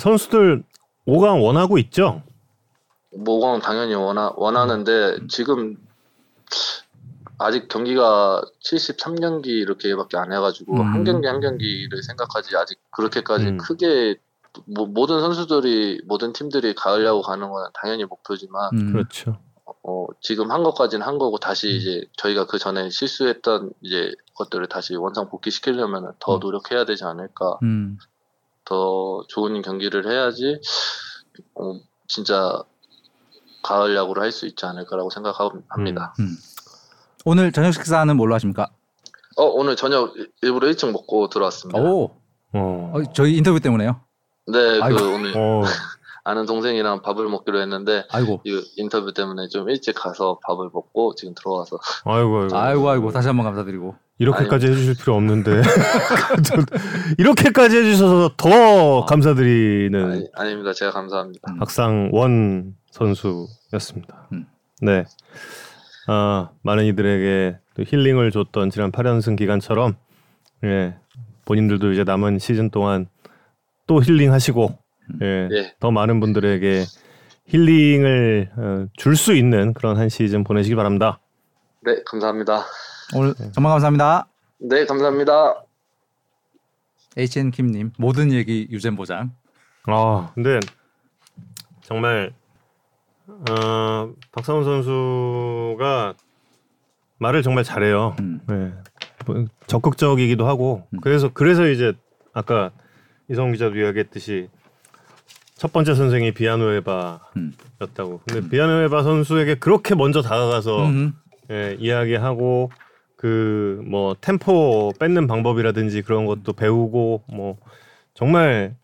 선수들 0.00 0.62
5강 1.06 1.42
원하고 1.42 1.78
있죠. 1.78 2.22
모광 3.16 3.60
당연히 3.60 3.94
원하 3.94 4.32
원하는데 4.34 5.18
지금 5.28 5.76
아직 7.38 7.68
경기가 7.68 8.42
73경기 8.64 9.46
이렇게밖에 9.48 10.16
안 10.16 10.32
해가지고 10.32 10.74
음. 10.74 10.80
한 10.80 11.04
경기 11.04 11.26
한 11.26 11.40
경기를 11.40 12.02
생각하지 12.02 12.56
아직 12.56 12.78
그렇게까지 12.90 13.46
음. 13.46 13.56
크게 13.58 14.16
뭐, 14.66 14.86
모든 14.86 15.20
선수들이 15.20 16.02
모든 16.06 16.32
팀들이 16.32 16.74
가을 16.74 17.04
야구 17.04 17.22
가는 17.22 17.50
건 17.50 17.70
당연히 17.74 18.04
목표지만 18.04 18.70
음. 18.72 18.92
그렇죠. 18.92 19.38
어, 19.82 20.06
지금 20.20 20.50
한 20.50 20.62
것까지는 20.62 21.06
한 21.06 21.18
거고 21.18 21.38
다시 21.38 21.68
음. 21.68 21.72
이제 21.74 22.04
저희가 22.16 22.46
그 22.46 22.58
전에 22.58 22.88
실수했던 22.90 23.72
이제 23.82 24.12
것들을 24.34 24.66
다시 24.68 24.94
원상 24.94 25.28
복귀시키려면 25.28 26.12
더 26.20 26.36
음. 26.36 26.40
노력해야 26.40 26.84
되지 26.84 27.04
않을까. 27.04 27.58
음. 27.62 27.98
더 28.64 29.22
좋은 29.28 29.60
경기를 29.60 30.10
해야지 30.10 30.58
어, 31.54 31.78
진짜 32.06 32.62
가을 33.62 33.94
야구를 33.94 34.22
할 34.22 34.32
수 34.32 34.46
있지 34.46 34.64
않을까라고 34.64 35.10
생각합니다. 35.10 36.14
음. 36.20 36.36
오늘 37.24 37.52
저녁 37.52 37.72
식사는 37.72 38.14
뭘로 38.16 38.34
하십니까? 38.34 38.68
어 39.36 39.44
오늘 39.44 39.76
저녁 39.76 40.14
일부러 40.42 40.68
일찍 40.68 40.90
먹고 40.92 41.28
들어왔습니다. 41.28 41.80
오, 41.80 42.10
어. 42.52 42.92
어, 42.94 43.02
저희 43.14 43.36
인터뷰 43.36 43.58
때문에요. 43.60 44.00
네, 44.46 44.80
아이고. 44.80 44.98
그 44.98 45.14
오늘 45.14 45.32
어. 45.36 45.62
아는 46.26 46.46
동생이랑 46.46 47.02
밥을 47.02 47.28
먹기로 47.28 47.60
했는데 47.60 48.04
아이고, 48.10 48.40
이 48.44 48.62
인터뷰 48.76 49.12
때문에 49.12 49.48
좀 49.48 49.68
일찍 49.68 49.94
가서 49.94 50.38
밥을 50.46 50.70
먹고 50.72 51.14
지금 51.16 51.34
들어와서 51.34 51.78
아이고 52.04 52.42
아이고. 52.42 52.56
아이고, 52.56 52.88
아이고, 52.88 53.12
다시 53.12 53.28
한번 53.28 53.44
감사드리고. 53.44 53.94
이렇게까지 54.18 54.68
해주실 54.68 54.94
필요 54.94 55.16
없는데 55.16 55.60
이렇게까지 57.18 57.76
해주셔서 57.76 58.34
더 58.36 59.04
감사드리는 59.06 60.10
아니, 60.12 60.28
아닙니다. 60.34 60.72
제가 60.72 60.92
감사합니다. 60.92 61.52
음. 61.52 61.58
박상원 61.58 62.76
선수였습니다. 62.92 64.28
음. 64.32 64.46
네. 64.80 65.04
아, 66.06 66.50
많은 66.62 66.84
이들에게 66.84 67.58
또 67.74 67.82
힐링을 67.86 68.30
줬던 68.30 68.70
지난 68.70 68.92
8연승 68.92 69.36
기간처럼 69.36 69.96
예, 70.64 70.96
본인들도 71.44 71.92
이제 71.92 72.04
남은 72.04 72.38
시즌 72.38 72.70
동안 72.70 73.06
또 73.86 74.02
힐링하시고 74.02 74.78
예, 75.22 75.48
예. 75.50 75.74
더 75.80 75.90
많은 75.90 76.20
분들에게 76.20 76.84
힐링을 77.46 78.50
어, 78.56 78.86
줄수 78.96 79.34
있는 79.34 79.74
그런 79.74 79.96
한 79.96 80.08
시즌 80.08 80.44
보내시기 80.44 80.74
바랍니다. 80.74 81.20
네, 81.82 82.02
감사합니다. 82.04 82.64
오늘 83.14 83.34
정말 83.52 83.72
감사합니다. 83.72 84.28
네, 84.58 84.86
감사합니다. 84.86 85.62
HN 87.16 87.50
킴님 87.50 87.92
모든 87.98 88.32
얘기 88.32 88.66
유잼 88.70 88.96
보장. 88.96 89.32
아, 89.86 90.30
근데 90.34 90.60
정말 91.82 92.32
어, 93.26 94.12
박상훈 94.32 94.64
선수가 94.64 96.14
말을 97.18 97.42
정말 97.42 97.64
잘해요. 97.64 98.16
음. 98.20 98.40
네. 98.48 98.72
뭐, 99.26 99.44
적극적이기도 99.66 100.46
하고 100.46 100.86
음. 100.92 101.00
그래서 101.00 101.30
그래서 101.32 101.66
이제 101.68 101.92
아까 102.32 102.70
이성 103.30 103.52
기자도 103.52 103.78
이야기했듯이 103.78 104.48
첫 105.54 105.72
번째 105.72 105.94
선생이 105.94 106.32
비아노에바였다고. 106.34 107.20
음. 107.36 108.18
근데 108.26 108.48
비아노에바 108.48 109.02
선수에게 109.02 109.54
그렇게 109.56 109.94
먼저 109.94 110.20
다가가서 110.20 110.86
음. 110.86 111.14
예, 111.50 111.76
이야기하고 111.78 112.70
그 113.16 113.64
뭐 113.86 114.14
템포 114.20 114.92
뺏는 114.98 115.26
방법이라든지 115.26 116.02
그런 116.02 116.26
것도 116.26 116.52
배우고 116.52 117.24
뭐 117.28 117.56
정말 118.12 118.76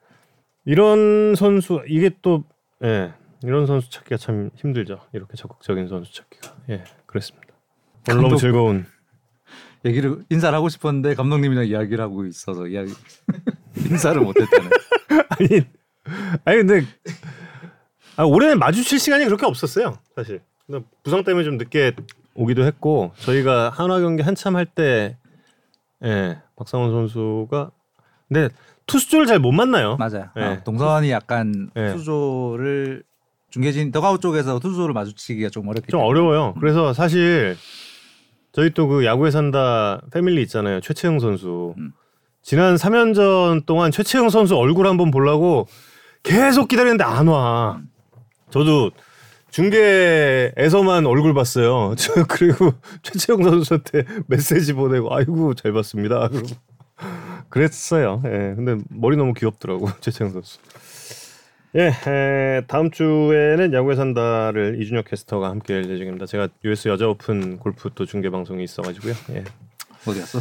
이런 0.64 1.34
선수 1.34 1.82
이게 1.86 2.10
또 2.22 2.44
예, 2.82 3.12
이런 3.42 3.66
선수 3.66 3.90
찾기가 3.90 4.16
참 4.16 4.50
힘들죠. 4.56 5.00
이렇게 5.12 5.36
적극적인 5.36 5.88
선수 5.88 6.12
찾기가. 6.14 6.54
예, 6.70 6.84
그렇습니다. 7.06 7.48
오늘 8.10 8.22
너무 8.22 8.36
즐거운 8.36 8.86
얘기를 9.84 10.24
인사를 10.30 10.54
하고 10.56 10.68
싶었는데 10.68 11.14
감독님이랑 11.14 11.66
이야기를 11.66 12.00
하고 12.02 12.26
있어서 12.26 12.66
이야기 12.66 12.92
인사를 13.90 14.20
못했다네. 14.20 14.68
아니 15.30 15.60
아니 16.44 16.56
근데 16.58 16.82
아, 18.16 18.24
올해는 18.24 18.58
마주칠 18.58 18.98
시간이 18.98 19.24
그렇게 19.24 19.46
없었어요. 19.46 19.98
사실. 20.14 20.42
부상 21.02 21.24
때문에 21.24 21.44
좀 21.44 21.56
늦게 21.56 21.94
오기도 22.34 22.62
했고 22.64 23.12
저희가 23.16 23.70
한화 23.70 24.00
경기 24.00 24.22
한참 24.22 24.54
할 24.56 24.66
때 24.66 25.16
예, 26.04 26.38
박상원 26.56 26.90
선수가 26.92 27.70
근데 28.28 28.48
투수조를 28.86 29.26
잘 29.26 29.38
못 29.38 29.52
만나요. 29.52 29.96
맞아요. 29.96 30.30
네. 30.36 30.44
어, 30.44 30.62
동선이 30.64 31.10
약간 31.10 31.70
네. 31.74 31.92
수조를 31.96 33.02
중계진 33.50 33.90
더가우 33.92 34.18
쪽에서 34.18 34.58
투수를 34.58 34.94
마주치기가 34.94 35.50
좀 35.50 35.66
어렵기 35.68 35.90
좀 35.90 35.98
때문에 36.00 36.08
어려워요. 36.08 36.54
그래서 36.60 36.92
사실 36.92 37.56
저희 38.52 38.70
또 38.70 38.86
그 38.88 39.04
야구에 39.04 39.30
산다 39.30 40.00
패밀리 40.12 40.42
있잖아요. 40.42 40.80
최채영 40.80 41.18
선수. 41.20 41.74
음. 41.78 41.92
지난 42.42 42.76
3연전 42.76 43.66
동안 43.66 43.90
최채영 43.90 44.30
선수 44.30 44.56
얼굴 44.56 44.86
한번 44.86 45.10
보려고 45.10 45.68
계속 46.22 46.68
기다렸는데 46.68 47.04
안 47.04 47.28
와. 47.28 47.80
저도 48.50 48.90
중계에서만 49.50 51.06
얼굴 51.06 51.34
봤어요. 51.34 51.94
저 51.98 52.24
그리고 52.28 52.72
최채영 53.02 53.42
선수한테 53.42 54.04
메시지 54.26 54.72
보내고 54.72 55.14
아이고 55.14 55.54
잘 55.54 55.72
봤습니다. 55.72 56.28
그러고 56.28 56.48
그랬어요. 57.48 58.22
예. 58.26 58.54
근데 58.56 58.76
머리 58.90 59.16
너무 59.16 59.34
귀엽더라고 59.34 59.88
최채영 60.00 60.32
선수. 60.32 60.58
예, 61.76 61.92
에, 62.06 62.62
다음 62.66 62.90
주에는 62.90 63.72
야구에 63.72 63.94
산다를 63.94 64.82
이준혁 64.82 65.04
캐스터가 65.06 65.48
함께 65.50 65.74
할 65.74 65.88
예정입니다. 65.88 66.26
제가 66.26 66.48
US 66.64 66.88
여자 66.88 67.06
오픈 67.06 67.58
골프 67.58 67.90
또 67.94 68.06
중계 68.06 68.28
방송이 68.28 68.64
있어가지고요. 68.64 69.14
예, 69.30 69.44
어디 70.06 70.18
갔어? 70.18 70.40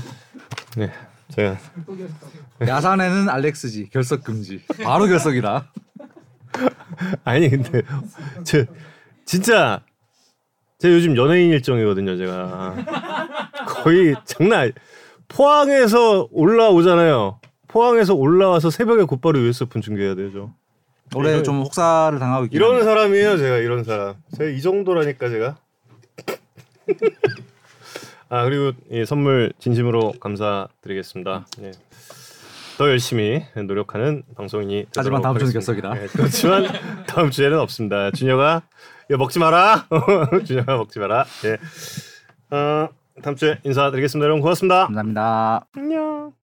네, 0.75 0.91
제가 1.30 1.57
야산에는 2.67 3.30
알렉스지 3.30 3.89
결석 3.91 4.23
금지. 4.23 4.61
바로 4.84 5.05
결석이다. 5.05 5.71
아니 7.23 7.47
근데 7.49 7.84
저 8.43 8.65
진짜 9.23 9.82
제가 10.80 10.95
요즘 10.95 11.15
연예인 11.15 11.51
일정이거든요. 11.51 12.17
제가 12.17 12.75
거의 13.67 14.15
장난 14.25 14.71
포항에서 15.27 16.27
올라오잖아요. 16.32 17.39
포항에서 17.67 18.15
올라와서 18.15 18.71
새벽에 18.71 19.03
곧바로 19.03 19.38
US 19.39 19.65
오픈 19.65 19.82
중계해야 19.82 20.15
되죠. 20.15 20.55
올해 21.16 21.32
이런- 21.32 21.43
좀 21.43 21.62
혹사를 21.62 22.18
당하고 22.20 22.45
있긴 22.45 22.57
이런 22.57 22.72
합니다. 22.76 22.91
사람이에요, 22.91 23.38
제가 23.38 23.57
이런 23.57 23.84
사람. 23.84 24.16
제가 24.38 24.49
이 24.49 24.62
정도라니까 24.62 25.30
제가. 25.30 25.57
아 28.30 28.43
그리고 28.45 28.78
이 28.91 29.05
선물 29.05 29.51
진심으로 29.60 30.14
감사드리겠습니다. 30.20 31.47
예. 31.64 31.72
더 32.78 32.88
열심히 32.89 33.43
노력하는 33.55 34.24
방송인이 34.38 34.86
하지만 34.95 35.22
다음 35.22 35.38
주는. 35.38 35.51
결석이다. 35.51 36.01
예, 36.01 36.07
그렇지만 36.07 36.64
다음 37.07 37.30
주에는 37.32 37.60
없습니다. 37.60 38.12
준혁아, 38.12 38.62
이거 39.10 39.18
먹지 39.18 39.39
마라. 39.39 39.88
준혁아 40.45 40.78
먹지 40.78 40.99
마라. 40.99 41.26
예. 41.45 41.57
어, 42.55 42.88
다음 43.22 43.36
주에 43.36 43.57
인사드리겠습니다. 43.64 44.24
여러분 44.24 44.41
고맙습니다. 44.41 44.86
감사합니다. 44.86 45.66
안녕. 45.76 46.38